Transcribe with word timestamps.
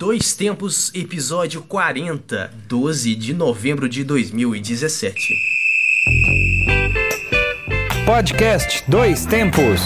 Dois 0.00 0.34
Tempos, 0.34 0.90
episódio 0.94 1.60
40, 1.60 2.50
12 2.66 3.14
de 3.14 3.34
novembro 3.34 3.86
de 3.86 4.02
2017. 4.02 5.14
Podcast 8.06 8.82
Dois 8.88 9.26
Tempos. 9.26 9.82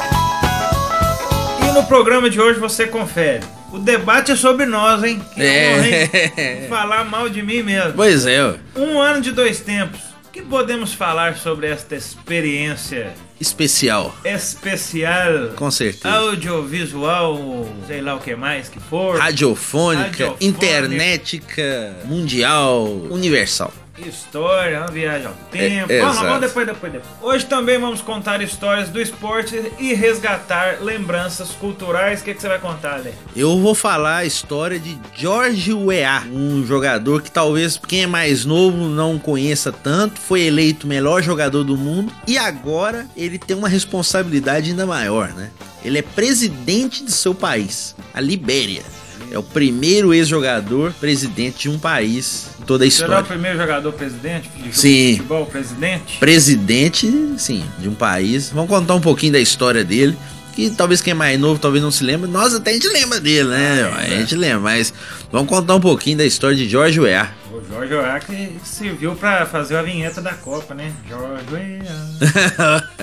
no 1.80 1.88
programa 1.88 2.30
de 2.30 2.40
hoje 2.40 2.60
você 2.60 2.86
confere. 2.88 3.44
O 3.72 3.78
debate 3.80 4.32
é 4.32 4.36
sobre 4.36 4.66
nós, 4.66 5.04
hein? 5.04 5.22
Que 5.34 5.42
É. 5.42 5.76
honra? 5.76 6.68
Falar 6.68 7.06
mal 7.06 7.30
de 7.30 7.42
mim 7.42 7.64
mesmo. 7.64 7.94
Pois 7.94 8.26
é, 8.26 8.44
ó. 8.44 8.56
Um 8.76 9.00
ano 9.00 9.22
de 9.22 9.32
dois 9.32 9.60
tempos. 9.62 10.00
O 10.28 10.32
que 10.32 10.42
podemos 10.42 10.94
falar 10.94 11.38
sobre 11.38 11.68
esta 11.68 11.96
experiência 11.96 13.12
especial, 13.42 14.16
especial? 14.24 15.50
com 15.56 15.72
certeza. 15.72 16.08
Audiovisual, 16.14 17.68
sei 17.88 18.00
lá 18.02 18.14
o 18.16 18.20
que 18.20 18.36
mais 18.36 18.70
que 18.70 18.80
for. 18.80 19.18
Radiofônica, 19.18 20.04
Radiofônica. 20.28 20.46
internética, 20.46 21.96
mundial, 22.06 22.84
universal. 23.10 23.74
História, 24.08 24.80
uma 24.80 24.92
viagem 24.92 25.28
ao 25.28 25.34
tempo. 25.52 25.92
É, 25.92 26.00
vamos, 26.02 26.18
vamos 26.20 26.42
depois, 26.42 26.66
depois, 26.66 26.94
depois. 26.94 27.14
Hoje 27.22 27.46
também 27.46 27.80
vamos 27.80 28.02
contar 28.02 28.42
histórias 28.42 28.90
do 28.90 29.02
esporte 29.02 29.72
e 29.78 29.94
resgatar 29.94 30.78
lembranças 30.82 31.52
culturais. 31.52 32.22
O 32.22 32.24
que, 32.24 32.34
que 32.34 32.42
você 32.42 32.48
vai 32.48 32.60
contar, 32.60 32.96
Ale? 32.96 33.14
Eu 33.36 33.60
vou 33.60 33.76
falar 33.76 34.18
a 34.18 34.26
história 34.26 34.80
de 34.80 34.98
George 35.16 35.74
Weah, 35.74 36.26
um 36.32 36.66
jogador 36.66 37.22
que 37.22 37.32
talvez 37.32 37.78
quem 37.78 38.04
é 38.04 38.08
mais 38.08 38.46
novo 38.46 38.88
não 38.88 39.20
conheça 39.20 39.72
tanto, 39.72 40.20
foi 40.20 40.42
eleito 40.42 40.86
o 40.86 40.90
melhor 40.90 41.22
jogador 41.22 41.64
do 41.64 41.78
mundo 41.78 42.12
e 42.28 42.38
agora 42.38 43.08
ele 43.16 43.38
tem 43.38 43.56
uma 43.56 43.70
responsabilidade 43.70 44.70
ainda 44.72 44.86
maior, 44.86 45.30
né? 45.30 45.50
Ele 45.84 45.98
é 45.98 46.02
presidente 46.02 47.04
de 47.04 47.12
seu 47.12 47.34
país, 47.34 47.96
a 48.14 48.20
Libéria. 48.20 48.84
É 49.32 49.38
o 49.38 49.44
primeiro 49.44 50.14
ex-jogador 50.14 50.92
presidente 50.94 51.60
de 51.60 51.70
um 51.70 51.78
país 51.78 52.48
em 52.60 52.64
toda 52.64 52.84
a 52.86 52.90
Será 52.90 53.06
o 53.06 53.10
história. 53.10 53.28
primeiro 53.28 53.58
jogador 53.60 53.94
presidente 53.94 54.50
de 54.50 54.76
Sim. 54.76 55.18
futebol 55.18 55.46
presidente? 55.46 56.18
Presidente, 56.20 57.34
sim, 57.38 57.64
de 57.78 57.88
um 57.88 57.94
país. 57.94 58.50
Vamos 58.50 58.70
contar 58.70 58.96
um 58.96 59.02
pouquinho 59.02 59.34
da 59.34 59.40
história 59.40 59.84
dele. 59.84 60.18
Que 60.54 60.70
talvez 60.72 61.00
quem 61.00 61.12
é 61.12 61.14
mais 61.14 61.40
novo 61.40 61.60
talvez 61.60 61.82
não 61.84 61.92
se 61.92 62.04
lembre. 62.04 62.30
Nós 62.30 62.54
até 62.56 62.72
a 62.72 62.74
gente 62.74 62.88
lembra 62.90 63.20
dele, 63.20 63.50
né? 63.50 63.92
Ah, 63.96 64.04
é, 64.04 64.16
a 64.16 64.20
gente 64.20 64.36
lembra, 64.36 64.60
mas 64.60 64.94
vamos 65.32 65.48
contar 65.48 65.76
um 65.76 65.80
pouquinho 65.80 66.18
da 66.18 66.26
história 66.26 66.58
de 66.58 66.68
George 66.68 67.00
Weah. 67.00 67.32
O 67.54 67.62
Jorge 67.72 67.94
Oá 67.94 68.20
que 68.20 68.58
serviu 68.64 69.16
pra 69.16 69.46
fazer 69.46 69.78
a 69.78 69.82
vinheta 69.84 70.22
da 70.22 70.34
Copa, 70.34 70.74
né? 70.74 70.92
Jorge 71.08 71.80
Oá. 72.58 72.84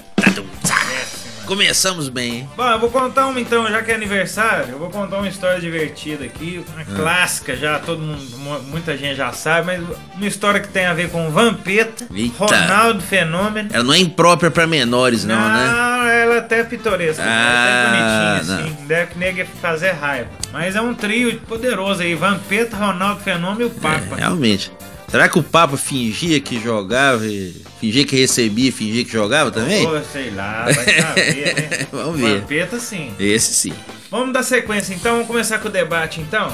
Começamos 1.46 2.08
bem, 2.08 2.32
hein? 2.38 2.48
Bom, 2.56 2.66
eu 2.68 2.78
vou 2.80 2.90
contar 2.90 3.26
uma 3.28 3.40
então, 3.40 3.66
já 3.70 3.80
que 3.82 3.92
é 3.92 3.94
aniversário, 3.94 4.70
eu 4.72 4.78
vou 4.78 4.90
contar 4.90 5.18
uma 5.18 5.28
história 5.28 5.60
divertida 5.60 6.24
aqui, 6.24 6.62
uma 6.74 6.82
Ah. 6.82 6.96
clássica 6.96 7.56
já, 7.56 7.78
todo 7.78 8.00
mundo, 8.02 8.20
mu- 8.38 8.62
muita 8.64 8.96
gente 8.96 9.14
já 9.16 9.32
sabe, 9.32 9.66
mas 9.66 9.98
uma 10.16 10.26
história 10.26 10.58
que 10.60 10.68
tem 10.68 10.86
a 10.86 10.92
ver 10.94 11.08
com 11.10 11.30
Vampeta, 11.30 12.06
Eita. 12.12 12.36
Ronaldo 12.44 13.00
Fenômeno. 13.02 13.68
Ela 13.72 13.84
não 13.84 13.94
é 13.94 13.98
imprópria 13.98 14.50
pra 14.50 14.66
menores, 14.66 15.24
não, 15.24 15.36
né? 15.36 15.66
Não, 15.68 16.08
ela 16.08 16.34
é 16.34 16.38
até 16.38 16.64
pitoresca, 16.64 17.22
Ah, 17.24 17.28
é 17.28 17.72
até 17.72 17.86
bonitinha, 18.40 18.56
não. 18.58 18.64
assim, 18.74 18.86
deve 18.86 19.12
que 19.12 19.18
nega 19.18 19.46
fazer 19.62 19.92
raiva. 19.92 20.28
Mas 20.52 20.74
é 20.74 20.80
um 20.80 20.94
trio 20.94 21.38
poderoso 21.40 22.02
aí, 22.02 22.14
Vampeta, 22.16 22.76
Ronaldo 22.76 23.20
Fenômeno 23.20 23.62
e 23.62 23.64
o 23.66 23.70
Papa. 23.70 24.16
É, 24.16 24.20
realmente. 24.20 24.72
Será 25.08 25.28
que 25.28 25.38
o 25.38 25.42
Papa 25.42 25.76
fingia 25.76 26.40
que 26.40 26.60
jogava, 26.60 27.24
e 27.26 27.54
fingia 27.80 28.04
que 28.04 28.16
recebia 28.16 28.72
fingia 28.72 29.04
que 29.04 29.12
jogava 29.12 29.50
também? 29.50 29.86
Pô, 29.86 30.00
sei 30.12 30.30
lá, 30.30 30.64
vai 30.64 30.74
saber, 30.74 31.54
né? 31.54 31.86
Vamos 31.92 32.20
ver. 32.20 32.40
Vampeta 32.40 32.78
sim. 32.80 33.12
Esse 33.18 33.54
sim. 33.54 33.72
Vamos 34.10 34.32
dar 34.32 34.42
sequência 34.42 34.94
então, 34.94 35.14
vamos 35.14 35.26
começar 35.26 35.58
com 35.58 35.68
o 35.68 35.70
debate 35.70 36.20
então. 36.20 36.52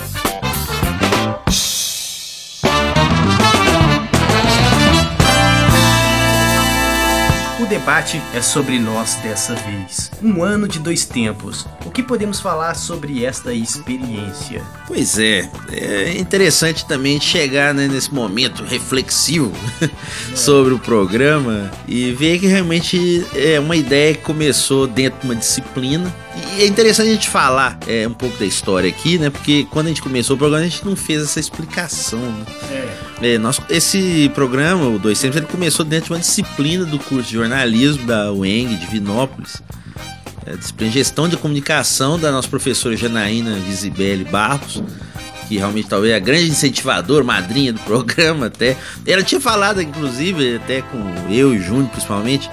Debate 7.72 8.20
é 8.34 8.42
sobre 8.42 8.78
nós 8.78 9.14
dessa 9.22 9.54
vez. 9.54 10.10
Um 10.22 10.42
ano 10.42 10.68
de 10.68 10.78
dois 10.78 11.06
tempos. 11.06 11.66
O 11.86 11.90
que 11.90 12.02
podemos 12.02 12.38
falar 12.38 12.74
sobre 12.74 13.24
esta 13.24 13.54
experiência? 13.54 14.62
Pois 14.86 15.18
é, 15.18 15.48
é 15.70 16.18
interessante 16.18 16.84
também 16.84 17.18
chegar 17.18 17.72
né, 17.72 17.88
nesse 17.88 18.12
momento 18.12 18.62
reflexivo 18.62 19.50
sobre 20.36 20.74
o 20.74 20.78
programa 20.78 21.70
e 21.88 22.12
ver 22.12 22.38
que 22.40 22.46
realmente 22.46 23.26
é 23.34 23.58
uma 23.58 23.74
ideia 23.74 24.14
que 24.14 24.20
começou 24.20 24.86
dentro 24.86 25.20
de 25.20 25.26
uma 25.26 25.34
disciplina. 25.34 26.14
E 26.58 26.64
é 26.64 26.66
interessante 26.66 27.08
a 27.08 27.14
gente 27.14 27.30
falar 27.30 27.78
é, 27.86 28.06
um 28.06 28.12
pouco 28.12 28.36
da 28.36 28.44
história 28.44 28.90
aqui, 28.90 29.16
né? 29.16 29.30
Porque 29.30 29.66
quando 29.70 29.86
a 29.86 29.88
gente 29.88 30.02
começou 30.02 30.36
o 30.36 30.38
programa, 30.38 30.62
a 30.62 30.68
gente 30.68 30.84
não 30.84 30.94
fez 30.94 31.22
essa 31.22 31.40
explicação. 31.40 32.20
Né? 32.20 32.44
É. 32.70 33.01
É, 33.20 33.38
esse 33.68 34.30
programa, 34.34 34.86
o 34.86 34.98
Dois 34.98 35.20
Tempos, 35.20 35.36
ele 35.36 35.46
começou 35.46 35.84
dentro 35.84 36.06
de 36.06 36.12
uma 36.12 36.18
disciplina 36.18 36.84
do 36.84 36.98
curso 36.98 37.28
de 37.28 37.34
jornalismo 37.34 38.06
da 38.06 38.32
UENG, 38.32 38.76
de 38.76 38.86
Vinópolis. 38.86 39.62
É, 40.44 40.56
disciplina 40.56 40.90
de 40.90 40.98
gestão 40.98 41.28
de 41.28 41.36
comunicação 41.36 42.18
da 42.18 42.32
nossa 42.32 42.48
professora 42.48 42.96
Janaína 42.96 43.54
Visibelli 43.60 44.24
Barros, 44.24 44.82
que 45.48 45.56
realmente 45.56 45.88
talvez 45.88 46.12
é 46.12 46.16
a 46.16 46.18
grande 46.18 46.48
incentivadora, 46.48 47.22
madrinha 47.22 47.72
do 47.72 47.80
programa 47.80 48.46
até. 48.46 48.76
Ela 49.06 49.22
tinha 49.22 49.40
falado, 49.40 49.80
inclusive, 49.80 50.56
até 50.56 50.82
com 50.82 50.98
eu 51.30 51.54
e 51.54 51.60
Júnior 51.60 51.88
principalmente, 51.90 52.50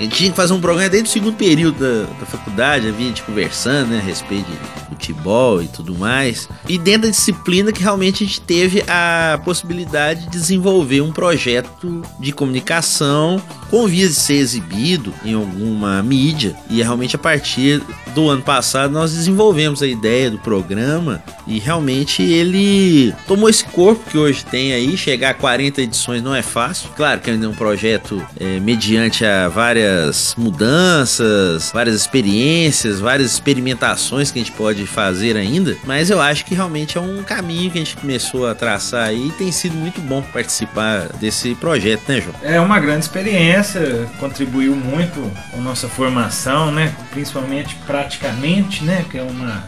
A 0.00 0.02
gente 0.02 0.16
tinha 0.16 0.30
que 0.30 0.36
fazer 0.36 0.54
um 0.54 0.60
programa 0.62 0.88
desde 0.88 1.10
o 1.10 1.12
segundo 1.12 1.36
período 1.36 1.78
da, 1.78 2.10
da 2.20 2.24
faculdade, 2.24 2.88
havia 2.88 3.08
gente 3.08 3.22
conversando, 3.22 3.90
né, 3.90 3.98
a 3.98 4.02
respeito 4.02 4.50
de 4.50 4.86
futebol 4.88 5.62
e 5.62 5.68
tudo 5.68 5.94
mais. 5.94 6.48
E 6.66 6.78
dentro 6.78 7.02
da 7.02 7.08
disciplina 7.10 7.70
que 7.70 7.82
realmente 7.82 8.24
a 8.24 8.26
gente 8.26 8.40
teve 8.40 8.82
a 8.88 9.38
possibilidade 9.44 10.22
de 10.22 10.30
desenvolver 10.30 11.02
um 11.02 11.12
projeto 11.12 12.02
de 12.18 12.32
comunicação 12.32 13.42
com 13.68 13.86
vias 13.86 14.14
de 14.14 14.16
ser 14.16 14.36
exibido 14.36 15.12
em 15.22 15.34
alguma 15.34 16.02
mídia. 16.02 16.56
E 16.70 16.82
realmente 16.82 17.14
a 17.14 17.18
partir 17.18 17.82
do 18.14 18.30
ano 18.30 18.42
passado 18.42 18.92
nós 18.92 19.12
desenvolvemos 19.12 19.82
a 19.82 19.86
ideia 19.86 20.30
do 20.30 20.38
programa 20.38 21.22
e 21.46 21.58
realmente 21.58 22.22
ele 22.22 23.14
tomou 23.26 23.50
esse 23.50 23.64
corpo 23.64 24.10
que 24.10 24.16
hoje 24.16 24.46
tem 24.46 24.72
aí. 24.72 24.96
Chegar 24.96 25.30
a 25.30 25.34
40 25.34 25.82
edições 25.82 26.22
não 26.22 26.34
é 26.34 26.42
fácil. 26.42 26.88
Claro 26.96 27.20
que 27.20 27.30
ainda 27.30 27.44
é 27.44 27.48
um 27.48 27.54
projeto 27.54 28.24
é, 28.38 28.58
mediante 28.58 29.26
a 29.26 29.46
várias 29.48 29.89
mudanças, 30.36 31.70
várias 31.72 31.96
experiências, 31.96 33.00
várias 33.00 33.32
experimentações 33.32 34.30
que 34.30 34.38
a 34.38 34.42
gente 34.42 34.52
pode 34.52 34.86
fazer 34.86 35.36
ainda. 35.36 35.76
Mas 35.84 36.10
eu 36.10 36.20
acho 36.20 36.44
que 36.44 36.54
realmente 36.54 36.98
é 36.98 37.00
um 37.00 37.22
caminho 37.22 37.70
que 37.70 37.78
a 37.78 37.80
gente 37.80 37.96
começou 37.96 38.46
a 38.48 38.54
traçar 38.54 39.08
aí 39.08 39.28
e 39.28 39.32
tem 39.32 39.50
sido 39.52 39.74
muito 39.74 40.00
bom 40.00 40.22
participar 40.22 41.08
desse 41.20 41.54
projeto, 41.54 42.02
né, 42.08 42.20
João? 42.20 42.34
É 42.42 42.60
uma 42.60 42.78
grande 42.78 43.04
experiência, 43.04 44.08
contribuiu 44.18 44.74
muito 44.74 45.20
com 45.50 45.60
nossa 45.60 45.88
formação, 45.88 46.72
né? 46.72 46.94
Principalmente 47.10 47.76
praticamente, 47.86 48.84
né? 48.84 49.04
Que 49.10 49.18
é 49.18 49.22
uma 49.22 49.64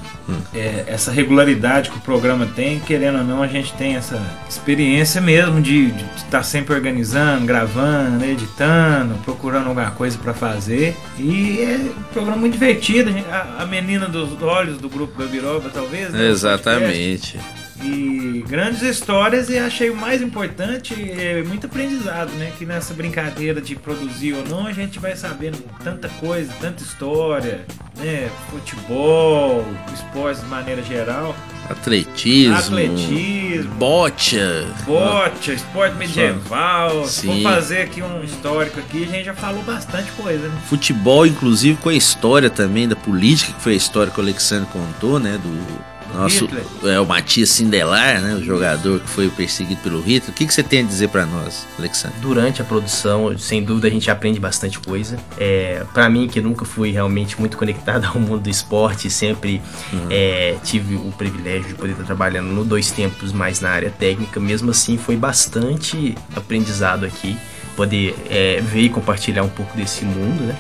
é, 0.55 0.85
essa 0.87 1.11
regularidade 1.11 1.91
que 1.91 1.97
o 1.97 2.01
programa 2.01 2.47
tem, 2.47 2.81
querendo 2.81 3.19
ou 3.19 3.25
não, 3.25 3.43
a 3.43 3.47
gente 3.47 3.73
tem 3.75 3.97
essa 3.97 4.21
experiência 4.49 5.21
mesmo 5.21 5.61
de 5.61 5.89
estar 6.17 6.31
tá 6.31 6.43
sempre 6.43 6.75
organizando, 6.75 7.47
gravando, 7.47 8.25
editando, 8.25 9.15
procurando 9.25 9.69
alguma 9.69 9.91
coisa 9.91 10.19
para 10.19 10.35
fazer. 10.35 10.97
E 11.19 11.61
é 11.61 11.77
um 11.77 12.03
programa 12.13 12.39
muito 12.39 12.55
divertido. 12.55 13.11
A, 13.31 13.63
a 13.63 13.67
menina 13.67 14.07
dos 14.07 14.41
olhos 14.43 14.79
do 14.79 14.89
grupo 14.89 15.19
Gabiroba, 15.19 15.71
talvez. 15.71 16.13
Né? 16.13 16.29
Exatamente 16.29 17.39
e 17.83 18.45
grandes 18.49 18.83
histórias 18.83 19.49
e 19.49 19.59
achei 19.59 19.91
o 19.91 19.97
mais 19.97 20.23
importante 20.23 20.95
é 20.95 21.43
muito 21.43 21.67
aprendizado, 21.67 22.31
né? 22.33 22.53
Que 22.59 22.65
nessa 22.65 22.95
brincadeira 22.95 23.61
de 23.61 23.75
produzir 23.75 24.35
ou 24.35 24.45
não, 24.47 24.67
a 24.67 24.73
gente 24.73 24.99
vai 24.99 25.17
sabendo 25.17 25.59
tanta 25.83 26.09
coisa, 26.09 26.53
tanta 26.61 26.83
história, 26.83 27.67
né? 27.97 28.31
Futebol, 28.51 29.65
esportes 29.93 30.43
de 30.43 30.49
maneira 30.49 30.83
geral. 30.83 31.35
Atletismo. 31.69 32.57
Atletismo. 32.57 33.75
Bocha. 33.75 34.67
Bocha, 34.85 35.53
esporte 35.53 35.97
medieval. 35.97 37.07
Sim. 37.07 37.29
Vamos 37.29 37.43
fazer 37.43 37.83
aqui 37.83 38.03
um 38.03 38.23
histórico 38.23 38.81
aqui, 38.81 39.05
a 39.05 39.07
gente 39.07 39.25
já 39.25 39.35
falou 39.35 39.63
bastante 39.63 40.11
coisa, 40.13 40.49
né? 40.49 40.61
Futebol, 40.67 41.27
inclusive, 41.27 41.77
com 41.79 41.89
a 41.89 41.95
história 41.95 42.51
também 42.51 42.87
da 42.87 42.97
política, 42.97 43.53
que 43.53 43.61
foi 43.61 43.73
a 43.73 43.77
história 43.77 44.13
que 44.13 44.21
o 44.21 44.23
Alexandre 44.23 44.69
contou, 44.73 45.19
né? 45.19 45.39
Do 45.43 45.92
nosso, 46.15 46.49
é 46.85 47.01
o 47.01 47.07
Matias 47.07 47.51
Sindelar, 47.51 48.21
né, 48.21 48.35
o 48.35 48.45
jogador 48.45 49.01
que 49.01 49.09
foi 49.09 49.29
perseguido 49.29 49.81
pelo 49.81 50.01
Hitler. 50.01 50.31
O 50.31 50.33
que, 50.33 50.47
que 50.47 50.53
você 50.53 50.63
tem 50.63 50.81
a 50.81 50.83
dizer 50.83 51.09
para 51.09 51.27
nós, 51.27 51.67
Alexandre? 51.79 52.19
Durante 52.21 52.61
a 52.61 52.65
produção, 52.65 53.37
sem 53.39 53.63
dúvida 53.63 53.89
a 53.89 53.91
gente 53.91 54.11
aprende 54.11 54.39
bastante 54.39 54.79
coisa. 54.79 55.19
É, 55.39 55.85
para 55.93 56.09
mim, 56.09 56.29
que 56.29 56.41
nunca 56.41 56.65
fui 56.65 56.91
realmente 56.91 57.39
muito 57.39 57.57
conectado 57.57 58.07
ao 58.13 58.21
mundo 58.21 58.43
do 58.43 58.51
esporte, 58.51 59.09
sempre 59.11 59.63
uhum. 59.93 60.07
é, 60.11 60.57
tive 60.63 60.97
o 60.97 61.13
privilégio 61.17 61.69
de 61.69 61.75
poder 61.75 61.93
estar 61.93 62.05
trabalhando 62.05 62.49
no 62.49 62.65
dois 62.65 62.91
tempos 62.91 63.33
mais 63.33 63.61
na 63.61 63.71
área 63.71 63.91
técnica. 63.91 64.39
Mesmo 64.39 64.71
assim, 64.71 64.99
foi 64.99 65.17
bastante 65.17 66.15
aprendizado 66.37 67.05
aqui, 67.05 67.37
poder 67.77 68.15
é, 68.29 68.61
ver 68.61 68.83
e 68.83 68.89
compartilhar 68.89 69.43
um 69.43 69.49
pouco 69.49 69.77
desse 69.77 70.05
mundo, 70.05 70.43
né? 70.43 70.57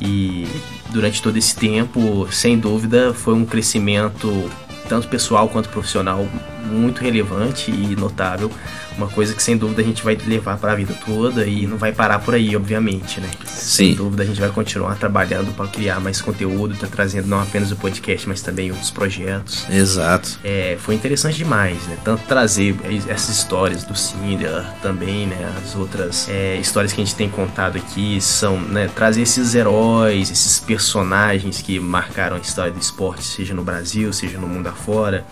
E 0.00 0.46
durante 0.90 1.20
todo 1.20 1.36
esse 1.36 1.56
tempo, 1.56 2.28
sem 2.30 2.58
dúvida, 2.58 3.12
foi 3.12 3.34
um 3.34 3.44
crescimento 3.44 4.48
tanto 4.88 5.06
pessoal 5.08 5.48
quanto 5.48 5.68
profissional, 5.68 6.26
muito 6.64 7.02
relevante 7.02 7.70
e 7.70 7.96
notável 7.96 8.50
uma 8.98 9.08
coisa 9.08 9.32
que 9.32 9.42
sem 9.42 9.56
dúvida 9.56 9.80
a 9.80 9.84
gente 9.84 10.02
vai 10.02 10.18
levar 10.26 10.58
para 10.58 10.72
a 10.72 10.74
vida 10.74 10.92
toda 11.06 11.46
e 11.46 11.66
não 11.66 11.78
vai 11.78 11.92
parar 11.92 12.18
por 12.18 12.34
aí, 12.34 12.54
obviamente, 12.56 13.20
né? 13.20 13.30
Sim. 13.46 13.86
Sem 13.86 13.94
dúvida 13.94 14.24
a 14.24 14.26
gente 14.26 14.40
vai 14.40 14.50
continuar 14.50 14.96
trabalhando 14.96 15.54
para 15.54 15.68
criar 15.68 16.00
mais 16.00 16.20
conteúdo, 16.20 16.74
tá 16.76 16.88
trazendo 16.88 17.28
não 17.28 17.40
apenas 17.40 17.70
o 17.70 17.76
podcast, 17.76 18.28
mas 18.28 18.42
também 18.42 18.70
outros 18.70 18.90
projetos. 18.90 19.64
Exato. 19.70 20.38
É, 20.42 20.76
foi 20.80 20.96
interessante 20.96 21.36
demais, 21.36 21.86
né? 21.86 21.96
Tanto 22.04 22.24
trazer 22.24 22.76
essas 23.08 23.36
histórias 23.36 23.84
do 23.84 23.96
Cinder 23.96 24.64
também, 24.82 25.26
né? 25.26 25.54
As 25.62 25.76
outras 25.76 26.28
é, 26.28 26.56
histórias 26.56 26.92
que 26.92 27.00
a 27.00 27.04
gente 27.04 27.14
tem 27.14 27.28
contado 27.28 27.78
aqui 27.78 28.20
são, 28.20 28.60
né? 28.60 28.90
Trazer 28.94 29.22
esses 29.22 29.54
heróis, 29.54 30.30
esses 30.30 30.58
personagens 30.58 31.62
que 31.62 31.78
marcaram 31.78 32.36
a 32.36 32.40
história 32.40 32.72
do 32.72 32.80
esporte, 32.80 33.22
seja 33.22 33.54
no 33.54 33.62
Brasil, 33.62 34.12
seja 34.12 34.38
no 34.38 34.48
mundo 34.48 34.66
afora 34.66 35.24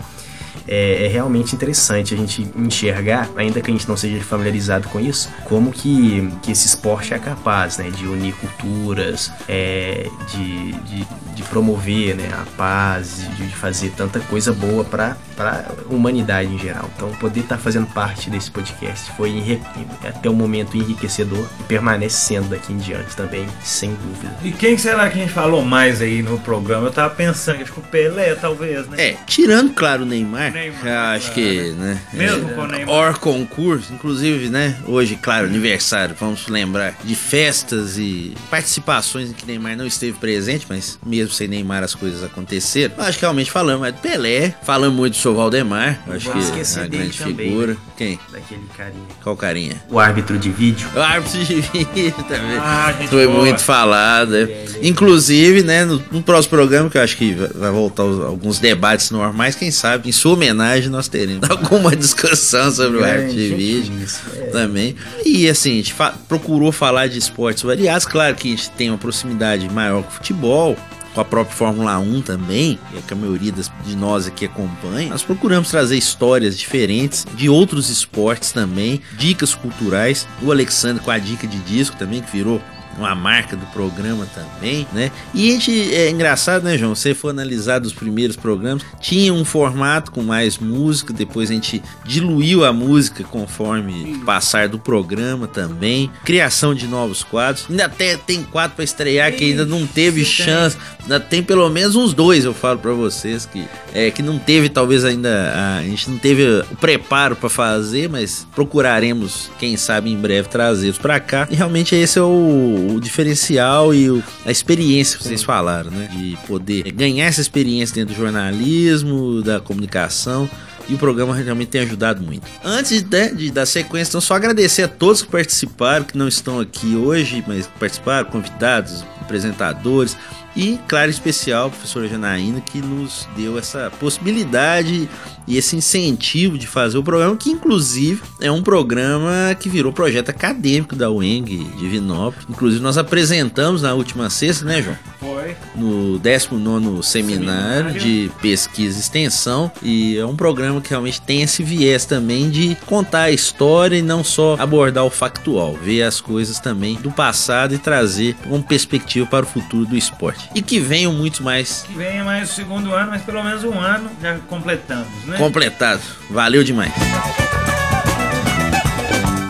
é, 0.67 1.05
é, 1.05 1.07
realmente 1.07 1.55
interessante 1.55 2.13
a 2.13 2.17
gente 2.17 2.47
enxergar, 2.55 3.29
ainda 3.35 3.61
que 3.61 3.71
a 3.71 3.73
gente 3.73 3.87
não 3.87 3.95
seja 3.95 4.21
familiarizado 4.23 4.87
com 4.89 4.99
isso, 4.99 5.29
como 5.45 5.71
que, 5.71 6.29
que 6.41 6.51
esse 6.51 6.67
esporte 6.67 7.13
é 7.13 7.19
capaz 7.19 7.77
né, 7.77 7.89
de 7.89 8.05
unir 8.05 8.33
culturas, 8.35 9.31
é, 9.47 10.07
de, 10.31 10.73
de, 10.73 11.07
de, 11.35 11.43
promover 11.43 12.15
né, 12.15 12.29
a 12.33 12.45
paz, 12.57 13.17
de, 13.37 13.47
de 13.47 13.55
fazer 13.55 13.91
tanta 13.95 14.19
coisa 14.19 14.51
boa 14.51 14.83
para 14.83 15.15
a 15.39 15.71
humanidade 15.89 16.53
em 16.53 16.59
geral. 16.59 16.89
Então, 16.95 17.11
poder 17.15 17.41
estar 17.41 17.57
tá 17.57 17.61
fazendo 17.61 17.87
parte 17.87 18.29
desse 18.29 18.51
podcast 18.51 19.11
foi 19.11 19.59
até 20.03 20.29
o 20.29 20.33
momento 20.33 20.75
enriquecedor 20.75 21.47
e 21.59 21.63
permanece 21.63 22.17
sendo 22.17 22.49
daqui 22.49 22.73
em 22.73 22.77
diante 22.77 23.15
também, 23.15 23.47
sem 23.63 23.91
dúvida. 23.91 24.35
E 24.43 24.51
quem 24.51 24.77
será 24.77 25.09
que 25.09 25.17
a 25.17 25.21
gente 25.21 25.33
falou 25.33 25.63
mais 25.63 26.01
aí 26.01 26.21
no 26.21 26.37
programa? 26.39 26.87
Eu 26.87 26.91
tava 26.91 27.13
pensando, 27.13 27.61
acho 27.61 27.71
que 27.71 27.79
o 27.79 27.83
Pelé, 27.83 28.35
talvez, 28.35 28.87
né? 28.87 28.97
É, 28.97 29.17
tirando, 29.25 29.73
claro, 29.73 30.03
o 30.03 30.05
Neymar, 30.05 30.56
Neymar. 30.57 31.15
Acho 31.15 31.31
que, 31.33 31.71
né? 31.73 32.01
Mesmo 32.13 32.49
é, 32.49 32.53
com 32.53 32.61
o 32.61 32.67
Neymar. 32.67 32.95
Or 32.95 33.19
concurso, 33.19 33.93
inclusive, 33.93 34.49
né? 34.49 34.75
Hoje, 34.85 35.15
claro, 35.15 35.45
aniversário, 35.45 36.15
vamos 36.19 36.47
lembrar 36.47 36.95
de 37.03 37.15
festas 37.15 37.97
e 37.97 38.33
participações 38.49 39.29
em 39.29 39.33
que 39.33 39.45
Neymar 39.45 39.77
não 39.77 39.85
esteve 39.85 40.17
presente, 40.17 40.65
mas 40.67 40.97
mesmo 41.05 41.31
sem 41.31 41.47
Neymar 41.47 41.83
as 41.83 41.93
coisas 41.93 42.23
aconteceram. 42.23 42.95
Acho 42.97 43.19
que 43.19 43.23
realmente 43.23 43.51
falamos 43.51 43.81
mais 43.81 43.93
de 43.93 44.01
Pelé, 44.01 44.55
falamos 44.63 44.95
muito 44.95 45.17
sobre 45.17 45.37
o 45.37 45.41
Valdemar, 45.41 45.99
acho 46.09 46.31
que 46.31 46.37
é 46.37 46.79
uma 46.79 46.87
grande 46.87 47.17
também, 47.17 47.49
figura. 47.49 47.73
Né? 47.73 47.79
Quem? 47.97 48.19
Daquele 48.31 48.61
carinha. 48.75 49.07
Qual 49.23 49.37
carinha? 49.37 49.83
O 49.89 49.99
árbitro 49.99 50.37
de 50.37 50.49
vídeo. 50.49 50.87
O 50.95 50.99
árbitro 50.99 51.43
de 51.43 51.61
vídeo 51.61 52.23
também. 52.27 52.57
Ah, 52.59 52.93
Foi 53.09 53.27
boa. 53.27 53.39
muito 53.39 53.61
falado. 53.61 54.35
É, 54.35 54.65
inclusive, 54.81 55.63
né, 55.63 55.85
no, 55.85 56.03
no, 56.11 56.23
próximo 56.23 56.51
programa, 56.51 56.89
que 56.89 56.97
eu 56.97 57.01
acho 57.01 57.17
que 57.17 57.33
vai 57.33 57.71
voltar 57.71 58.03
alguns 58.03 58.59
debates 58.59 59.11
normais, 59.11 59.55
quem 59.55 59.71
sabe, 59.71 60.09
em 60.09 60.11
sua 60.11 60.33
homenagem 60.51 60.89
nós 60.89 61.07
teremos 61.07 61.47
alguma 61.49 61.95
discussão 61.95 62.71
sobre 62.71 62.97
o 62.97 63.03
arte 63.03 63.33
de 63.33 63.55
vídeo 63.55 63.93
é. 64.35 64.41
também. 64.47 64.95
E 65.25 65.49
assim, 65.49 65.71
a 65.71 65.75
gente 65.75 65.93
fa 65.93 66.13
procurou 66.27 66.71
falar 66.71 67.07
de 67.07 67.17
esportes 67.17 67.63
variados, 67.63 68.05
claro 68.05 68.35
que 68.35 68.47
a 68.47 68.51
gente 68.51 68.69
tem 68.71 68.89
uma 68.89 68.97
proximidade 68.97 69.69
maior 69.69 70.03
com 70.03 70.09
o 70.09 70.11
futebol, 70.13 70.77
com 71.13 71.21
a 71.21 71.25
própria 71.25 71.55
Fórmula 71.55 71.97
1 71.97 72.21
também, 72.21 72.77
que 73.07 73.13
a 73.13 73.17
maioria 73.17 73.51
de 73.51 73.95
nós 73.95 74.27
aqui 74.27 74.45
acompanha, 74.45 75.09
nós 75.09 75.23
procuramos 75.23 75.69
trazer 75.69 75.97
histórias 75.97 76.57
diferentes 76.57 77.25
de 77.33 77.49
outros 77.49 77.89
esportes 77.89 78.51
também, 78.51 79.01
dicas 79.17 79.55
culturais. 79.55 80.27
O 80.43 80.51
Alexandre 80.51 81.03
com 81.03 81.09
a 81.09 81.17
dica 81.17 81.47
de 81.47 81.57
disco 81.59 81.95
também, 81.97 82.21
que 82.21 82.31
virou 82.31 82.61
uma 82.97 83.13
marca 83.13 83.55
do 83.55 83.65
programa 83.67 84.27
também, 84.33 84.87
né? 84.91 85.11
E 85.33 85.49
a 85.49 85.51
gente, 85.53 85.93
é 85.93 86.09
engraçado, 86.09 86.63
né, 86.63 86.77
João? 86.77 86.95
Se 86.95 87.13
for 87.13 87.29
analisar 87.29 87.79
dos 87.79 87.93
primeiros 87.93 88.35
programas, 88.35 88.83
tinha 88.99 89.33
um 89.33 89.45
formato 89.45 90.11
com 90.11 90.23
mais 90.23 90.57
música, 90.57 91.13
depois 91.13 91.49
a 91.49 91.53
gente 91.53 91.81
diluiu 92.03 92.65
a 92.65 92.73
música 92.73 93.23
conforme 93.23 94.17
passar 94.25 94.67
do 94.67 94.79
programa 94.79 95.47
também, 95.47 96.11
criação 96.25 96.73
de 96.73 96.87
novos 96.87 97.23
quadros. 97.23 97.65
Ainda 97.69 97.85
até 97.85 98.17
tem 98.17 98.43
quadro 98.43 98.75
para 98.75 98.83
estrear 98.83 99.31
que 99.33 99.43
ainda 99.43 99.65
não 99.65 99.85
teve 99.85 100.25
chance, 100.25 100.77
ainda 101.01 101.19
tem 101.19 101.43
pelo 101.43 101.69
menos 101.69 101.95
uns 101.95 102.13
dois, 102.13 102.45
eu 102.45 102.53
falo 102.53 102.79
para 102.79 102.91
vocês 102.93 103.45
que 103.45 103.65
é 103.93 104.11
que 104.11 104.21
não 104.21 104.39
teve 104.39 104.69
talvez 104.69 105.05
ainda 105.05 105.51
a, 105.53 105.77
a 105.77 105.83
gente 105.83 106.09
não 106.09 106.17
teve 106.17 106.43
o 106.71 106.75
preparo 106.77 107.35
para 107.35 107.49
fazer, 107.49 108.09
mas 108.09 108.47
procuraremos, 108.55 109.49
quem 109.59 109.77
sabe 109.77 110.11
em 110.11 110.17
breve 110.17 110.47
trazê-los 110.49 110.97
para 110.97 111.19
cá. 111.19 111.47
E 111.49 111.55
realmente 111.55 111.95
esse 111.95 112.17
é 112.17 112.21
o 112.21 112.86
o 112.93 112.99
diferencial 112.99 113.93
e 113.93 114.09
o, 114.09 114.23
a 114.45 114.51
experiência 114.51 115.17
que 115.17 115.23
vocês 115.23 115.43
falaram, 115.43 115.91
né? 115.91 116.09
De 116.11 116.37
poder 116.47 116.91
ganhar 116.91 117.25
essa 117.25 117.41
experiência 117.41 117.95
dentro 117.95 118.13
do 118.13 118.17
jornalismo, 118.17 119.41
da 119.41 119.59
comunicação. 119.59 120.49
E 120.89 120.93
o 120.93 120.97
programa 120.97 121.35
realmente 121.35 121.69
tem 121.69 121.81
ajudado 121.81 122.23
muito. 122.23 122.47
Antes 122.63 123.03
né, 123.03 123.29
de 123.29 123.51
dar 123.51 123.65
sequência, 123.65 124.11
então 124.11 124.21
só 124.21 124.35
agradecer 124.35 124.83
a 124.83 124.87
todos 124.87 125.21
que 125.21 125.29
participaram, 125.29 126.05
que 126.05 126.17
não 126.17 126.29
estão 126.29 126.61
aqui 126.61 126.95
hoje, 126.95 127.43
mas 127.45 127.67
participaram, 127.67 128.29
convidados, 128.29 129.03
apresentadores. 129.19 130.15
E, 130.55 130.79
claro, 130.87 131.07
em 131.07 131.13
especial, 131.13 131.67
a 131.67 131.69
professora 131.69 132.07
Janaína, 132.07 132.61
que 132.61 132.79
nos 132.81 133.27
deu 133.35 133.59
essa 133.59 133.91
possibilidade 133.99 135.09
e 135.47 135.57
esse 135.57 135.75
incentivo 135.75 136.57
de 136.57 136.67
fazer 136.67 136.97
o 136.97 137.03
programa, 137.03 137.35
que 137.37 137.49
inclusive 137.49 138.21
é 138.39 138.51
um 138.51 138.61
programa 138.61 139.55
que 139.59 139.69
virou 139.69 139.93
projeto 139.93 140.29
acadêmico 140.29 140.95
da 140.95 141.09
UENG 141.09 141.63
de 141.63 141.87
Vinópolis. 141.87 142.45
Inclusive 142.49 142.81
nós 142.81 142.97
apresentamos 142.97 143.81
na 143.81 143.93
última 143.93 144.29
sexta, 144.29 144.65
né, 144.65 144.81
João? 144.81 144.97
Foi. 145.19 145.55
No 145.75 146.19
19 146.19 147.03
seminário, 147.03 147.03
Seminário. 147.03 147.99
de 147.99 148.31
pesquisa 148.41 148.97
e 148.97 149.01
extensão, 149.01 149.71
e 149.81 150.17
é 150.17 150.25
um 150.25 150.35
programa 150.35 150.81
que 150.81 150.89
realmente 150.89 151.21
tem 151.21 151.41
esse 151.41 151.63
viés 151.63 152.05
também 152.05 152.49
de 152.49 152.75
contar 152.85 153.23
a 153.23 153.31
história 153.31 153.95
e 153.95 154.01
não 154.01 154.23
só 154.23 154.55
abordar 154.59 155.05
o 155.05 155.09
factual, 155.09 155.73
ver 155.73 156.03
as 156.03 156.19
coisas 156.21 156.59
também 156.59 156.95
do 156.95 157.11
passado 157.11 157.73
e 157.73 157.77
trazer 157.77 158.35
uma 158.45 158.61
perspectiva 158.61 159.25
para 159.25 159.45
o 159.45 159.47
futuro 159.47 159.85
do 159.85 159.95
esporte. 159.95 160.49
E 160.53 160.61
que 160.61 160.79
venham 160.79 161.13
muitos 161.13 161.39
mais 161.39 161.83
Que 161.87 161.93
venha 161.93 162.23
mais 162.23 162.51
o 162.51 162.53
segundo 162.53 162.91
ano, 162.93 163.11
mas 163.11 163.21
pelo 163.21 163.43
menos 163.43 163.63
um 163.63 163.79
ano 163.79 164.09
já 164.21 164.37
completamos, 164.47 165.07
né? 165.25 165.36
Completados. 165.37 166.03
Valeu 166.29 166.63
demais. 166.63 166.91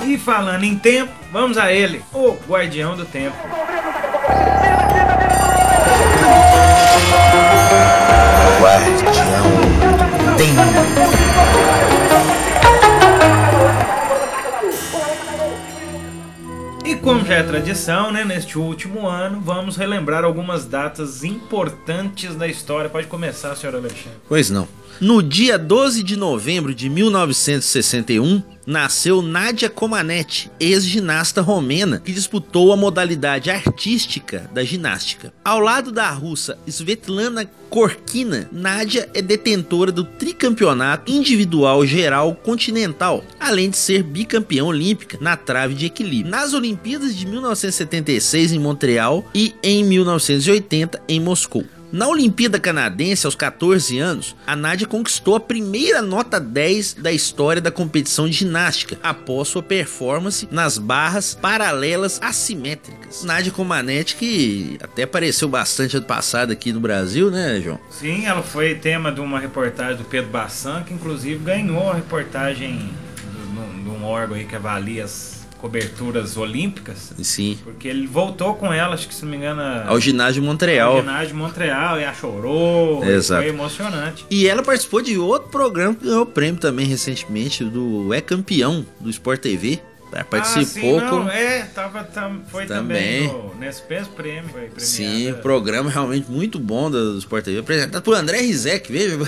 E 0.05 0.17
falando 0.17 0.63
em 0.63 0.77
tempo, 0.77 1.11
vamos 1.31 1.57
a 1.57 1.71
ele, 1.71 2.01
o 2.13 2.37
guardião 2.47 2.95
do 2.95 3.05
tempo. 3.05 3.35
E 16.87 16.95
como 16.95 17.25
já 17.25 17.33
é 17.35 17.43
tradição, 17.43 18.13
né, 18.13 18.23
neste 18.23 18.57
último 18.57 19.09
ano, 19.09 19.41
vamos 19.41 19.75
relembrar 19.75 20.23
algumas 20.23 20.63
datas 20.63 21.21
importantes 21.21 22.33
da 22.33 22.47
história. 22.47 22.89
Pode 22.89 23.07
começar, 23.07 23.53
senhor 23.57 23.75
Alexandre. 23.75 24.17
Pois 24.25 24.49
não. 24.49 24.65
No 25.01 25.21
dia 25.21 25.59
12 25.59 26.01
de 26.01 26.15
novembro 26.15 26.73
de 26.73 26.89
1961, 26.89 28.41
nasceu 28.67 29.21
Nadia 29.21 29.69
Comaneci, 29.69 30.51
ex-ginasta 30.59 31.41
romena, 31.41 32.01
que 32.03 32.11
disputou 32.11 32.73
a 32.73 32.77
modalidade 32.77 33.49
artística 33.49 34.49
da 34.53 34.61
ginástica. 34.61 35.33
Ao 35.43 35.59
lado 35.59 35.89
da 35.89 36.09
russa 36.11 36.59
Svetlana 36.67 37.49
Korkina, 37.69 38.49
Nadia 38.51 39.09
é 39.13 39.21
detentora 39.21 39.91
do 39.91 40.03
tricampeonato 40.03 41.09
individual 41.09 41.85
geral 41.85 42.35
continental, 42.35 43.23
além 43.39 43.69
de 43.69 43.77
ser 43.77 44.03
bicampeã 44.03 44.65
olímpica 44.65 45.17
na 45.21 45.37
trave 45.37 45.73
de 45.73 45.85
equilíbrio. 45.85 46.29
Nas 46.29 46.53
Olimpíadas 46.53 47.15
de 47.15 47.25
1976 47.25 48.51
em 48.51 48.59
Montreal 48.59 49.25
e 49.33 49.55
em 49.63 49.83
1980 49.85 51.01
em 51.07 51.21
Moscou. 51.21 51.63
Na 51.91 52.07
Olimpíada 52.09 52.59
Canadense, 52.59 53.25
aos 53.25 53.35
14 53.35 53.97
anos, 53.97 54.35
a 54.45 54.55
Nádia 54.57 54.85
conquistou 54.85 55.35
a 55.35 55.39
primeira 55.39 56.01
nota 56.01 56.37
10 56.37 56.95
da 56.95 57.13
história 57.13 57.61
da 57.61 57.71
competição 57.71 58.27
de 58.27 58.33
ginástica, 58.33 58.97
após 59.01 59.47
sua 59.47 59.63
performance 59.63 60.45
nas 60.51 60.77
barras 60.77 61.33
paralelas 61.33 62.19
assimétricas. 62.21 63.23
Nádia 63.23 63.53
Comaneci, 63.53 64.15
que 64.15 64.77
até 64.83 65.03
apareceu 65.03 65.47
bastante 65.47 65.95
ano 65.95 66.05
passado 66.05 66.51
aqui 66.51 66.73
no 66.73 66.79
Brasil, 66.81 67.31
né, 67.31 67.61
João? 67.63 67.79
Sim, 67.89 68.25
ela 68.25 68.43
foi 68.43 68.75
tema 68.75 69.09
de 69.11 69.21
uma 69.21 69.39
reportagem 69.39 69.95
do 69.95 70.03
Pedro 70.03 70.29
Bassan, 70.29 70.83
que 70.83 70.93
inclusive 70.93 71.37
ganhou 71.41 71.89
a 71.89 71.95
reportagem 71.95 72.77
de- 72.77 73.83
de 73.83 73.89
um 73.89 74.03
órgão 74.03 74.35
aí 74.35 74.43
que 74.43 74.55
avalia 74.55 75.05
as 75.05 75.36
coberturas 75.59 76.37
olímpicas. 76.37 77.13
Sim. 77.21 77.57
Porque 77.63 77.87
ele 77.87 78.07
voltou 78.07 78.53
com 78.55 78.71
ela, 78.71 78.93
acho 78.93 79.07
que 79.07 79.13
se 79.15 79.23
não 79.23 79.31
me 79.31 79.37
engano, 79.37 79.61
Ao 79.87 79.99
ginásio 79.99 80.41
de 80.41 80.47
ao 80.47 80.51
Montreal. 80.53 80.99
ginásio 80.99 81.27
de 81.29 81.33
Montreal, 81.33 81.99
e 81.99 82.03
ela 82.03 82.13
chorou, 82.13 83.03
Exato. 83.03 83.41
foi 83.41 83.49
emocionante. 83.49 84.25
E 84.29 84.47
ela 84.47 84.61
participou 84.63 85.01
de 85.01 85.17
outro 85.17 85.49
programa 85.49 85.95
que 85.95 86.05
ganhou 86.05 86.25
prêmio 86.25 86.59
também 86.59 86.85
recentemente, 86.85 87.63
do 87.63 88.13
É 88.13 88.21
Campeão, 88.21 88.85
do 88.99 89.09
Sport 89.09 89.41
TV. 89.41 89.79
Ela 90.17 90.25
Participou 90.25 90.97
ah, 90.97 90.99
sim, 90.99 91.05
não, 91.05 91.29
é, 91.29 91.61
tava, 91.75 92.03
tam- 92.03 92.41
foi 92.47 92.65
também, 92.65 93.27
Também. 93.27 93.43
no, 93.53 93.55
nesse 93.59 93.83
prêmio. 93.83 94.49
Sim, 94.77 95.35
programa 95.43 95.91
realmente 95.91 96.29
muito 96.31 96.57
bom 96.57 96.89
do 96.89 97.13
do 97.13 97.19
Sport 97.19 97.45
TV, 97.45 97.59
apresentado 97.59 98.01
por 98.01 98.15
André 98.15 98.41
Rizek, 98.41 98.91
veja. 98.91 99.15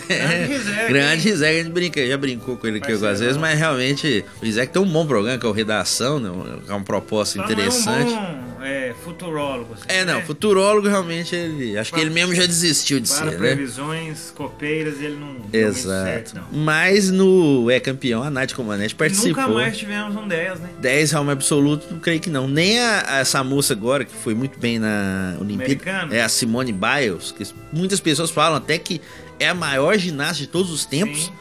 Rizek, 0.47 0.87
Grande? 0.87 1.21
Rizek, 1.29 1.59
a 1.59 1.63
gente 1.63 1.71
brinca, 1.71 2.07
já 2.07 2.17
brincou 2.17 2.57
com 2.57 2.65
ele 2.65 2.79
aqui 2.79 2.91
algumas 2.91 3.19
vezes, 3.19 3.37
mas 3.37 3.57
realmente 3.57 4.25
o 4.41 4.43
Rizek 4.45 4.73
tem 4.73 4.81
um 4.81 4.89
bom 4.89 5.05
programa 5.05 5.37
que 5.37 5.45
é 5.45 5.49
o 5.49 5.51
Redação, 5.51 6.19
né? 6.19 6.29
É 6.67 6.71
uma 6.73 6.83
proposta 6.83 7.37
interessante. 7.39 8.11
É 8.11 8.17
um 8.17 8.33
bom 8.33 8.48
é, 8.63 8.93
futurólogo. 9.03 9.73
assim, 9.73 9.83
É, 9.87 10.03
não, 10.05 10.15
né? 10.15 10.21
futurólogo 10.25 10.87
realmente 10.87 11.35
ele. 11.35 11.77
Acho 11.77 11.89
que 11.91 11.95
Para- 11.97 12.05
ele 12.05 12.13
mesmo 12.13 12.33
já 12.35 12.45
desistiu 12.45 12.99
de 12.99 13.07
Para 13.09 13.17
ser, 13.17 13.25
né? 13.31 13.37
previsões 13.37 14.31
copeiras, 14.35 15.01
ele 15.01 15.15
não 15.17 15.37
Exato. 15.51 16.05
certo, 16.05 16.35
não. 16.35 16.43
Mas 16.51 17.09
no 17.11 17.69
É 17.71 17.79
Campeão, 17.79 18.21
a 18.23 18.29
Nath 18.29 18.53
Comanete 18.53 18.95
participou. 18.95 19.29
Nunca 19.29 19.47
mais 19.47 19.77
tivemos 19.77 20.15
um 20.15 20.27
10, 20.27 20.59
né? 20.59 20.69
10 20.79 21.11
realmente 21.11 21.33
absoluto, 21.33 21.87
não 21.91 21.99
creio 21.99 22.19
que 22.19 22.29
não. 22.29 22.47
Nem 22.47 22.79
a, 22.79 23.03
a- 23.07 23.17
essa 23.19 23.43
moça 23.43 23.73
agora, 23.73 24.03
que 24.05 24.13
foi 24.13 24.33
muito 24.33 24.59
bem 24.59 24.79
na 24.79 25.35
Olimpíada, 25.39 25.63
Americana? 25.63 26.15
é 26.15 26.21
a 26.21 26.29
Simone 26.29 26.73
Biles, 26.73 27.31
que 27.31 27.43
muitas 27.71 27.99
pessoas 27.99 28.29
falam 28.29 28.57
até 28.57 28.77
que 28.77 28.99
é 29.39 29.47
a 29.47 29.53
maior 29.53 29.97
ginasta 29.97 30.35
de 30.35 30.47
todos 30.47 30.69
os 30.71 30.85
tempos. 30.85 31.25
Sim, 31.25 31.31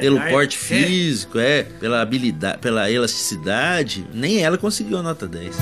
Pelo 0.00 0.20
porte 0.20 0.56
É, 0.56 0.58
físico, 0.84 1.38
é, 1.38 1.62
pela 1.62 2.00
habilidade, 2.02 2.58
pela 2.58 2.90
elasticidade, 2.90 4.06
nem 4.12 4.42
ela 4.42 4.58
conseguiu 4.58 4.98
a 4.98 5.02
nota 5.02 5.26
10. 5.26 5.56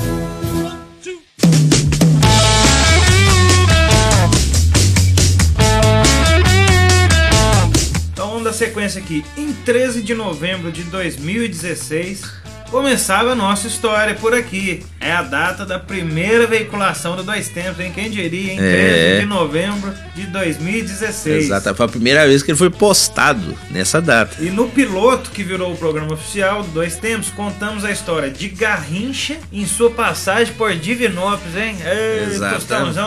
Sequência 8.56 9.00
aqui. 9.00 9.25
Em 9.36 9.52
13 9.52 10.02
de 10.02 10.14
novembro 10.14 10.72
de 10.72 10.82
2016, 10.84 12.22
começava 12.70 13.30
a 13.32 13.34
nossa 13.34 13.66
história 13.68 14.14
por 14.14 14.34
aqui. 14.34 14.84
É 15.00 15.12
a 15.12 15.22
data 15.22 15.64
da 15.64 15.78
primeira 15.78 16.46
veiculação 16.46 17.14
do 17.14 17.22
Dois 17.22 17.48
Tempos, 17.48 17.78
hein? 17.78 17.92
Quem 17.94 18.10
diria, 18.10 18.52
em 18.54 18.56
13 18.56 18.68
É. 18.68 19.20
de 19.20 19.26
novembro 19.26 19.94
de 20.14 20.26
2016. 20.26 21.44
Exato, 21.44 21.75
foi 21.75 21.86
a 21.86 21.88
primeira 21.88 22.26
vez 22.26 22.42
que 22.42 22.50
ele 22.50 22.58
foi 22.58 22.70
postado 22.70 23.56
nessa 23.70 24.00
data. 24.00 24.36
E 24.42 24.50
no 24.50 24.68
piloto 24.68 25.30
que 25.30 25.42
virou 25.44 25.72
o 25.72 25.76
programa 25.76 26.14
oficial 26.14 26.62
do 26.64 26.70
Dois 26.70 26.96
Tempos, 26.96 27.28
contamos 27.30 27.84
a 27.84 27.90
história 27.92 28.30
de 28.30 28.48
Garrincha 28.48 29.36
em 29.52 29.64
sua 29.66 29.90
passagem 29.90 30.52
por 30.54 30.75
Divinópolis, 30.75 31.54
hein? 31.56 31.76
Ei, 31.84 32.34
Exato. 32.34 32.64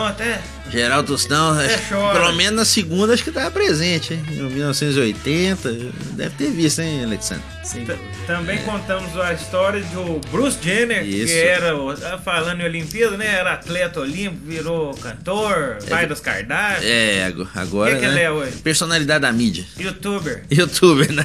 Até. 0.08 0.40
Geraldo 0.70 1.08
Tostão, 1.12 1.50
acho- 1.58 1.78
chora. 1.88 2.18
pelo 2.20 2.32
menos 2.34 2.54
na 2.54 2.64
segunda, 2.64 3.12
acho 3.14 3.24
que 3.24 3.30
tava 3.32 3.50
presente, 3.50 4.14
hein? 4.14 4.24
Em 4.30 4.42
1980, 4.42 5.70
deve 6.12 6.34
ter 6.36 6.50
visto, 6.50 6.80
hein, 6.80 7.04
Alexandre? 7.04 7.42
Dúvida. 7.72 7.98
Também 8.26 8.58
contamos 8.62 9.16
a 9.18 9.32
história 9.32 9.80
do 9.92 10.20
Bruce 10.30 10.58
Jenner, 10.60 11.04
Isso. 11.04 11.26
que 11.32 11.38
era, 11.38 11.76
o- 11.76 11.90
ah, 11.90 12.18
falando 12.24 12.60
em 12.62 12.64
Olimpíada, 12.64 13.16
né? 13.16 13.26
Era 13.26 13.52
atleta 13.52 14.00
olímpico, 14.00 14.44
virou 14.46 14.92
cantor, 14.94 15.78
pai 15.88 16.06
dos 16.06 16.18
Kardashian, 16.20 16.84
É, 16.88 17.24
ago- 17.26 17.46
agora. 17.54 17.92
Que 17.94 18.00
que 18.00 18.06
né? 18.06 18.12
ele 18.12 18.20
é 18.22 18.30
hoje? 18.30 18.52
Personalidade 18.62 19.20
da 19.22 19.32
mídia. 19.32 19.64
youtuber. 19.78 20.42
Youtuber, 20.50 21.12
né? 21.12 21.24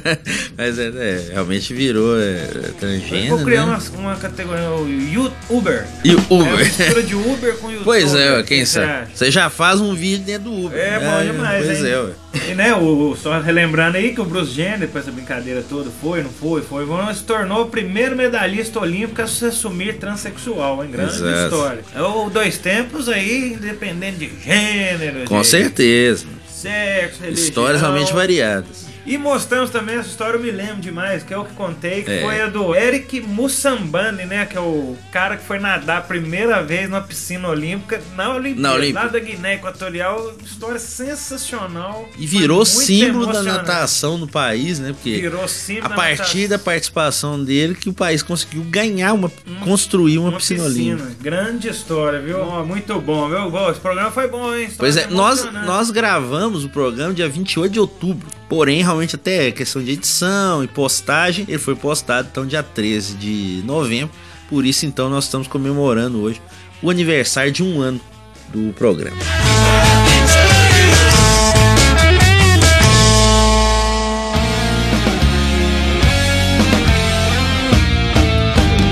Mas 0.56 0.78
é, 0.78 0.86
é, 0.88 1.28
realmente 1.32 1.72
virou 1.74 2.16
é, 2.20 2.48
Eu 2.54 2.72
transgênero. 2.74 3.36
vou 3.36 3.44
criar 3.44 3.66
né? 3.66 3.78
uma, 3.92 3.98
uma 4.00 4.16
categoria, 4.16 4.70
o 4.70 4.88
YouTuber. 4.88 5.86
E 6.04 6.14
o 6.14 6.18
É 6.18 6.24
Uber. 6.30 6.58
mistura 6.64 7.02
de 7.02 7.14
Uber 7.14 7.56
com 7.56 7.70
YouTuber. 7.72 7.84
Pois 7.84 8.14
é, 8.14 8.38
O 8.40 8.44
quem 8.44 8.60
que 8.60 8.66
sabe? 8.66 9.08
Você 9.14 9.30
já 9.36 9.50
faz 9.50 9.80
um 9.80 9.94
vídeo 9.94 10.24
dentro 10.24 10.50
do 10.50 10.66
Uber. 10.66 10.78
É 10.78 10.98
bom 10.98 11.32
demais, 11.32 11.64
Pois 11.66 11.84
hein? 11.84 11.90
é, 11.92 11.98
ué. 12.00 12.12
E 12.50 12.54
né, 12.54 12.74
o, 12.74 13.14
só 13.16 13.38
relembrando 13.38 13.96
aí 13.96 14.14
que 14.14 14.20
o 14.20 14.24
Bruce 14.24 14.52
Jenner, 14.52 14.78
depois 14.80 15.04
dessa 15.04 15.14
brincadeira 15.14 15.62
toda, 15.68 15.90
foi, 16.00 16.22
não 16.22 16.30
foi, 16.30 16.62
foi, 16.62 16.86
foi, 16.86 17.14
se 17.14 17.22
tornou 17.24 17.62
o 17.62 17.66
primeiro 17.66 18.16
medalhista 18.16 18.80
olímpico 18.80 19.20
a 19.22 19.26
se 19.26 19.44
assumir 19.44 19.98
transexual, 19.98 20.82
hein? 20.82 20.90
Grande 20.90 21.14
Exato. 21.14 21.44
história. 21.54 21.84
É 21.94 22.02
o 22.02 22.30
dois 22.30 22.56
tempos 22.58 23.08
aí, 23.08 23.52
independente 23.54 24.18
de 24.18 24.30
gênero, 24.42 25.24
Com 25.26 25.40
de 25.40 25.46
certeza. 25.46 26.26
sexo, 26.48 27.20
religião. 27.22 27.46
Histórias 27.48 27.80
realmente 27.80 28.12
variadas. 28.12 28.85
E 29.06 29.16
mostramos 29.16 29.70
também 29.70 29.94
essa 29.96 30.08
história, 30.08 30.36
eu 30.36 30.42
me 30.42 30.50
lembro 30.50 30.76
demais, 30.80 31.22
que 31.22 31.32
é 31.32 31.38
o 31.38 31.44
que 31.44 31.54
contei, 31.54 32.02
que 32.02 32.10
É. 32.10 32.22
foi 32.22 32.40
a 32.42 32.48
do 32.48 32.74
Eric 32.74 33.20
Mussambani, 33.20 34.24
né? 34.26 34.44
Que 34.46 34.56
é 34.56 34.60
o 34.60 34.96
cara 35.12 35.36
que 35.36 35.44
foi 35.44 35.58
nadar 35.60 35.98
a 35.98 36.00
primeira 36.00 36.62
vez 36.62 36.88
numa 36.90 37.00
piscina 37.00 37.48
olímpica 37.48 38.02
na 38.16 38.34
Olimpíada, 38.34 38.60
Na 38.68 38.74
Olimpíada. 38.74 39.06
lá 39.06 39.12
da 39.12 39.18
Guiné 39.20 39.54
Equatorial. 39.54 40.32
História 40.44 40.78
sensacional. 40.80 42.08
E 42.18 42.26
virou 42.26 42.64
símbolo 42.64 43.26
da 43.32 43.42
natação 43.42 44.18
no 44.18 44.26
país, 44.26 44.78
né? 44.78 44.92
Porque 44.92 45.20
Virou 45.20 45.46
símbolo 45.48 45.86
a 45.92 45.96
partir 45.96 46.18
natação. 46.42 46.48
da 46.48 46.58
participação 46.58 47.44
dele 47.44 47.74
que 47.74 47.88
o 47.88 47.92
país 47.92 48.22
conseguiu 48.22 48.62
ganhar 48.64 49.12
uma. 49.12 49.30
construir 49.62 50.18
uma, 50.18 50.30
Uma 50.30 50.38
piscina, 50.38 50.64
piscina, 50.64 50.94
olímpica. 50.96 51.22
grande 51.22 51.68
história, 51.68 52.20
viu? 52.20 52.40
Ó, 52.40 52.64
muito 52.64 53.00
bom, 53.00 53.28
viu? 53.28 53.70
Esse 53.70 53.80
programa 53.80 54.10
foi 54.10 54.28
bom, 54.28 54.54
hein? 54.54 54.66
História 54.66 54.76
Pois 54.78 54.96
é, 54.96 55.06
nós, 55.08 55.44
nós 55.64 55.90
gravamos 55.90 56.64
o 56.64 56.68
programa 56.68 57.12
dia 57.14 57.28
28 57.28 57.72
de 57.72 57.80
outubro. 57.80 58.26
Porém, 58.48 58.80
principalmente 58.96 59.16
até 59.16 59.52
questão 59.52 59.82
de 59.82 59.92
edição 59.92 60.64
e 60.64 60.68
postagem. 60.68 61.44
Ele 61.48 61.58
foi 61.58 61.74
postado 61.76 62.28
então 62.30 62.46
dia 62.46 62.62
13 62.62 63.14
de 63.14 63.62
novembro. 63.64 64.14
Por 64.48 64.64
isso 64.64 64.86
então 64.86 65.10
nós 65.10 65.24
estamos 65.24 65.46
comemorando 65.46 66.20
hoje 66.20 66.40
o 66.82 66.90
aniversário 66.90 67.52
de 67.52 67.62
um 67.62 67.80
ano 67.80 68.00
do 68.48 68.72
programa. 68.74 69.16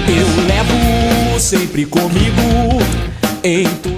Eu 0.08 0.46
levo 0.46 1.40
sempre 1.40 1.86
comigo 1.86 2.42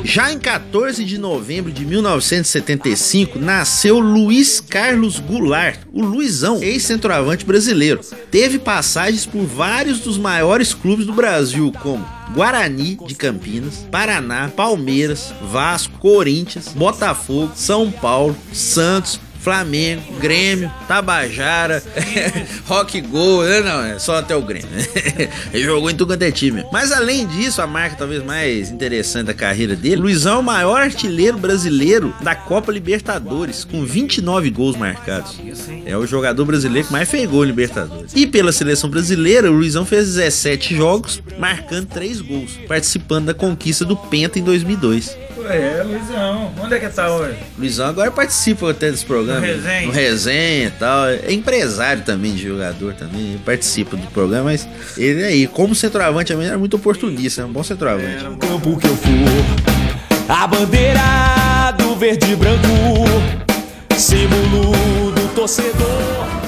já 0.03 0.33
em 0.33 0.41
14 0.41 1.05
de 1.05 1.19
novembro 1.19 1.71
de 1.71 1.85
1975, 1.85 3.39
nasceu 3.39 4.01
Luiz 4.01 4.59
Carlos 4.59 5.21
Goulart, 5.21 5.79
o 5.93 6.03
Luizão, 6.03 6.61
ex-centroavante 6.61 7.45
brasileiro. 7.45 8.01
Teve 8.29 8.59
passagens 8.59 9.25
por 9.25 9.45
vários 9.45 10.01
dos 10.01 10.19
maiores 10.19 10.75
clubes 10.75 11.07
do 11.07 11.13
Brasil, 11.13 11.73
como 11.81 12.05
Guarani 12.35 12.99
de 13.07 13.15
Campinas, 13.15 13.87
Paraná, 13.89 14.49
Palmeiras, 14.49 15.33
Vasco, 15.43 15.97
Corinthians, 15.99 16.69
Botafogo, 16.69 17.53
São 17.55 17.89
Paulo, 17.89 18.37
Santos, 18.53 19.21
Flamengo, 19.47 20.03
Grêmio, 20.19 20.69
Tabajara, 20.89 21.81
Rock 22.67 23.01
Go, 23.01 23.45
né? 23.45 23.61
não, 23.61 23.81
é 23.81 23.97
só 23.97 24.17
até 24.17 24.35
o 24.35 24.43
Grêmio. 24.43 24.69
Ele 25.55 25.63
jogou 25.63 25.89
em 25.89 25.95
tudo 25.95 26.09
quanto 26.09 26.23
é 26.23 26.33
time. 26.33 26.65
Mas 26.73 26.91
além 26.91 27.25
disso, 27.29 27.63
a 27.63 27.67
marca 27.67 27.95
talvez 27.95 28.25
mais 28.25 28.73
interessante 28.73 29.27
da 29.27 29.35
carreira 29.35 29.77
dele, 29.77 30.03
Luizão 30.03 30.39
é 30.39 30.39
o 30.39 30.43
maior 30.43 30.81
artilheiro 30.81 31.39
brasileiro 31.39 32.13
da 32.23 32.35
Copa 32.35 32.73
Libertadores, 32.73 33.65
com 33.65 33.85
29 33.85 34.51
gols 34.51 34.75
marcados. 34.75 35.39
É 35.85 35.97
o 35.97 36.05
jogador 36.09 36.45
brasileiro 36.45 36.89
que 36.89 36.93
mais 36.93 37.09
fez 37.09 37.31
gol 37.31 37.45
em 37.45 37.47
Libertadores. 37.47 38.11
E 38.17 38.27
pela 38.27 38.51
seleção 38.51 38.91
brasileira, 38.91 39.49
o 39.49 39.55
Luizão 39.55 39.87
fez 39.87 40.07
17 40.07 40.75
jogos, 40.75 41.23
marcando 41.39 41.87
3 41.87 42.21
gols, 42.21 42.59
participando 42.67 43.27
da 43.27 43.35
conquista 43.35 43.85
do 43.85 43.97
Penta 43.97 44.41
em 44.41 44.43
2002. 44.43 45.17
É, 45.53 45.83
Luizão. 45.83 46.53
Onde 46.61 46.75
é 46.75 46.79
que 46.79 46.89
tá 46.89 47.11
hoje? 47.11 47.37
Luizão 47.59 47.87
agora 47.87 48.11
participa 48.11 48.71
até 48.71 48.91
desse 48.91 49.05
programa. 49.05 49.41
No 49.41 49.47
resenha. 49.47 49.87
No 49.87 49.93
resenha 49.93 50.67
e 50.69 50.71
tal. 50.71 51.07
É 51.09 51.33
empresário 51.33 52.03
também 52.03 52.35
de 52.35 52.43
jogador 52.43 52.95
também. 52.95 53.39
Participa 53.45 53.97
do 53.97 54.07
programa, 54.09 54.45
mas 54.45 54.69
ele 54.97 55.25
aí, 55.25 55.47
como 55.47 55.75
centroavante, 55.75 56.33
também 56.33 56.49
era 56.49 56.59
muito 56.59 56.77
oportunista. 56.77 57.43
É 57.43 57.45
um 57.45 57.53
bom 57.53 57.63
centroavante. 57.63 58.25
No 58.25 58.37
campo 58.37 58.77
que 58.79 58.87
eu 58.87 58.97
for, 58.97 60.27
a 60.29 60.47
bandeira 60.47 61.73
do 61.79 61.95
verde 61.97 62.33
e 62.33 62.37
branco, 62.37 62.67
símbolo 63.97 64.73
do 65.13 65.35
torcedor. 65.35 66.46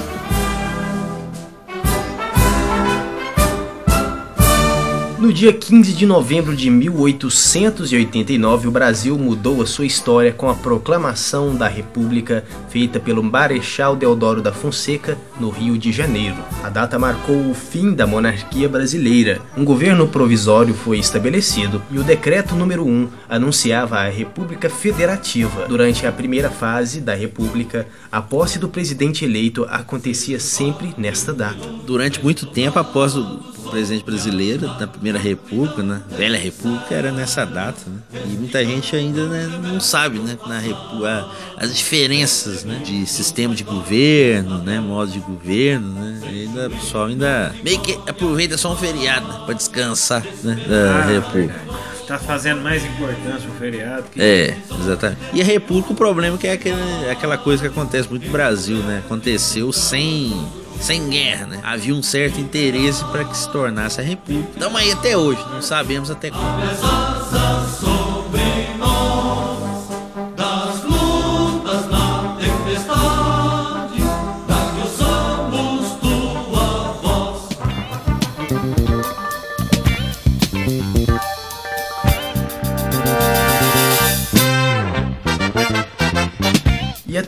No 5.19 5.33
dia 5.33 5.51
15 5.51 5.95
de 5.95 6.05
novembro 6.05 6.55
de 6.55 6.69
1889, 6.69 8.69
o 8.69 8.71
Brasil 8.71 9.17
mudou 9.17 9.61
a 9.61 9.65
sua 9.65 9.85
história 9.85 10.31
com 10.31 10.49
a 10.49 10.55
proclamação 10.55 11.53
da 11.53 11.67
República 11.67 12.45
feita 12.69 13.01
pelo 13.01 13.21
Marechal 13.21 13.97
Deodoro 13.97 14.41
da 14.41 14.53
Fonseca 14.53 15.17
no 15.37 15.49
Rio 15.49 15.77
de 15.77 15.91
Janeiro. 15.91 16.37
A 16.63 16.69
data 16.69 16.97
marcou 16.97 17.49
o 17.49 17.53
fim 17.53 17.93
da 17.93 18.07
monarquia 18.07 18.69
brasileira. 18.69 19.41
Um 19.57 19.65
governo 19.65 20.07
provisório 20.07 20.73
foi 20.73 20.99
estabelecido 20.99 21.83
e 21.91 21.99
o 21.99 22.03
decreto 22.03 22.55
número 22.55 22.87
1 22.87 23.09
anunciava 23.27 23.97
a 23.97 24.09
República 24.09 24.69
Federativa. 24.69 25.67
Durante 25.67 26.07
a 26.07 26.13
primeira 26.13 26.49
fase 26.49 27.01
da 27.01 27.13
República, 27.13 27.85
a 28.09 28.21
posse 28.21 28.57
do 28.57 28.69
presidente 28.69 29.25
eleito 29.25 29.67
acontecia 29.69 30.39
sempre 30.39 30.95
nesta 30.97 31.33
data. 31.33 31.67
Durante 31.85 32.23
muito 32.23 32.45
tempo, 32.45 32.79
após 32.79 33.17
o 33.17 33.58
presidente 33.69 34.03
brasileiro 34.03 34.67
da 34.79 34.87
Primeira 34.87 35.17
República, 35.19 35.81
né? 35.83 36.01
Velha 36.17 36.37
República 36.37 36.93
era 36.93 37.11
nessa 37.11 37.45
data, 37.45 37.79
né? 37.87 38.21
E 38.25 38.29
muita 38.37 38.63
gente 38.65 38.95
ainda 38.95 39.27
né, 39.27 39.59
não 39.63 39.79
sabe, 39.79 40.19
né? 40.19 40.37
Na 40.47 40.59
Repu 40.59 41.05
a, 41.05 41.31
as 41.57 41.75
diferenças, 41.75 42.63
né? 42.63 42.81
De 42.83 43.05
sistema 43.05 43.53
de 43.53 43.63
governo, 43.63 44.59
né? 44.59 44.79
Modo 44.79 45.11
de 45.11 45.19
governo, 45.19 45.87
né? 45.93 46.21
Ainda 46.27 46.67
o 46.67 46.71
pessoal 46.71 47.05
ainda 47.05 47.53
meio 47.63 47.79
que 47.79 47.97
aproveita 48.07 48.57
só 48.57 48.73
um 48.73 48.75
feriado 48.75 49.27
né, 49.27 49.41
para 49.45 49.53
descansar, 49.53 50.23
né? 50.43 50.55
Da 50.67 50.99
Ah, 50.99 51.01
República. 51.05 51.59
Tá 52.07 52.17
fazendo 52.17 52.61
mais 52.61 52.83
importância 52.83 53.47
o 53.47 53.53
feriado 53.59 54.05
que. 54.11 54.19
É, 54.19 54.57
exatamente. 54.81 55.19
E 55.31 55.41
a 55.41 55.45
República, 55.45 55.93
o 55.93 55.95
problema 55.95 56.35
é 56.35 56.39
que 56.39 56.47
é 56.47 56.53
aquele, 56.53 57.09
aquela 57.11 57.37
coisa 57.37 57.61
que 57.61 57.67
acontece 57.67 58.09
muito 58.09 58.25
no 58.25 58.31
Brasil, 58.31 58.77
né? 58.77 59.03
Aconteceu 59.05 59.71
sem, 59.71 60.33
sem 60.79 61.09
guerra, 61.09 61.45
né? 61.45 61.59
Havia 61.63 61.93
um 61.93 62.01
certo 62.01 62.39
interesse 62.39 63.03
para 63.05 63.23
que 63.23 63.37
se 63.37 63.49
tornasse 63.49 63.99
a 63.99 64.03
República. 64.03 64.49
Estamos 64.53 64.79
aí 64.79 64.91
até 64.91 65.17
hoje, 65.17 65.43
não 65.51 65.61
sabemos 65.61 66.09
até 66.09 66.29
quando. 66.29 67.08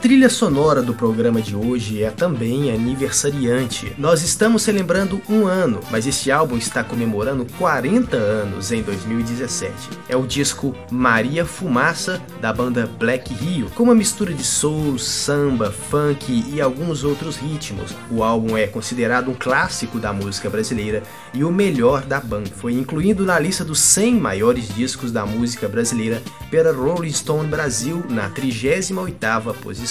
Trilha 0.01 0.29
sonora 0.31 0.81
do 0.81 0.95
programa 0.95 1.39
de 1.39 1.55
hoje 1.55 2.01
é 2.01 2.09
também 2.09 2.71
aniversariante. 2.71 3.93
Nós 3.99 4.23
estamos 4.23 4.63
celebrando 4.63 5.21
um 5.29 5.45
ano, 5.45 5.79
mas 5.91 6.07
este 6.07 6.31
álbum 6.31 6.57
está 6.57 6.83
comemorando 6.83 7.45
40 7.59 8.17
anos 8.17 8.71
em 8.71 8.81
2017. 8.81 9.71
É 10.09 10.17
o 10.17 10.25
disco 10.25 10.75
Maria 10.89 11.45
Fumaça, 11.45 12.19
da 12.41 12.51
banda 12.51 12.89
Black 12.97 13.31
Rio, 13.31 13.69
com 13.75 13.83
uma 13.83 13.93
mistura 13.93 14.33
de 14.33 14.43
soul, 14.43 14.97
samba, 14.97 15.71
funk 15.71 16.45
e 16.51 16.59
alguns 16.59 17.03
outros 17.03 17.35
ritmos. 17.35 17.93
O 18.09 18.23
álbum 18.23 18.57
é 18.57 18.65
considerado 18.65 19.29
um 19.29 19.35
clássico 19.35 19.99
da 19.99 20.11
música 20.11 20.49
brasileira 20.49 21.03
e 21.31 21.43
o 21.43 21.51
melhor 21.51 22.01
da 22.01 22.19
banda. 22.19 22.49
Foi 22.49 22.73
incluído 22.73 23.23
na 23.23 23.37
lista 23.37 23.63
dos 23.63 23.79
100 23.79 24.15
maiores 24.15 24.67
discos 24.73 25.11
da 25.11 25.27
música 25.27 25.67
brasileira 25.67 26.23
pela 26.49 26.73
Rolling 26.73 27.13
Stone 27.13 27.47
Brasil 27.47 28.03
na 28.09 28.31
38ª 28.31 29.53
posição. 29.61 29.90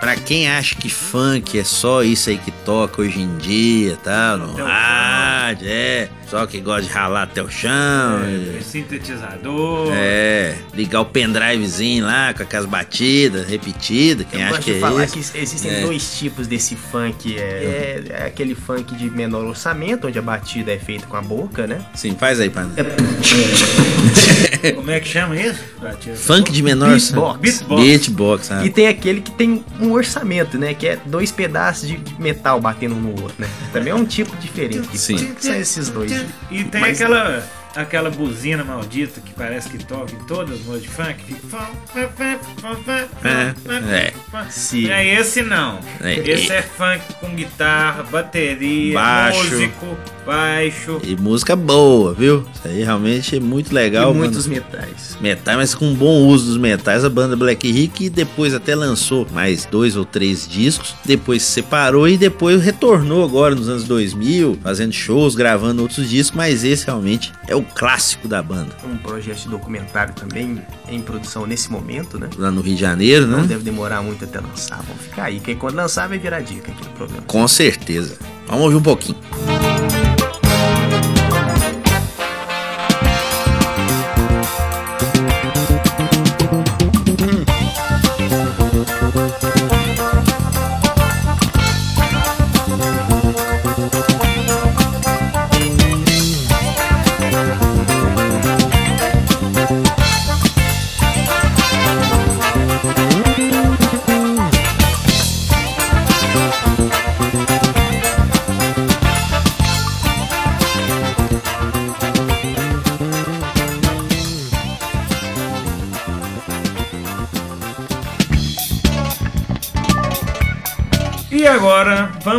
Pra 0.00 0.16
quem 0.16 0.48
acha 0.50 0.74
que 0.74 0.88
funk 0.90 1.58
é 1.58 1.64
só 1.64 2.02
isso 2.02 2.28
aí 2.30 2.36
que 2.38 2.50
toca 2.50 3.02
hoje 3.02 3.20
em 3.20 3.36
dia, 3.36 3.96
tal, 4.02 4.36
no 4.38 4.52
Até 4.52 4.62
rádio, 4.62 5.68
é, 5.68 6.08
só 6.28 6.44
que 6.46 6.60
gosta 6.60 6.82
de 6.82 6.88
ralar 6.88 7.22
até 7.24 7.40
o 7.42 7.48
chão. 7.48 7.70
É, 8.24 8.58
e- 8.58 8.62
sintetizador. 8.64 9.92
É, 9.94 10.56
ligar 10.74 11.00
o 11.02 11.04
pendrivezinho 11.04 12.04
lá 12.04 12.34
com 12.34 12.42
aquelas 12.42 12.66
batidas 12.66 13.46
repetidas, 13.46 14.26
quem 14.28 14.40
Eu 14.40 14.46
acha 14.46 14.56
gosto 14.56 14.64
que 14.64 14.70
de 14.72 14.76
é 14.76 14.80
falar 14.80 15.04
isso. 15.04 15.32
que 15.32 15.38
existem 15.38 15.70
É. 15.70 15.80
dois 15.82 16.18
tipos 16.18 16.46
desse 16.48 16.74
funk. 16.74 17.36
É, 17.38 17.40
é- 17.40 18.04
é 18.22 18.26
aquele 18.26 18.54
funk 18.56 18.94
de 18.96 19.08
menor 19.08 19.44
orçamento, 19.44 20.08
onde 20.08 20.18
a 20.18 20.22
batida 20.22 20.72
é 20.72 20.78
feita 20.78 21.06
com 21.06 21.16
a 21.16 21.22
boca, 21.22 21.66
né? 21.66 21.80
Sim, 21.94 22.16
faz 22.18 22.40
aí 22.40 22.50
pra 22.50 22.66
Como 24.74 24.90
é 24.90 25.00
que 25.00 25.08
chama 25.08 25.36
isso? 25.36 25.60
Funk 26.16 26.50
de 26.52 26.62
menor 26.62 26.90
Beatbox. 26.90 27.40
Beatbox. 27.40 27.82
Beatbox, 27.82 28.50
ah. 28.52 28.64
E 28.64 28.70
tem 28.70 28.86
aquele 28.88 29.20
que 29.22 29.30
tem 29.32 29.64
um 29.80 29.92
orçamento, 29.92 30.58
né? 30.58 30.74
Que 30.74 30.88
é 30.88 30.98
dois 31.06 31.30
pedaços 31.32 31.88
de 31.88 31.96
de 31.96 32.20
metal 32.20 32.60
batendo 32.60 32.94
um 32.94 33.00
no 33.00 33.22
outro, 33.22 33.34
né? 33.38 33.48
Também 33.72 33.92
é 33.92 33.94
um 33.94 34.04
tipo 34.04 34.34
diferente 34.36 34.96
Sim. 34.98 35.34
São 35.38 35.54
esses 35.54 35.88
dois. 35.88 36.10
E 36.50 36.64
tem 36.64 36.80
Mas- 36.80 37.00
aquela, 37.00 37.42
aquela 37.76 38.10
buzina 38.10 38.64
maldita 38.64 39.20
que 39.20 39.32
parece 39.32 39.68
que 39.68 39.78
toca 39.84 40.12
em 40.14 40.18
todas 40.26 40.60
as 40.60 40.66
músicas 40.66 40.82
de 40.82 40.88
funk. 40.88 41.24
Fica... 41.24 41.68
É, 43.24 44.08
é. 44.08 44.12
Sim. 44.50 44.90
É 44.90 45.20
esse 45.20 45.42
não. 45.42 45.78
É, 46.00 46.18
esse 46.18 46.52
é. 46.52 46.56
é 46.56 46.62
funk 46.62 47.02
com 47.20 47.34
guitarra, 47.34 48.02
bateria, 48.04 48.94
Baixo. 48.94 49.38
músico, 49.38 49.96
baixo. 50.26 51.00
E 51.02 51.16
música 51.16 51.56
boa, 51.56 52.14
viu? 52.14 52.44
Isso 52.54 52.68
aí 52.68 52.82
realmente 52.82 53.36
é 53.36 53.40
muito 53.40 53.74
legal. 53.74 54.12
e 54.12 54.14
muitos 54.14 54.46
metais. 54.46 55.16
Metais, 55.20 55.56
mas 55.56 55.74
com 55.74 55.94
bom 55.94 56.26
uso 56.26 56.46
dos 56.46 56.56
metais, 56.56 57.04
a 57.04 57.10
banda 57.10 57.36
Black 57.36 57.70
Rick 57.70 58.08
depois 58.10 58.54
até 58.54 58.74
lançou 58.74 59.26
mais 59.32 59.64
dois 59.64 59.96
ou 59.96 60.04
três 60.04 60.46
discos, 60.46 60.94
depois 61.04 61.42
se 61.42 61.52
separou 61.52 62.08
e 62.08 62.16
depois 62.16 62.62
retornou 62.62 63.24
agora 63.24 63.54
nos 63.54 63.68
anos 63.68 63.84
2000, 63.84 64.58
fazendo 64.62 64.92
shows, 64.92 65.34
gravando 65.34 65.82
outros 65.82 66.08
discos, 66.08 66.36
mas 66.36 66.64
esse 66.64 66.86
realmente 66.86 67.32
é 67.46 67.54
o 67.54 67.61
clássico 67.64 68.28
da 68.28 68.42
banda. 68.42 68.74
Um 68.84 68.96
projeto 68.96 69.38
de 69.42 69.48
documentário 69.48 70.14
também 70.14 70.62
em 70.88 71.00
produção 71.00 71.46
nesse 71.46 71.70
momento, 71.70 72.18
né? 72.18 72.28
Lá 72.38 72.50
no 72.50 72.60
Rio 72.60 72.74
de 72.74 72.80
Janeiro, 72.80 73.26
Não 73.26 73.42
né? 73.42 73.46
deve 73.46 73.62
demorar 73.64 74.02
muito 74.02 74.24
até 74.24 74.40
lançar. 74.40 74.80
Vamos 74.86 75.02
ficar 75.02 75.24
aí, 75.24 75.40
que 75.40 75.50
aí 75.52 75.56
quando 75.56 75.74
lançar 75.76 76.08
vai 76.08 76.18
virar 76.18 76.40
dica 76.40 76.70
aqui 76.70 76.84
no 76.84 76.90
programa. 76.90 77.22
Com 77.26 77.46
certeza. 77.48 78.16
Vamos 78.46 78.64
ouvir 78.64 78.76
um 78.76 78.82
pouquinho. 78.82 79.18
E 80.08 80.11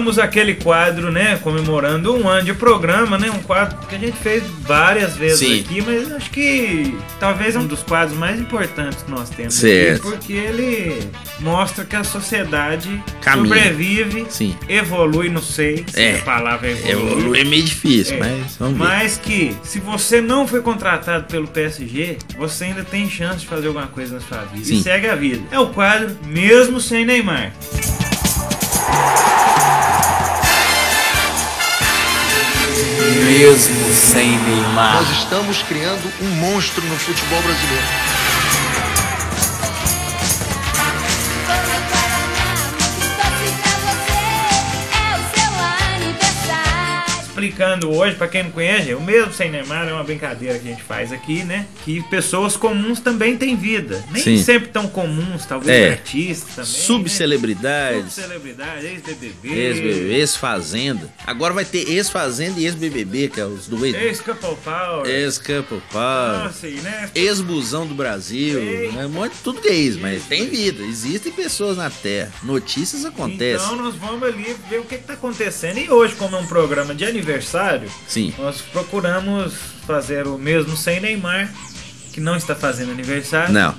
agora 0.04 0.14
vamos 0.14 0.20
àquele 0.20 0.56
quadro, 0.56 1.12
né? 1.12 1.38
Comemorando 1.42 2.14
um 2.16 2.28
ano 2.28 2.44
de 2.46 2.54
programa, 2.54 3.18
né? 3.18 3.30
Um 3.32 3.42
quadro 3.42 3.78
que 3.88 3.96
a 3.96 3.98
gente 3.98 4.18
fez 4.18 4.44
várias 4.62 5.16
vezes 5.16 5.40
Sim. 5.40 5.60
aqui, 5.62 5.82
mas 5.82 6.12
acho 6.12 6.30
que 6.30 6.98
talvez 7.20 7.56
é 7.56 7.60
um 7.60 7.66
dos 7.66 7.82
quadros 7.84 8.18
mais 8.18 8.40
importantes 8.40 9.02
que 9.04 9.10
nós 9.12 9.30
temos 9.30 9.54
Certo. 9.54 10.08
aqui, 10.08 10.12
porque 10.18 10.34
ele 10.34 11.10
mostra 11.40 11.86
que 11.86 11.96
a 11.96 12.04
sociedade 12.04 13.02
Caminha. 13.22 13.56
sobrevive, 13.56 14.26
Sim. 14.30 14.56
evolui, 14.68 15.30
não 15.30 15.42
sei 15.42 15.86
se 15.88 16.00
É. 16.02 16.16
a 16.20 16.22
palavra 16.24 16.68
é 16.68 16.72
evoluir. 16.72 17.18
Evolui 17.20 17.40
é 17.40 17.44
meio 17.46 17.64
difícil, 17.64 18.16
É. 18.18 18.20
mas 18.20 18.58
vamos 18.58 18.78
ver. 18.78 18.84
Mas 18.84 19.18
que, 19.18 19.56
se 19.64 19.80
você 19.80 20.20
não 20.22 20.46
foi 20.48 20.62
contratado 20.62 21.26
pelo 21.26 21.48
PSG, 21.48 22.18
você 22.38 22.66
ainda 22.66 22.84
tem 22.84 23.10
chance 23.10 23.40
de 23.40 23.48
fazer 23.48 23.68
alguma 23.68 23.88
coisa 23.88 24.16
na 24.16 24.22
sua 24.22 24.40
vida. 24.46 24.66
Sim. 24.66 24.80
E 24.80 24.84
segue 24.84 25.08
a 25.08 25.16
vida. 25.16 25.42
É 25.52 25.60
o 25.60 25.68
quadro 25.68 26.16
Mesmo 26.28 26.80
Sem 26.82 27.06
Neymar. 27.06 27.54
Mesmo 33.16 33.94
sem 33.94 34.38
Neymar. 34.40 34.96
Nós 34.96 35.18
estamos 35.18 35.62
criando 35.64 36.12
um 36.22 36.30
monstro 36.30 36.84
no 36.86 36.98
futebol 36.98 37.42
brasileiro. 37.42 38.23
Explicando 47.48 47.92
hoje, 47.92 48.16
pra 48.16 48.28
quem 48.28 48.44
não 48.44 48.52
conhece, 48.52 48.94
o 48.94 49.02
mesmo 49.02 49.34
sem 49.34 49.52
Neymar 49.52 49.86
é 49.88 49.92
uma 49.94 50.04
brincadeira 50.04 50.58
que 50.58 50.66
a 50.68 50.72
gente 50.72 50.82
faz 50.84 51.12
aqui, 51.12 51.44
né? 51.44 51.66
Que 51.84 52.02
pessoas 52.04 52.56
comuns 52.56 53.02
também 53.02 53.36
têm 53.36 53.58
vida. 53.58 54.02
Nem 54.12 54.24
Sim. 54.24 54.42
sempre 54.42 54.70
tão 54.70 54.88
comuns, 54.88 55.46
talvez 55.46 55.78
É. 55.78 55.90
artistas 55.92 56.56
também. 56.56 56.72
Subcelebridades, 56.72 58.04
Né? 58.04 58.10
Subcelebridade, 58.10 58.86
ex-BBB. 58.86 59.50
ex-BBB, 59.54 60.14
ex-fazenda. 60.14 61.14
Agora 61.28 61.54
vai 61.54 61.66
ter 61.66 61.90
ex-fazenda 61.90 62.60
e 62.62 62.66
ex-BBB, 62.66 63.28
que 63.28 63.42
é 63.42 63.46
os 63.46 63.68
dois. 63.68 63.94
Ex-Couple 63.94 64.56
Power. 64.64 65.06
Ex-Couple 65.06 65.82
Power. 65.92 66.44
Nossa, 66.46 66.68
e, 66.68 66.76
né? 66.76 67.10
Ex-busão 67.14 67.86
do 67.86 67.94
Brasil, 67.94 68.62
né? 68.94 69.06
um 69.06 69.10
monte 69.10 69.34
de 69.34 69.40
tudo 69.40 69.60
que 69.60 69.68
é 69.68 69.76
isso, 69.76 70.00
mas 70.00 70.24
tem 70.24 70.48
vida, 70.48 70.82
existem 70.84 71.32
pessoas 71.32 71.76
na 71.78 71.90
Terra, 71.90 72.32
notícias 72.44 73.04
acontecem. 73.04 73.66
Então 73.66 73.76
nós 73.84 73.96
vamos 73.96 74.24
ali 74.24 74.56
ver 74.70 74.80
o 74.80 74.84
que 74.86 74.96
está 74.96 75.14
acontecendo. 75.14 75.78
E 75.78 75.90
hoje, 75.90 76.16
como 76.16 76.36
é 76.36 76.40
um 76.40 76.48
programa 76.48 76.96
de 76.96 77.04
aniversário, 77.04 77.33
Sim, 78.08 78.34
nós 78.38 78.62
procuramos 78.62 79.54
fazer 79.86 80.28
o 80.28 80.38
mesmo 80.38 80.76
sem 80.78 81.00
Neymar, 81.00 81.52
que 82.12 82.22
não 82.22 82.36
está 82.36 82.56
fazendo 82.56 82.92
aniversário, 82.92 83.54
não, 83.54 83.76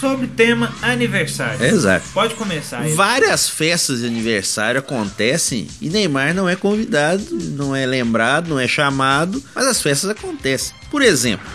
sobre 0.00 0.26
tema 0.26 0.74
aniversário. 0.82 1.64
exato. 1.64 2.04
Pode 2.12 2.34
começar 2.34 2.80
aí. 2.80 2.92
Várias 2.92 3.48
festas 3.48 4.00
de 4.00 4.06
aniversário 4.06 4.80
acontecem 4.80 5.68
e 5.80 5.88
Neymar 5.88 6.34
não 6.34 6.48
é 6.48 6.56
convidado, 6.56 7.24
não 7.30 7.74
é 7.74 7.86
lembrado, 7.86 8.48
não 8.48 8.58
é 8.58 8.66
chamado, 8.66 9.42
mas 9.54 9.64
as 9.64 9.80
festas 9.80 10.10
acontecem. 10.10 10.74
Por 10.90 11.02
exemplo, 11.02 11.46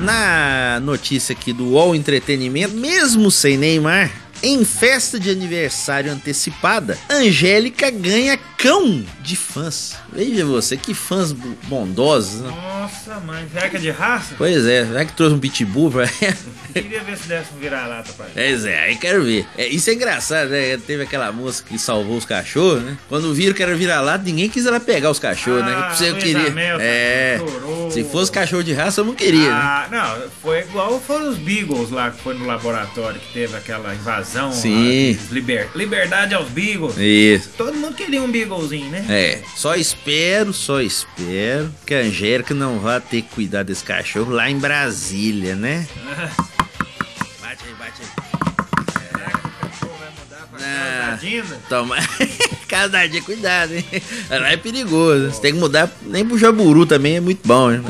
na 0.00 0.80
notícia 0.80 1.32
aqui 1.32 1.52
do 1.52 1.66
UOL 1.68 1.94
Entretenimento, 1.94 2.74
mesmo 2.74 3.30
sem 3.30 3.56
Neymar, 3.56 4.10
em 4.42 4.64
festa 4.64 5.18
de 5.18 5.30
aniversário 5.30 6.12
antecipada, 6.12 6.98
Angélica 7.10 7.90
ganha 7.90 8.38
cão 8.56 9.04
de 9.20 9.36
fãs. 9.36 9.96
Veja 10.12 10.44
você, 10.44 10.76
que 10.76 10.94
fãs 10.94 11.32
bondosos, 11.32 12.40
né? 12.40 12.48
Nossa, 12.50 13.20
mãe, 13.20 13.46
será 13.52 13.68
que 13.68 13.76
é 13.76 13.80
de 13.80 13.90
raça? 13.90 14.34
Pois 14.36 14.66
é, 14.66 14.84
já 14.86 15.04
que 15.04 15.12
trouxe 15.12 15.34
um 15.34 15.38
pitbull 15.38 15.90
pra 15.90 16.02
ela. 16.20 16.36
Queria 16.72 17.02
ver 17.02 17.16
se 17.16 17.28
desse 17.28 17.52
um 17.54 17.58
vira-lata 17.58 18.12
pra 18.12 18.26
ele. 18.26 18.34
Pois 18.34 18.64
é, 18.64 18.80
aí 18.84 18.96
quero 18.96 19.24
ver. 19.24 19.46
É, 19.56 19.66
isso 19.66 19.88
é 19.90 19.94
engraçado, 19.94 20.50
né? 20.50 20.76
Teve 20.76 21.02
aquela 21.02 21.32
moça 21.32 21.62
que 21.62 21.78
salvou 21.78 22.16
os 22.16 22.24
cachorros, 22.24 22.82
né? 22.82 22.96
Quando 23.08 23.32
viram 23.34 23.54
que 23.54 23.62
era 23.62 23.74
virar-lata, 23.74 24.24
ninguém 24.24 24.48
quis 24.48 24.66
ela 24.66 24.78
pegar 24.80 25.10
os 25.10 25.18
cachorros, 25.18 25.64
né? 25.64 25.74
Ah, 25.74 25.94
Você 25.94 26.10
Luísa 26.10 26.26
queria. 26.26 26.50
Mel, 26.50 26.78
é. 26.80 27.38
Se 27.90 28.04
fosse 28.04 28.30
cachorro 28.30 28.62
de 28.62 28.72
raça, 28.72 29.00
eu 29.00 29.04
não 29.04 29.14
queria, 29.14 29.48
né? 29.48 29.60
Ah, 29.60 29.88
não, 29.90 30.30
foi 30.42 30.60
igual 30.60 31.00
foram 31.00 31.30
os 31.30 31.38
Beagles 31.38 31.90
lá 31.90 32.10
que 32.10 32.20
foi 32.20 32.34
no 32.34 32.46
laboratório 32.46 33.18
que 33.18 33.32
teve 33.32 33.56
aquela 33.56 33.94
invasão. 33.94 34.27
Sim. 34.52 35.18
liber- 35.30 35.68
Liberdade 35.74 36.34
aos 36.34 36.48
Beagles. 36.48 36.96
Isso. 36.98 37.50
Todo 37.56 37.74
mundo 37.74 37.94
queria 37.94 38.22
um 38.22 38.30
Beaglezinho, 38.30 38.90
né? 38.90 39.04
É, 39.08 39.40
só 39.56 39.74
espero, 39.74 40.52
só 40.52 40.80
espero 40.80 41.72
que 41.86 41.94
a 41.94 41.98
Angélica 41.98 42.52
não 42.54 42.78
vá 42.78 43.00
ter 43.00 43.22
que 43.22 43.28
cuidar 43.34 43.62
desse 43.62 43.82
cachorro 43.84 44.30
lá 44.32 44.50
em 44.50 44.58
Brasília, 44.58 45.54
né? 45.56 45.86
Bate 47.40 47.64
aí, 47.66 47.74
bate 47.78 48.02
aí. 48.02 48.08
Ah. 50.60 51.10
Tadinha. 51.12 51.44
Toma. 51.68 51.96
Cada 52.68 53.06
dia, 53.06 53.22
cuidado, 53.22 53.74
hein? 53.74 53.84
Lá 54.28 54.50
é 54.52 54.56
perigoso. 54.56 55.30
Você 55.30 55.40
tem 55.40 55.52
que 55.54 55.58
mudar. 55.58 55.90
Nem 56.02 56.24
pro 56.26 56.36
Jaburu 56.38 56.84
também 56.84 57.16
é 57.16 57.20
muito 57.20 57.40
bom, 57.46 57.70
né? 57.70 57.80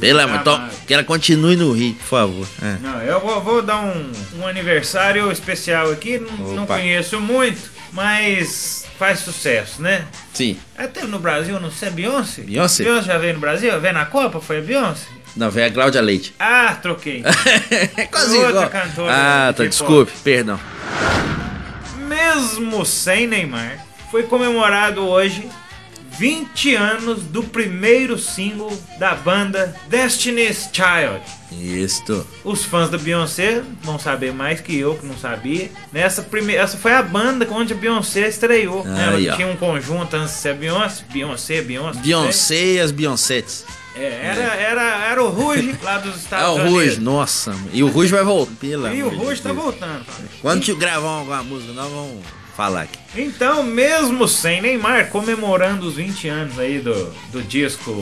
Pelo 0.00 0.20
amor, 0.20 0.42
to- 0.42 0.58
mais. 0.58 0.74
que 0.86 0.92
ela 0.94 1.04
continue 1.04 1.56
no 1.56 1.72
Rio, 1.72 1.94
por 1.94 2.04
favor. 2.06 2.46
É. 2.62 2.76
Não, 2.80 3.00
eu 3.02 3.20
vou, 3.20 3.40
vou 3.40 3.62
dar 3.62 3.80
um, 3.80 4.12
um 4.38 4.46
aniversário 4.46 5.30
especial 5.32 5.90
aqui, 5.90 6.18
não, 6.18 6.54
não 6.54 6.66
conheço 6.66 7.20
muito, 7.20 7.70
mas 7.92 8.84
faz 8.98 9.20
sucesso, 9.20 9.80
né? 9.82 10.04
Sim. 10.32 10.56
Até 10.76 11.02
no 11.04 11.18
Brasil, 11.18 11.58
não 11.60 11.70
sei, 11.70 11.90
Beyoncé? 11.90 12.42
Beyoncé? 12.42 12.84
Beyoncé 12.84 13.06
já 13.06 13.18
veio 13.18 13.34
no 13.34 13.40
Brasil? 13.40 13.80
Veio 13.80 13.94
na 13.94 14.04
Copa? 14.06 14.40
Foi 14.40 14.58
a 14.58 14.60
Beyoncé? 14.60 15.06
Não, 15.36 15.50
vem 15.50 15.64
a 15.64 15.70
Cláudia 15.72 16.00
Leite. 16.00 16.32
Ah, 16.38 16.76
troquei. 16.80 17.22
É 17.96 18.06
quase 18.10 18.36
Outra 18.36 18.50
igual. 18.50 18.68
cantora 18.70 19.12
Ah, 19.12 19.52
tá, 19.52 19.64
desculpe, 19.64 20.12
perdão. 20.22 20.60
Mesmo 22.06 22.84
sem 22.84 23.26
Neymar, 23.26 23.84
foi 24.10 24.24
comemorado 24.24 25.02
hoje 25.06 25.48
20 26.18 26.74
anos 26.74 27.22
do 27.22 27.42
primeiro 27.42 28.18
single 28.18 28.72
da 28.98 29.14
banda 29.14 29.74
Destiny's 29.88 30.68
Child. 30.72 31.20
Isto. 31.52 32.26
Os 32.44 32.64
fãs 32.64 32.90
da 32.90 32.98
Beyoncé 32.98 33.62
vão 33.82 33.98
saber 33.98 34.32
mais 34.32 34.60
que 34.60 34.76
eu, 34.78 34.94
que 34.96 35.06
não 35.06 35.16
sabia. 35.16 35.70
Nessa 35.92 36.22
primeira, 36.22 36.62
essa 36.62 36.76
foi 36.76 36.92
a 36.92 37.02
banda 37.02 37.46
onde 37.50 37.72
a 37.72 37.76
Beyoncé 37.76 38.28
estreou. 38.28 38.84
né? 38.84 39.08
Aí, 39.08 39.26
Ela 39.26 39.32
ó. 39.34 39.36
tinha 39.36 39.48
um 39.48 39.56
conjunto 39.56 40.14
antes 40.16 40.34
de 40.34 40.40
ser 40.40 40.54
Beyoncé, 40.54 41.04
Beyoncé, 41.12 41.62
Beyoncé. 41.62 42.00
Beyoncé 42.00 42.64
e 42.74 42.80
as 42.80 42.90
Beyoncés. 42.90 43.64
É, 43.96 44.20
era, 44.24 44.42
era, 44.56 44.82
era 45.06 45.22
o 45.22 45.28
Rouge 45.30 45.76
lá 45.82 45.98
dos 45.98 46.16
Estados 46.16 46.48
o 46.48 46.52
Unidos. 46.54 46.70
Rouge, 46.72 47.00
nossa. 47.00 47.54
E 47.72 47.82
o 47.82 47.88
Rouge 47.88 48.10
vai 48.12 48.24
voltar. 48.24 48.52
Pelo 48.60 48.92
E 48.92 49.02
o 49.04 49.08
Rouge 49.08 49.40
tá 49.40 49.52
voltando. 49.52 50.04
Quando 50.42 50.62
te 50.62 50.74
gravar 50.74 51.18
alguma 51.18 51.42
música, 51.44 51.72
nós 51.72 51.90
vamos 51.92 52.20
falar 52.56 52.82
aqui. 52.82 52.98
Então, 53.16 53.62
mesmo 53.62 54.26
sem 54.26 54.60
Neymar, 54.60 55.08
comemorando 55.08 55.86
os 55.86 55.94
20 55.94 56.28
anos 56.28 56.58
aí 56.58 56.78
do, 56.80 57.12
do 57.32 57.42
disco 57.42 57.92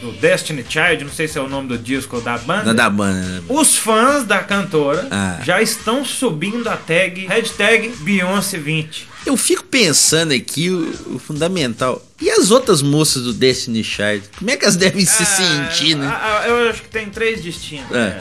do 0.00 0.12
Destiny 0.12 0.64
Child, 0.68 1.04
não 1.04 1.12
sei 1.12 1.26
se 1.28 1.36
é 1.38 1.40
o 1.40 1.48
nome 1.48 1.68
do 1.68 1.78
disco 1.78 2.20
da 2.20 2.38
banda. 2.38 2.64
Não 2.64 2.74
da 2.74 2.88
banda, 2.88 3.20
né? 3.20 3.42
Os 3.48 3.76
fãs 3.76 4.24
da 4.24 4.38
cantora 4.38 5.08
Ah. 5.10 5.38
já 5.44 5.60
estão 5.60 6.04
subindo 6.04 6.68
a 6.68 6.76
tag, 6.76 7.26
hashtag 7.26 7.88
Beyoncé 7.98 8.58
20. 8.58 9.08
Eu 9.26 9.36
fico 9.36 9.62
pensando 9.64 10.32
aqui 10.32 10.70
o, 10.70 11.14
o 11.16 11.18
fundamental. 11.18 12.02
E 12.20 12.30
as 12.30 12.50
outras 12.50 12.80
moças 12.80 13.24
do 13.24 13.34
Destiny 13.34 13.84
Child? 13.84 14.22
Como 14.38 14.50
é 14.50 14.56
que 14.56 14.64
elas 14.64 14.76
devem 14.76 15.04
se 15.04 15.26
sentir, 15.26 15.94
né? 15.94 16.06
Ah, 16.10 16.40
ah, 16.44 16.48
eu 16.48 16.70
acho 16.70 16.82
que 16.82 16.88
tem 16.88 17.10
três 17.10 17.42
distintos. 17.42 17.94
É. 17.94 18.18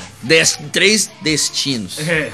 Três 0.73 1.09
destinos. 1.21 1.99
É. 1.99 2.31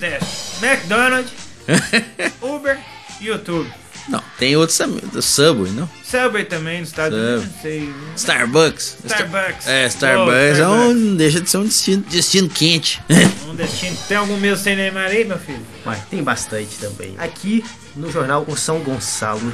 É. 0.00 0.18
McDonald's, 0.60 1.30
Uber, 2.42 2.78
YouTube. 3.20 3.70
Não, 4.08 4.22
tem 4.38 4.56
outros 4.56 4.76
Subway, 5.22 5.70
não? 5.72 5.88
Subway 6.02 6.44
também 6.44 6.80
nos 6.80 6.88
Estados 6.88 7.16
Subway. 7.16 7.34
Unidos, 7.36 7.52
não 7.54 7.62
sei. 7.62 7.80
né? 7.80 7.94
Starbucks. 8.16 8.96
Starbucks. 9.04 9.66
É, 9.68 9.84
Oh, 9.84 9.88
Starbucks 9.88 10.34
é 10.38 10.52
Starbucks. 10.52 10.96
um, 10.96 11.16
deixa 11.16 11.40
de 11.40 11.50
ser 11.50 11.56
um 11.58 11.64
destino, 11.64 12.02
destino 12.08 12.48
quente. 12.48 13.00
Um 13.50 13.54
destino. 13.54 13.96
Tem 14.08 14.16
algum 14.16 14.36
mesmo 14.36 14.62
sem 14.62 14.76
Neymar 14.76 15.10
aí, 15.10 15.24
meu 15.24 15.38
filho? 15.38 15.60
Mas 15.84 15.98
tem 16.08 16.22
bastante 16.22 16.76
também. 16.80 17.14
Aqui 17.18 17.64
no 17.96 18.10
jornal 18.10 18.44
O 18.48 18.56
São 18.56 18.78
Gonçalo, 18.78 19.52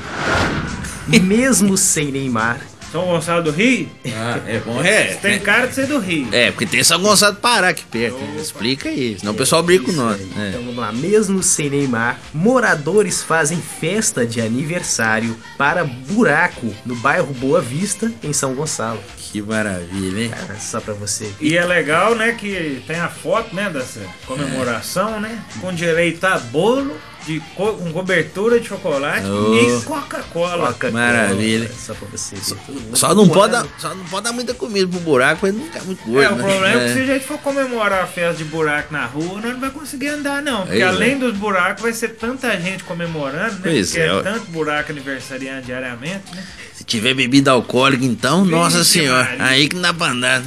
mesmo 1.22 1.76
sem 1.76 2.12
Neymar, 2.12 2.60
São 2.96 3.04
Gonçalo 3.04 3.42
do 3.42 3.50
Rio? 3.50 3.90
Ah, 4.06 4.40
é 4.46 4.58
bom, 4.60 4.80
é. 4.82 5.04
Tem 5.16 5.38
cara 5.38 5.66
de 5.66 5.74
ser 5.74 5.86
do 5.86 5.98
Rio. 5.98 6.28
É, 6.32 6.50
porque 6.50 6.64
tem 6.64 6.82
São 6.82 6.98
Gonçalo 6.98 7.34
do 7.34 7.40
Pará 7.40 7.68
aqui 7.68 7.84
perto. 7.84 8.18
Explica 8.40 8.88
aí, 8.88 9.18
senão 9.18 9.34
o 9.34 9.36
pessoal 9.36 9.62
briga 9.62 9.84
com 9.84 9.92
nós. 9.92 10.18
É. 10.18 10.48
Então 10.48 10.62
vamos 10.62 10.76
lá, 10.76 10.90
mesmo 10.92 11.42
sem 11.42 11.68
Neymar, 11.68 12.18
moradores 12.32 13.22
fazem 13.22 13.60
festa 13.60 14.24
de 14.24 14.40
aniversário 14.40 15.36
para 15.58 15.84
buraco 15.84 16.74
no 16.86 16.96
bairro 16.96 17.34
Boa 17.34 17.60
Vista, 17.60 18.10
em 18.24 18.32
São 18.32 18.54
Gonçalo. 18.54 19.02
Que 19.18 19.42
maravilha, 19.42 20.22
hein? 20.22 20.30
Cara, 20.30 20.58
só 20.58 20.80
pra 20.80 20.94
você. 20.94 21.30
E 21.38 21.54
é 21.54 21.64
legal, 21.66 22.14
né, 22.14 22.32
que 22.32 22.82
tem 22.86 22.96
a 22.98 23.08
foto, 23.08 23.54
né, 23.54 23.68
dessa 23.68 24.00
comemoração, 24.24 25.20
né, 25.20 25.38
com 25.60 25.70
direito 25.70 26.24
a 26.24 26.38
bolo 26.38 26.96
de 27.26 27.40
co 27.54 27.72
com 27.74 27.92
cobertura 27.92 28.60
de 28.60 28.68
chocolate 28.68 29.26
Oh. 29.26 29.54
e 29.54 29.82
Coca-Cola. 29.82 30.68
Coca-Cola, 30.72 30.92
Maravilha. 30.92 31.70
Só 31.76 31.94
Só 32.94 33.14
não, 33.14 33.28
pode 33.28 33.52
dar, 33.52 33.66
só 33.78 33.94
não 33.94 34.04
pode 34.04 34.24
dar 34.24 34.32
muita 34.32 34.54
comida 34.54 34.86
pro 34.86 35.00
buraco 35.00 35.46
ele 35.46 35.58
não 35.58 35.64
ficar 35.66 35.82
muito 35.84 36.04
gordo. 36.04 36.22
É, 36.22 36.28
o 36.30 36.36
né? 36.36 36.42
problema 36.42 36.68
é 36.68 36.72
que 36.84 36.90
É. 36.90 36.92
se 36.94 37.00
a 37.00 37.06
gente 37.14 37.24
for 37.26 37.38
comemorar 37.38 38.02
a 38.04 38.06
festa 38.06 38.34
de 38.34 38.44
buraco 38.44 38.92
na 38.92 39.04
rua, 39.06 39.40
nós 39.40 39.52
não 39.52 39.60
vai 39.60 39.70
conseguir 39.70 40.08
andar, 40.08 40.40
não. 40.42 40.58
Porque 40.62 40.74
Aí, 40.76 40.82
além 40.82 41.18
dos 41.18 41.36
buracos, 41.36 41.82
vai 41.82 41.92
ser 41.92 42.10
tanta 42.10 42.58
gente 42.60 42.84
comemorando, 42.84 43.54
né? 43.54 43.60
Pois 43.62 43.88
porque 43.90 44.00
é, 44.02 44.06
é, 44.06 44.22
tanto 44.22 44.46
buraco 44.50 44.92
aniversariante 44.92 45.66
diariamente, 45.66 46.34
né? 46.34 46.44
Se 46.74 46.84
tiver 46.84 47.14
bebida 47.14 47.50
alcoólica, 47.50 48.04
então, 48.04 48.42
Vixe 48.44 48.54
nossa 48.54 48.84
senhora, 48.84 49.24
Maria. 49.30 49.44
aí 49.44 49.68
que 49.68 49.74
não 49.74 49.82
dá 49.82 49.94
pra 49.94 50.08
andar. 50.08 50.42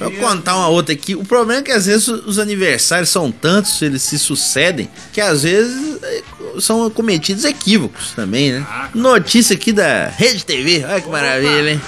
Vou 0.00 0.10
contar 0.12 0.56
uma 0.56 0.68
outra 0.68 0.94
aqui. 0.94 1.14
O 1.14 1.24
problema 1.24 1.60
é 1.60 1.62
que 1.62 1.70
às 1.70 1.86
vezes 1.86 2.08
os 2.08 2.38
aniversários 2.38 3.10
são 3.10 3.30
tantos, 3.30 3.80
eles 3.82 4.02
se 4.02 4.18
sucedem, 4.18 4.88
que 5.12 5.20
às 5.20 5.42
vezes 5.42 5.98
eh, 6.02 6.22
são 6.58 6.88
cometidos 6.90 7.44
equívocos 7.44 8.12
também, 8.16 8.52
né? 8.52 8.66
Ah, 8.68 8.88
Notícia 8.94 9.54
aqui 9.54 9.72
da 9.72 10.08
Rede 10.08 10.44
TV, 10.44 10.84
olha 10.88 11.00
que 11.00 11.08
maravilha, 11.08 11.72
hein? 11.72 11.80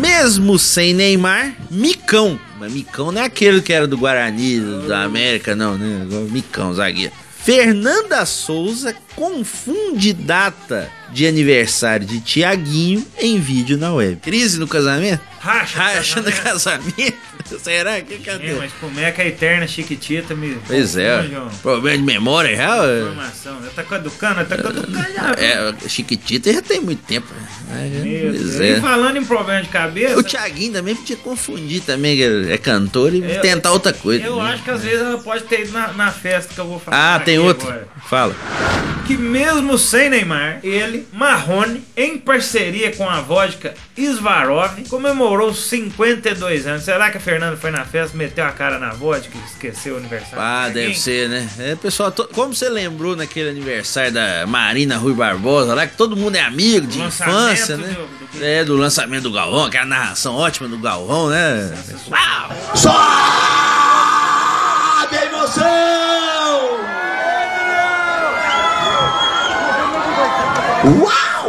Mesmo 0.00 0.58
sem 0.58 0.94
Neymar, 0.94 1.54
Micão. 1.70 2.38
Mas 2.58 2.72
Micão 2.72 3.12
não 3.12 3.20
é 3.20 3.24
aquele 3.26 3.60
que 3.60 3.72
era 3.72 3.86
do 3.86 3.98
Guarani, 3.98 4.60
da 4.88 5.02
América, 5.02 5.54
não, 5.54 5.76
né? 5.76 6.06
Micão, 6.30 6.72
zagueiro. 6.72 7.12
Fernanda 7.44 8.24
Souza 8.24 8.96
confunde 9.14 10.14
data 10.14 10.90
de 11.12 11.26
aniversário 11.26 12.06
de 12.06 12.18
Tiaguinho 12.18 13.06
em 13.20 13.38
vídeo 13.38 13.76
na 13.76 13.92
web. 13.92 14.16
Crise 14.16 14.58
no 14.58 14.66
casamento? 14.66 15.20
Racha, 15.40 15.78
Racha 15.78 16.22
no 16.22 16.32
casamento. 16.32 17.14
Será 17.58 18.00
que 18.00 18.18
cadê? 18.18 18.48
É, 18.48 18.54
mas 18.54 18.72
como 18.80 18.98
é 19.00 19.10
que 19.10 19.20
a 19.22 19.26
eterna 19.26 19.66
Chiquitita 19.66 20.34
me. 20.34 20.58
Pois 20.66 20.96
é, 20.96 21.24
problema 21.62 21.98
de 21.98 22.04
memória 22.04 22.56
já. 22.56 22.80
ó. 22.82 22.86
Informação. 22.86 23.62
Já 23.62 23.70
tá 23.70 23.82
caducando, 23.82 24.44
tá 24.44 24.56
caducando 24.56 25.12
já. 25.12 25.32
É, 25.38 25.88
Chiquitita 25.88 26.52
já 26.52 26.62
tem 26.62 26.80
muito 26.80 27.02
tempo. 27.04 27.26
É. 27.70 28.76
E 28.76 28.80
falando 28.80 29.16
em 29.16 29.24
problema 29.24 29.62
de 29.62 29.68
cabeça. 29.68 30.18
O 30.18 30.22
Thiaguinho 30.22 30.72
também 30.72 30.94
podia 30.94 31.16
confundir 31.16 31.80
também, 31.82 32.16
que 32.16 32.52
é 32.52 32.58
cantor 32.58 33.14
e 33.14 33.22
Eu- 33.22 33.40
tentar 33.40 33.72
outra 33.72 33.92
coisa. 33.92 34.24
Eu 34.24 34.36
né? 34.42 34.52
acho 34.52 34.62
que 34.62 34.70
às 34.70 34.82
vezes 34.82 35.00
ela 35.00 35.18
pode 35.18 35.44
ter 35.44 35.62
ido 35.62 35.72
na, 35.72 35.92
na 35.92 36.10
festa 36.12 36.52
que 36.54 36.60
eu 36.60 36.66
vou 36.66 36.78
falar. 36.80 37.14
Ah, 37.16 37.20
tem 37.20 37.38
outro. 37.38 37.66
agora. 37.68 37.88
Fala. 38.08 38.34
Que 39.06 39.18
mesmo 39.18 39.76
sem 39.76 40.08
Neymar, 40.08 40.60
ele, 40.62 41.06
Marrone, 41.12 41.82
em 41.94 42.16
parceria 42.16 42.90
com 42.96 43.08
a 43.08 43.20
vodka 43.20 43.74
Svarov, 43.98 44.82
comemorou 44.88 45.52
52 45.52 46.66
anos. 46.66 46.84
Será 46.84 47.10
que 47.10 47.18
a 47.18 47.20
Fernanda 47.20 47.54
foi 47.56 47.70
na 47.70 47.84
festa, 47.84 48.16
meteu 48.16 48.44
a 48.46 48.50
cara 48.50 48.78
na 48.78 48.90
vodka 48.94 49.36
e 49.36 49.44
esqueceu 49.50 49.94
o 49.94 49.98
aniversário? 49.98 50.38
Ah, 50.38 50.68
de 50.68 50.74
deve 50.74 50.94
ser, 50.98 51.28
né? 51.28 51.46
É, 51.58 51.74
pessoal, 51.76 52.10
to- 52.10 52.28
como 52.32 52.54
você 52.54 52.68
lembrou 52.70 53.14
naquele 53.14 53.50
aniversário 53.50 54.10
da 54.12 54.46
Marina 54.46 54.96
Rui 54.96 55.12
Barbosa 55.12 55.74
lá, 55.74 55.86
que 55.86 55.96
todo 55.96 56.16
mundo 56.16 56.36
é 56.36 56.40
amigo 56.40 56.86
de 56.86 56.98
Lançamento 56.98 57.34
infância, 57.36 57.63
né? 57.68 57.76
do- 57.76 58.38
do- 58.38 58.44
É, 58.44 58.64
do 58.64 58.76
lançamento 58.76 59.22
do 59.24 59.32
Galvão, 59.32 59.64
aquela 59.64 59.84
narração 59.86 60.34
ótima 60.34 60.68
do 60.68 60.78
Galvão, 60.78 61.28
né? 61.30 61.72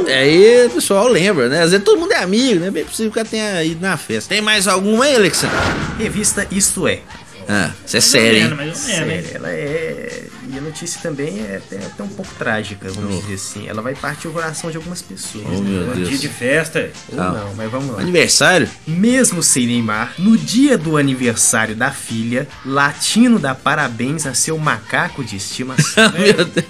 Aí 0.07 0.65
o 0.65 0.69
pessoal 0.69 1.07
lembra, 1.07 1.49
né? 1.49 1.61
Às 1.63 1.71
vezes 1.71 1.85
todo 1.85 1.99
mundo 1.99 2.11
é 2.11 2.17
amigo, 2.21 2.59
né? 2.59 2.69
Bem 2.71 2.85
possível 2.85 3.11
que 3.11 3.19
ela 3.19 3.27
tenha 3.27 3.63
ido 3.63 3.81
na 3.81 3.97
festa. 3.97 4.29
Tem 4.29 4.41
mais 4.41 4.67
alguma 4.67 5.05
aí, 5.05 5.15
Alexandre? 5.15 5.55
Revista 5.97 6.47
Isto 6.51 6.87
É. 6.87 6.99
Ah, 7.47 7.71
isso 7.85 7.95
é 7.95 7.99
Mais 7.99 8.05
ou 8.05 8.11
sério, 8.11 8.37
hein? 8.37 8.43
menos, 8.43 8.57
mais 8.57 8.99
ou 8.99 9.05
menos? 9.05 9.25
Sério, 9.25 9.29
ela 9.35 9.49
é. 9.51 10.23
A 10.65 10.69
notícia 10.69 10.99
também 10.99 11.41
é 11.41 11.57
até, 11.57 11.77
até 11.77 12.01
um 12.01 12.07
pouco 12.07 12.33
trágica, 12.39 12.89
vamos 12.89 13.21
dizer 13.21 13.35
assim. 13.35 13.67
Ela 13.67 13.83
vai 13.83 13.93
partir 13.93 14.27
o 14.27 14.31
coração 14.31 14.71
de 14.71 14.77
algumas 14.77 14.99
pessoas. 14.99 15.45
Oh, 15.47 15.61
né? 15.61 15.93
meu 15.95 16.05
Dia 16.05 16.17
de 16.17 16.27
festa. 16.27 16.89
Ou 17.13 17.21
Ah. 17.21 17.31
não, 17.31 17.53
mas 17.53 17.69
vamos 17.69 17.95
lá. 17.95 18.01
Aniversário? 18.01 18.67
Mesmo 18.87 19.43
sem 19.43 19.67
Neymar, 19.67 20.15
no 20.17 20.35
dia 20.35 20.75
do 20.75 20.97
aniversário 20.97 21.75
da 21.75 21.91
filha, 21.91 22.47
Latino 22.65 23.37
dá 23.37 23.53
parabéns 23.53 24.25
a 24.25 24.33
seu 24.33 24.57
macaco 24.57 25.23
de 25.23 25.35
estimação. 25.35 26.11
Meu 26.17 26.45
Deus. 26.45 26.65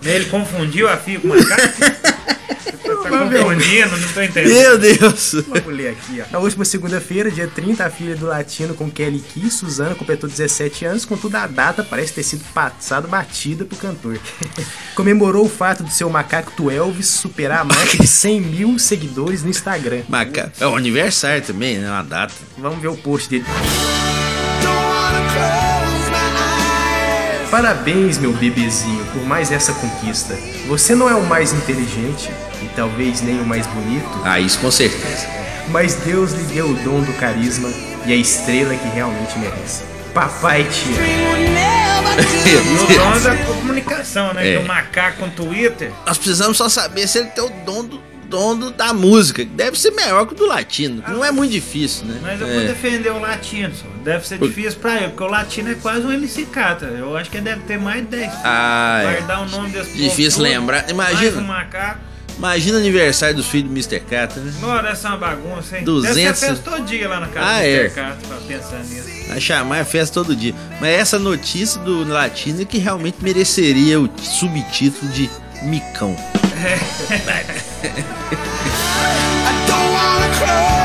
Ele 0.00 0.26
confundiu 0.26 0.88
a 0.88 0.96
filha 0.96 1.18
com 1.18 1.26
o 1.26 1.36
macaco? 1.36 2.14
tá 3.04 3.10
confundindo, 3.10 3.96
não 3.96 4.08
tô 4.08 4.22
entendendo. 4.22 4.54
Meu 4.54 4.78
Deus. 4.78 5.32
Vamos 5.46 5.74
ler 5.74 5.88
aqui, 5.88 6.22
ó. 6.22 6.32
Na 6.32 6.38
última 6.38 6.64
segunda-feira, 6.64 7.30
dia 7.30 7.46
30, 7.46 7.84
a 7.84 7.90
filha 7.90 8.16
do 8.16 8.26
Latino 8.26 8.74
com 8.74 8.90
Kelly 8.90 9.20
Key, 9.20 9.50
Suzana, 9.50 9.94
completou 9.94 10.28
17 10.28 10.84
anos, 10.84 11.04
contudo 11.04 11.36
a 11.36 11.46
data 11.64 11.82
parece 11.82 12.12
ter 12.12 12.22
sido 12.22 12.44
passado 12.52 13.08
batida 13.08 13.64
pro 13.64 13.76
cantor. 13.78 14.18
Comemorou 14.94 15.46
o 15.46 15.48
fato 15.48 15.82
de 15.82 15.94
seu 15.94 16.10
macaco 16.10 16.52
do 16.56 16.70
Elvis 16.70 17.08
superar 17.08 17.60
a 17.60 17.64
marca 17.64 17.96
de 17.96 18.06
100 18.06 18.40
mil 18.42 18.78
seguidores 18.78 19.42
no 19.42 19.48
Instagram. 19.48 20.02
Maca... 20.08 20.52
É 20.60 20.66
o 20.66 20.76
aniversário 20.76 21.42
também, 21.42 21.78
né? 21.78 21.90
Uma 21.90 22.02
data. 22.02 22.34
Vamos 22.58 22.80
ver 22.80 22.88
o 22.88 22.96
post 22.96 23.30
dele. 23.30 23.46
Parabéns, 27.50 28.18
meu 28.18 28.32
bebezinho, 28.32 29.04
por 29.06 29.22
mais 29.24 29.50
essa 29.50 29.72
conquista. 29.72 30.36
Você 30.66 30.94
não 30.94 31.08
é 31.08 31.14
o 31.14 31.24
mais 31.24 31.52
inteligente 31.52 32.30
e 32.62 32.68
talvez 32.76 33.22
nem 33.22 33.40
o 33.40 33.46
mais 33.46 33.66
bonito, 33.68 34.20
Ah, 34.24 34.38
isso 34.38 34.58
com 34.58 34.70
certeza. 34.70 35.26
mas 35.70 35.94
Deus 35.94 36.32
lhe 36.32 36.42
deu 36.42 36.68
o 36.68 36.74
dom 36.82 37.00
do 37.00 37.12
carisma 37.14 37.70
e 38.04 38.12
a 38.12 38.16
estrela 38.16 38.74
que 38.74 38.88
realmente 38.88 39.38
merece. 39.38 39.93
Papai 40.14 40.64
te 40.64 40.88
ama. 40.94 42.14
No 42.14 42.86
dono 42.86 43.20
da 43.20 43.36
comunicação, 43.44 44.32
né? 44.32 44.48
É. 44.48 44.56
Que 44.58 44.64
o 44.64 44.66
macaco 44.68 45.18
com 45.18 45.30
Twitter. 45.30 45.90
Nós 46.06 46.16
precisamos 46.16 46.56
só 46.56 46.68
saber 46.68 47.08
se 47.08 47.18
ele 47.18 47.28
tem 47.30 47.42
o 47.44 47.50
dom 47.66 47.84
do, 47.84 48.00
dom 48.28 48.56
do- 48.56 48.70
da 48.70 48.92
música, 48.92 49.44
que 49.44 49.50
deve 49.50 49.78
ser 49.78 49.90
melhor 49.90 50.24
que 50.26 50.34
o 50.34 50.36
do 50.36 50.46
latino, 50.46 51.02
que 51.02 51.10
não 51.10 51.24
é 51.24 51.32
muito 51.32 51.50
difícil, 51.50 52.06
né? 52.06 52.18
Mas 52.22 52.40
eu 52.40 52.46
É. 52.46 52.52
vou 52.54 52.62
defender 52.62 53.10
o 53.10 53.18
latino, 53.18 53.74
só. 53.74 53.86
deve 54.04 54.26
ser 54.26 54.38
difícil 54.38 54.78
pra 54.80 54.96
ele, 54.98 55.08
porque 55.08 55.24
o 55.24 55.26
latino 55.26 55.70
é 55.72 55.74
quase 55.74 56.06
um 56.06 56.12
MC 56.12 56.44
Catra. 56.46 56.88
Eu 56.88 57.16
acho 57.16 57.28
que 57.30 57.38
ele 57.38 57.44
deve 57.46 57.62
ter 57.62 57.78
mais 57.78 58.02
de 58.02 58.06
10. 58.08 58.32
Ah, 58.44 59.00
é. 59.02 59.12
Guardar 59.16 59.42
o 59.42 59.48
nome 59.48 59.70
desse 59.70 59.96
Difícil 59.96 60.42
lembrar. 60.42 60.88
Imagina. 60.88 61.22
Mais 61.32 61.36
um 61.36 61.42
macaco. 61.48 62.00
Imagina 62.36 62.76
o 62.78 62.80
aniversário 62.80 63.36
dos 63.36 63.46
filhos 63.46 63.68
do 63.68 63.72
Mr. 63.74 64.00
Catra, 64.00 64.42
né? 64.42 64.52
Não, 64.60 64.82
deve 64.82 64.96
ser 64.96 65.06
uma 65.06 65.16
bagunça, 65.16 65.78
hein? 65.78 65.84
200. 65.84 66.14
Deve 66.16 66.34
ser 66.36 66.46
festa 66.48 66.70
todo 66.70 66.84
dia 66.84 67.08
lá 67.08 67.20
na 67.20 67.28
casa 67.28 67.46
Ah, 67.46 67.60
do 67.60 67.64
é. 67.66 67.76
Mr. 67.80 67.94
Catra, 67.94 68.28
pra 68.28 68.36
pensar 68.38 68.78
nisso. 68.78 69.28
Vai 69.28 69.40
chamar 69.40 69.80
a 69.80 69.84
festa 69.84 70.14
todo 70.14 70.34
dia. 70.36 70.54
Mas 70.80 70.90
essa 70.90 71.18
notícia 71.18 71.80
do 71.80 72.04
latino 72.06 72.62
é 72.62 72.64
que 72.64 72.78
realmente 72.78 73.18
mereceria 73.22 74.00
o 74.00 74.10
subtítulo 74.20 75.10
de 75.12 75.30
Micão. 75.62 76.16
I 79.44 79.66
don't 79.66 79.92
wanna 79.92 80.28
close 80.38 80.83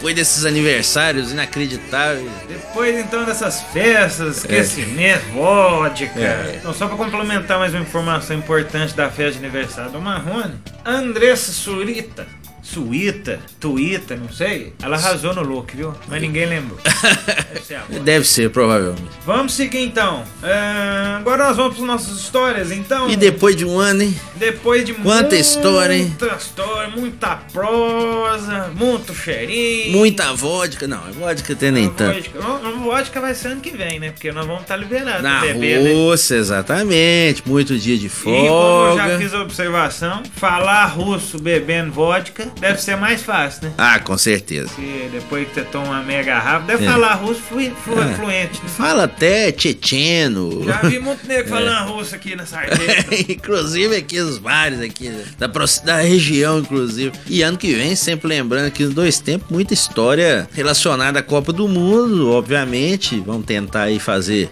Depois 0.00 0.14
desses 0.14 0.46
aniversários 0.46 1.30
inacreditáveis. 1.30 2.30
Depois 2.48 2.98
então 2.98 3.22
dessas 3.26 3.60
festas, 3.64 4.38
esquecimento, 4.38 5.26
vodka. 5.34 6.18
É. 6.18 6.56
Então, 6.58 6.72
só 6.72 6.88
pra 6.88 6.96
complementar 6.96 7.58
mais 7.58 7.74
uma 7.74 7.82
informação 7.82 8.34
importante 8.34 8.94
da 8.94 9.10
festa 9.10 9.38
de 9.38 9.44
aniversário 9.44 9.92
do 9.92 10.00
Marrone, 10.00 10.54
Andressa 10.86 11.52
Surita. 11.52 12.26
Suíta, 12.62 13.40
Tuíta, 13.58 14.16
não 14.16 14.28
sei. 14.30 14.72
Ela 14.82 14.96
arrasou 14.96 15.34
no 15.34 15.42
look, 15.42 15.74
viu? 15.76 15.94
Mas 16.08 16.20
ninguém 16.20 16.46
lembrou. 16.46 16.78
Deve 16.84 17.64
ser 17.64 17.74
agora. 17.76 18.00
Deve 18.00 18.24
ser, 18.26 18.50
provavelmente. 18.50 19.02
Vamos 19.24 19.54
seguir 19.54 19.80
então. 19.80 20.24
É, 20.42 21.16
agora 21.18 21.48
nós 21.48 21.56
vamos 21.56 21.76
para 21.76 21.86
nossas 21.86 22.18
histórias, 22.18 22.70
então. 22.70 23.10
E 23.10 23.16
depois 23.16 23.56
de 23.56 23.64
um 23.64 23.78
ano, 23.78 24.02
hein? 24.02 24.14
Depois 24.36 24.84
de 24.84 24.94
Quanta 24.94 25.20
muita 25.22 25.36
história, 25.36 25.94
hein? 25.94 26.16
história, 26.38 26.88
muita 26.90 27.36
prosa, 27.52 28.70
muito 28.74 29.14
cheirinho. 29.14 29.96
Muita 29.96 30.32
vodka. 30.34 30.86
Não, 30.86 31.00
vodka 31.12 31.54
tem 31.54 31.70
nem 31.70 31.88
tanto. 31.88 32.14
vodka, 32.30 32.70
vodka 32.78 33.20
vai 33.20 33.34
ser 33.34 33.48
ano 33.48 33.60
que 33.60 33.70
vem, 33.70 33.98
né? 33.98 34.10
Porque 34.10 34.30
nós 34.32 34.46
vamos 34.46 34.62
estar 34.62 34.76
liberados 34.76 35.22
Na 35.22 35.44
né? 35.44 35.92
Rússia, 35.92 36.36
exatamente. 36.36 37.42
Muito 37.46 37.78
dia 37.78 37.96
de 37.98 38.06
E 38.06 38.10
como 38.10 38.36
eu 38.36 38.96
já 38.96 39.02
folga. 39.04 39.18
fiz 39.18 39.34
a 39.34 39.40
observação, 39.42 40.22
falar 40.36 40.86
russo 40.86 41.38
bebendo 41.38 41.92
vodka 41.92 42.49
deve 42.58 42.80
ser 42.82 42.96
mais 42.96 43.22
fácil, 43.22 43.64
né? 43.68 43.72
Ah, 43.78 43.98
com 43.98 44.16
certeza. 44.18 44.68
Porque 44.74 45.08
depois 45.12 45.48
que 45.48 45.54
você 45.54 45.62
toma 45.62 45.86
uma 45.86 46.02
meia 46.02 46.22
garrafa, 46.22 46.66
deve 46.66 46.84
É. 46.84 46.88
falar 46.90 47.14
russo 47.14 47.40
flu, 47.40 47.70
flu- 47.84 48.00
É. 48.02 48.14
fluente. 48.14 48.60
Né? 48.62 48.68
Fala 48.68 49.04
até 49.04 49.52
tchetcheno. 49.52 50.64
Já 50.64 50.78
vi 50.82 50.98
muito 50.98 51.26
nego 51.26 51.42
É. 51.48 51.50
falando 51.50 51.92
russo 51.92 52.14
aqui 52.14 52.34
na 52.36 52.46
sarjeta. 52.46 53.14
inclusive 53.32 53.96
aqui 53.96 54.18
os 54.20 54.38
bares 54.38 54.80
aqui 54.80 55.08
né? 55.08 55.24
da, 55.38 55.46
da 55.84 55.96
região, 56.00 56.58
inclusive. 56.58 57.12
E 57.26 57.42
ano 57.42 57.56
que 57.58 57.72
vem, 57.74 57.94
sempre 57.96 58.28
lembrando 58.28 58.66
aqui 58.66 58.84
nos 58.84 58.94
dois 58.94 59.18
tempos, 59.20 59.48
muita 59.50 59.74
história 59.74 60.48
relacionada 60.52 61.18
à 61.18 61.22
Copa 61.22 61.52
do 61.52 61.68
Mundo, 61.68 62.30
obviamente. 62.30 63.20
Vamos 63.20 63.46
tentar 63.46 63.84
aí 63.84 63.98
fazer 63.98 64.50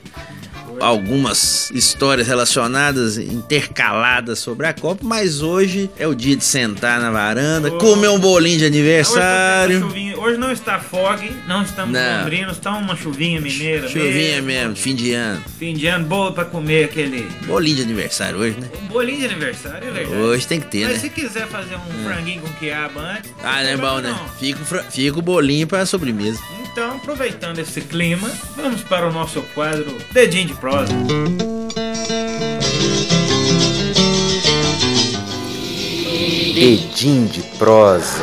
algumas 0.80 1.70
histórias 1.72 2.26
relacionadas, 2.26 3.16
intercaladas 3.18 4.38
sobre 4.38 4.66
a 4.66 4.72
Copa, 4.72 5.00
mas 5.04 5.40
hoje 5.42 5.90
é 5.98 6.06
o 6.06 6.14
dia 6.14 6.36
de 6.36 6.44
sentar 6.44 7.00
na 7.00 7.10
varanda, 7.10 7.68
Oh. 7.72 7.78
comer 7.78 8.08
um 8.08 8.18
bolinho 8.18 8.58
de 8.58 8.64
tá 8.64 8.68
aniversário. 8.68 9.86
Hoje 10.18 10.38
não 10.38 10.52
está 10.52 10.78
fog, 10.78 11.30
não 11.46 11.62
estamos 11.62 11.92
Não. 11.92 12.18
londrinos, 12.20 12.56
está 12.56 12.72
uma 12.76 12.96
chuvinha 12.96 13.40
mineira. 13.40 13.88
Chuvinha 13.88 14.42
mesmo, 14.42 14.76
fim 14.76 14.94
de 14.94 15.12
ano. 15.12 15.42
Fim 15.58 15.74
de 15.74 15.86
ano, 15.86 16.04
boa 16.06 16.32
pra 16.32 16.44
comer 16.44 16.84
aquele 16.84 17.28
Bolinho 17.46 17.76
de 17.76 17.82
aniversário 17.82 18.38
hoje, 18.38 18.56
né? 18.60 18.68
um 18.82 18.86
bolinho 18.88 19.18
de 19.20 19.26
aniversário, 19.26 19.88
é 19.88 19.90
verdade. 19.90 20.16
Hoje 20.20 20.46
tem 20.46 20.60
que 20.60 20.66
ter, 20.66 20.84
Mas 20.84 20.94
né? 20.94 20.98
se 21.00 21.10
quiser 21.10 21.46
fazer 21.48 21.76
um 21.76 22.04
franguinho 22.04 22.40
com 22.42 22.48
quiabo 22.54 22.98
antes, 23.00 23.32
Ah, 23.42 23.62
não 23.62 23.70
é 23.70 23.76
bom, 23.76 23.98
né? 24.00 24.18
Fica, 24.38 24.60
o 24.62 24.64
fra- 24.64 24.84
fica 24.84 25.18
o 25.18 25.22
bolinho 25.22 25.66
pra 25.66 25.84
sobremesa. 25.86 26.38
Então, 26.70 26.96
aproveitando 26.96 27.58
esse 27.58 27.80
clima, 27.80 28.30
vamos 28.56 28.82
para 28.82 29.08
o 29.08 29.12
nosso 29.12 29.40
quadro 29.54 29.96
Dedinho 30.12 30.46
de 30.48 30.54
Prosa. 30.68 30.92
Edim 36.54 37.24
de 37.24 37.40
prosa. 37.56 38.18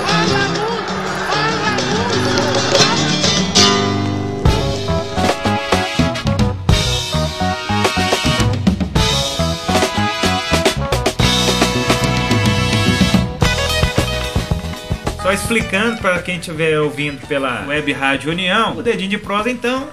Só 15.19 15.33
explicando 15.33 15.99
para 15.99 16.21
quem 16.21 16.37
estiver 16.37 16.79
ouvindo 16.79 17.25
pela 17.25 17.65
Web 17.65 17.91
Rádio 17.91 18.31
União, 18.31 18.77
o 18.77 18.83
Dedinho 18.83 19.09
de 19.09 19.17
Prosa, 19.17 19.49
então, 19.49 19.89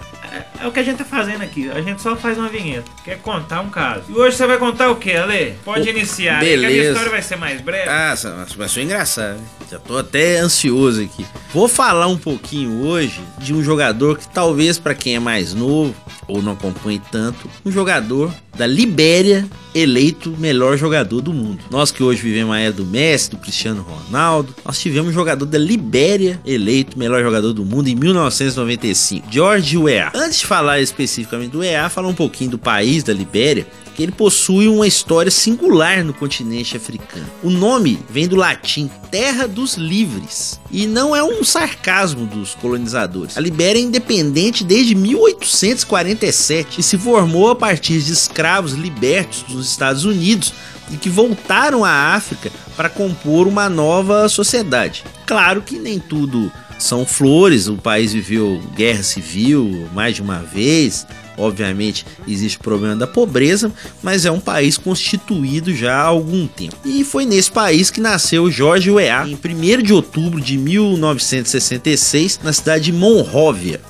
é, 0.63 0.67
o 0.67 0.73
que 0.73 0.81
a 0.81 0.83
gente 0.83 0.99
tá 0.99 1.05
fazendo 1.05 1.43
aqui. 1.43 1.71
A 1.71 1.81
gente 1.83 2.01
só 2.01 2.15
faz 2.17 2.39
uma 2.39 2.49
vinheta, 2.49 2.91
quer 3.05 3.19
contar 3.19 3.61
um 3.61 3.69
caso. 3.71 4.05
E 4.09 4.13
hoje 4.13 4.37
você 4.37 4.47
vai 4.47 4.59
contar 4.59 4.91
o 4.91 4.97
que, 4.97 5.13
Ale? 5.13 5.55
Pode 5.65 5.89
O- 5.89 5.91
iniciar, 5.91 6.41
que 6.41 6.53
a 6.55 6.57
minha 6.57 6.69
beleza. 6.69 6.89
história 6.91 7.11
vai 7.11 7.23
ser 7.23 7.37
mais 7.37 7.61
breve. 7.61 7.89
Ah, 7.89 8.15
vai 8.57 8.69
ser 8.69 8.83
engraçado. 8.83 9.41
Já 9.71 9.79
tô 9.79 9.97
até 9.99 10.39
ansioso 10.39 11.03
aqui. 11.03 11.25
Vou 11.53 11.69
falar 11.69 12.07
um 12.07 12.19
pouquinho 12.19 12.85
hoje 12.87 13.21
de 13.39 13.55
um 13.55 13.63
jogador 13.63 14.19
que 14.19 14.29
talvez 14.29 14.79
pra 14.79 14.95
quem 14.95 15.17
é 15.17 15.19
mais 15.21 15.55
novo 15.55 15.95
ou 16.29 16.43
não 16.43 16.53
acompanhe 16.53 17.01
tanto, 17.11 17.49
um 17.65 17.71
jogador 17.71 18.33
da 18.57 18.67
Libéria 18.67 19.49
eleito 19.75 20.35
melhor 20.39 20.77
jogador 20.77 21.21
do 21.21 21.33
mundo. 21.33 21.61
Nós 21.71 21.91
que 21.91 22.03
hoje 22.03 22.23
vivemos 22.23 22.55
a 22.55 22.59
era 22.59 22.73
do 22.73 22.85
Messi, 22.85 23.31
do 23.31 23.39
Cristiano 23.39 23.83
Ronaldo, 23.83 24.55
nós 24.65 24.79
tivemos 24.79 25.11
um 25.11 25.13
jogador 25.13 25.47
da 25.47 25.59
Libéria 25.59 26.41
eleito 26.45 26.99
melhor 26.99 27.23
jogador 27.23 27.53
do 27.53 27.65
mundo 27.65 27.89
em 27.89 27.95
1995, 27.95 29.27
George 29.31 29.79
Weah. 29.79 30.13
Antes 30.15 30.41
de 30.41 30.47
falar 30.47 30.81
especificamente 30.81 31.53
do 31.53 31.61
Weah, 31.61 31.89
falar 31.89 32.09
um 32.09 32.15
pouquinho 32.15 32.51
do 32.51 32.59
país 32.59 33.03
da 33.03 33.13
Libéria 33.13 33.67
que 33.95 34.03
ele 34.03 34.13
possui 34.13 34.69
uma 34.69 34.87
história 34.87 35.31
singular 35.31 36.05
no 36.05 36.15
continente 36.15 36.77
africano. 36.77 37.27
O 37.43 37.51
nome 37.51 37.99
vem 38.09 38.27
do 38.27 38.37
latim 38.37 38.91
Terra 39.11 39.47
dos 39.47 39.75
Livres 39.75 40.61
e 40.71 40.87
não 40.87 41.15
é 41.15 41.23
um 41.23 41.45
sarcasmo 41.45 42.27
dos 42.27 42.55
colonizadores. 42.55 43.37
A 43.37 43.41
Libéria 43.41 43.79
é 43.79 43.83
independente 43.83 44.65
desde 44.65 44.95
1847 44.95 46.81
e 46.81 46.83
se 46.83 46.97
formou 46.97 47.51
a 47.51 47.57
partir 47.57 48.01
de 48.01 48.13
escravos 48.13 48.73
libertos 48.73 49.43
dos 49.43 49.69
Estados 49.69 50.05
Unidos 50.05 50.53
e 50.91 50.97
que 50.97 51.09
voltaram 51.09 51.85
à 51.85 52.15
África 52.15 52.51
para 52.77 52.89
compor 52.89 53.47
uma 53.47 53.69
nova 53.69 54.29
sociedade. 54.29 55.05
Claro 55.27 55.63
que 55.63 55.79
nem 55.79 55.99
tudo 55.99 56.51
são 56.79 57.07
flores, 57.07 57.69
o 57.69 57.77
país 57.77 58.13
viveu 58.13 58.61
guerra 58.75 59.03
civil 59.03 59.89
mais 59.95 60.17
de 60.17 60.23
uma 60.23 60.41
vez, 60.41 61.07
Obviamente 61.37 62.05
existe 62.29 62.59
o 62.59 62.63
problema 62.63 62.97
da 62.97 63.07
pobreza, 63.07 63.73
mas 64.03 64.27
é 64.27 64.31
um 64.31 64.41
país 64.41 64.77
constituído 64.77 65.75
já 65.75 65.95
há 65.95 66.03
algum 66.03 66.47
tempo. 66.47 66.77
E 66.85 67.03
foi 67.05 67.25
nesse 67.25 67.51
país 67.51 67.91
que 67.91 68.01
nasceu 68.01 68.51
Jorge 68.51 68.91
Weah 68.91 69.27
em 69.27 69.35
1 69.35 69.83
de 69.83 69.93
outubro 69.93 70.41
de 70.41 70.59
1966, 70.59 72.41
na 72.43 72.53
cidade 72.53 72.85
de 72.85 72.93
Monróvia. 72.93 73.81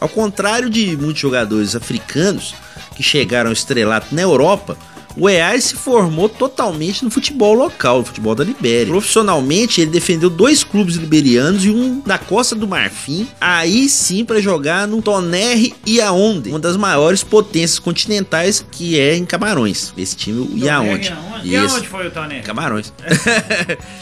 Ao 0.00 0.08
contrário 0.08 0.68
de 0.68 0.96
muitos 0.96 1.20
jogadores 1.20 1.76
africanos 1.76 2.54
que 2.96 3.02
chegaram 3.02 3.50
ao 3.50 3.54
estrelato 3.54 4.14
na 4.14 4.22
Europa, 4.22 4.76
o 5.16 5.24
Weah 5.24 5.60
se 5.60 5.74
formou 5.74 6.28
totalmente 6.28 7.04
no 7.04 7.10
futebol 7.10 7.54
local, 7.54 7.98
no 7.98 8.04
futebol 8.04 8.34
da 8.34 8.44
Libéria. 8.44 8.86
Profissionalmente, 8.86 9.80
ele 9.80 9.90
defendeu 9.90 10.30
dois 10.30 10.64
clubes 10.64 10.96
liberianos 10.96 11.64
e 11.64 11.70
um 11.70 12.00
da 12.00 12.18
Costa 12.18 12.54
do 12.54 12.66
Marfim, 12.66 13.26
aí 13.40 13.88
sim 13.88 14.24
para 14.24 14.40
jogar 14.40 14.86
no 14.86 15.02
Tonnerre 15.02 15.74
Yaoundé, 15.86 16.50
uma 16.50 16.58
das 16.58 16.76
maiores 16.76 17.22
potências 17.22 17.78
continentais 17.78 18.64
que 18.70 18.98
é 18.98 19.16
em 19.16 19.24
Camarões. 19.24 19.92
Esse 19.96 20.16
time, 20.16 20.40
o 20.40 20.58
Yaoundé. 20.58 21.12
E 21.44 21.56
aonde 21.56 21.88
foi 21.88 22.06
o 22.06 22.10
Toné? 22.10 22.40
Camarões. 22.40 22.92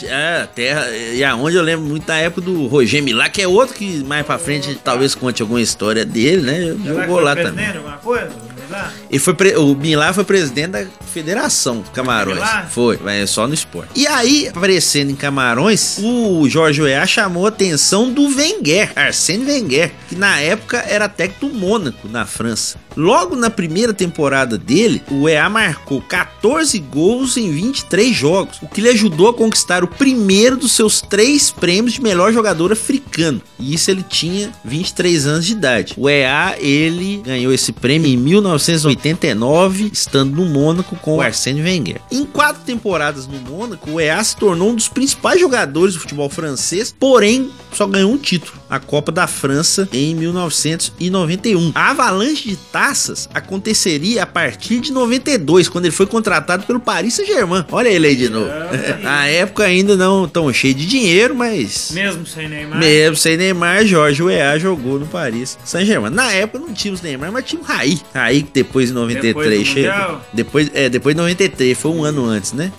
é, 0.03 0.47
terra. 0.55 0.89
E 0.91 1.25
aonde 1.25 1.57
eu 1.57 1.63
lembro 1.63 1.87
muito 1.87 2.07
da 2.07 2.17
época 2.17 2.43
do 2.43 2.67
Roger 2.67 3.03
Milá, 3.03 3.29
que 3.29 3.41
é 3.41 3.49
outro 3.49 3.75
que 3.75 4.05
mais 4.05 4.25
pra 4.27 4.39
frente 4.39 4.79
talvez 4.83 5.15
conte 5.15 5.43
alguma 5.43 5.61
história 5.61 6.05
dele, 6.05 6.43
né? 6.43 6.77
Jogou 6.85 7.21
lá 7.21 7.35
também. 7.35 7.67
Ele 9.11 9.19
foi 9.19 9.35
pre- 9.35 9.57
o 9.57 9.75
Milá 9.75 10.13
foi 10.13 10.25
presidente 10.25 10.71
da 10.71 10.87
Federação 11.13 11.83
Camarões. 11.93 12.39
Foi, 12.71 12.99
mas 13.03 13.23
é 13.23 13.27
só 13.27 13.47
no 13.47 13.55
esporte. 13.55 13.91
E 13.95 14.07
aí, 14.07 14.49
aparecendo 14.49 15.11
em 15.11 15.15
Camarões, 15.17 15.99
o 16.03 16.49
Jorge 16.49 16.81
Weah 16.83 17.07
chamou 17.07 17.47
a 17.47 17.49
atenção 17.49 18.13
do 18.13 18.27
Wenger, 18.35 18.93
Arsène 18.97 19.45
Wenger, 19.45 19.93
que 20.09 20.15
na 20.15 20.39
época 20.41 20.79
era 20.79 21.09
técnico 21.09 21.47
do 21.49 21.55
Mônaco, 21.55 22.09
na 22.09 22.25
França. 22.27 22.79
Logo 22.97 23.37
na 23.37 23.49
primeira 23.51 23.95
temporada 23.95 24.59
dele, 24.59 25.01
o 25.11 25.23
Weah 25.23 25.49
marcou 25.49 26.03
14 26.03 26.77
gols 26.81 27.37
em 27.37 27.51
23 27.51 28.15
jogos, 28.15 28.59
o 28.61 28.67
que 28.69 28.81
lhe 28.81 28.89
ajudou 28.89 29.29
a 29.29 29.35
conquistar 29.35 29.85
o 29.85 29.89
primeiro 29.89 30.57
dos 30.57 30.73
seus 30.73 31.01
três 31.01 31.51
prêmios 31.53 31.95
de 31.95 32.03
melhor 32.03 32.33
jogador 32.33 32.73
africano. 32.73 33.41
E 33.61 33.75
isso 33.75 33.91
ele 33.93 34.03
tinha 34.03 34.51
23 34.65 35.27
anos 35.27 35.47
de 35.47 35.53
idade. 35.53 35.95
O 35.97 36.09
EA, 36.09 36.57
ele 36.59 37.23
ganhou 37.25 37.53
esse 37.53 37.71
prêmio 37.73 38.11
em 38.11 38.17
1989, 38.61 39.91
estando 39.93 40.37
no 40.37 40.45
Mônaco 40.45 40.95
com 40.97 41.17
o 41.17 41.21
Arsène 41.21 41.63
Wenger. 41.63 42.01
Em 42.11 42.25
quatro 42.25 42.63
temporadas 42.63 43.27
no 43.27 43.39
Mônaco, 43.41 43.93
o 43.93 44.01
EA 44.01 44.23
se 44.23 44.37
tornou 44.37 44.71
um 44.71 44.75
dos 44.75 44.89
principais 44.89 45.41
jogadores 45.41 45.95
do 45.95 46.01
futebol 46.01 46.29
francês, 46.29 46.95
porém 46.97 47.51
só 47.73 47.87
ganhou 47.87 48.13
um 48.13 48.19
título, 48.19 48.60
a 48.71 48.79
Copa 48.79 49.11
da 49.11 49.27
França 49.27 49.89
em 49.93 50.15
1991. 50.15 51.73
A 51.75 51.91
avalanche 51.91 52.49
de 52.51 52.57
taças 52.57 53.29
aconteceria 53.35 54.23
a 54.23 54.27
partir 54.27 54.79
de 54.81 54.93
92, 54.93 55.69
quando 55.69 55.87
ele 55.87 55.95
foi 55.95 56.07
contratado 56.07 56.65
pelo 56.65 56.79
Paris 56.81 57.15
Saint-Germain. 57.15 57.65
Olha 57.73 57.89
ele 57.89 58.07
aí 58.07 58.17
de 58.17 58.29
novo. 58.29 58.49
Na 59.03 59.27
época 59.29 59.65
ainda 59.65 59.97
não 59.97 60.29
tão 60.29 60.53
cheio 60.53 60.75
de 60.75 60.87
dinheiro, 60.87 61.35
mas 61.35 61.91
Mesmo 61.93 62.25
sem 62.27 62.49
Neymar? 62.49 62.79
mesmo 62.79 63.17
sem 63.17 63.37
Neymar, 63.37 63.85
Jorge 63.85 64.23
Weah 64.23 64.59
jogou 64.59 64.99
no 64.99 65.07
Paris 65.07 65.59
Saint-Germain. 65.65 66.11
Na 66.11 66.33
época 66.33 66.59
não 66.65 66.73
tínhamos 66.73 67.03
Neymar, 67.03 67.33
mas 67.33 67.45
tinha 67.45 67.61
o 67.61 67.65
Raí. 67.65 68.01
Raí 68.15 68.43
que 68.43 68.51
depois 68.55 68.89
de 68.89 68.95
93 68.95 69.35
Depois 69.35 69.59
do 69.59 69.65
chegou. 69.73 70.21
Depois, 70.33 70.71
é, 70.75 70.89
depois 70.89 71.15
de 71.15 71.21
93, 71.21 71.77
foi 71.77 71.91
um 71.91 72.05
ano 72.05 72.25
antes, 72.25 72.53
né? 72.53 72.71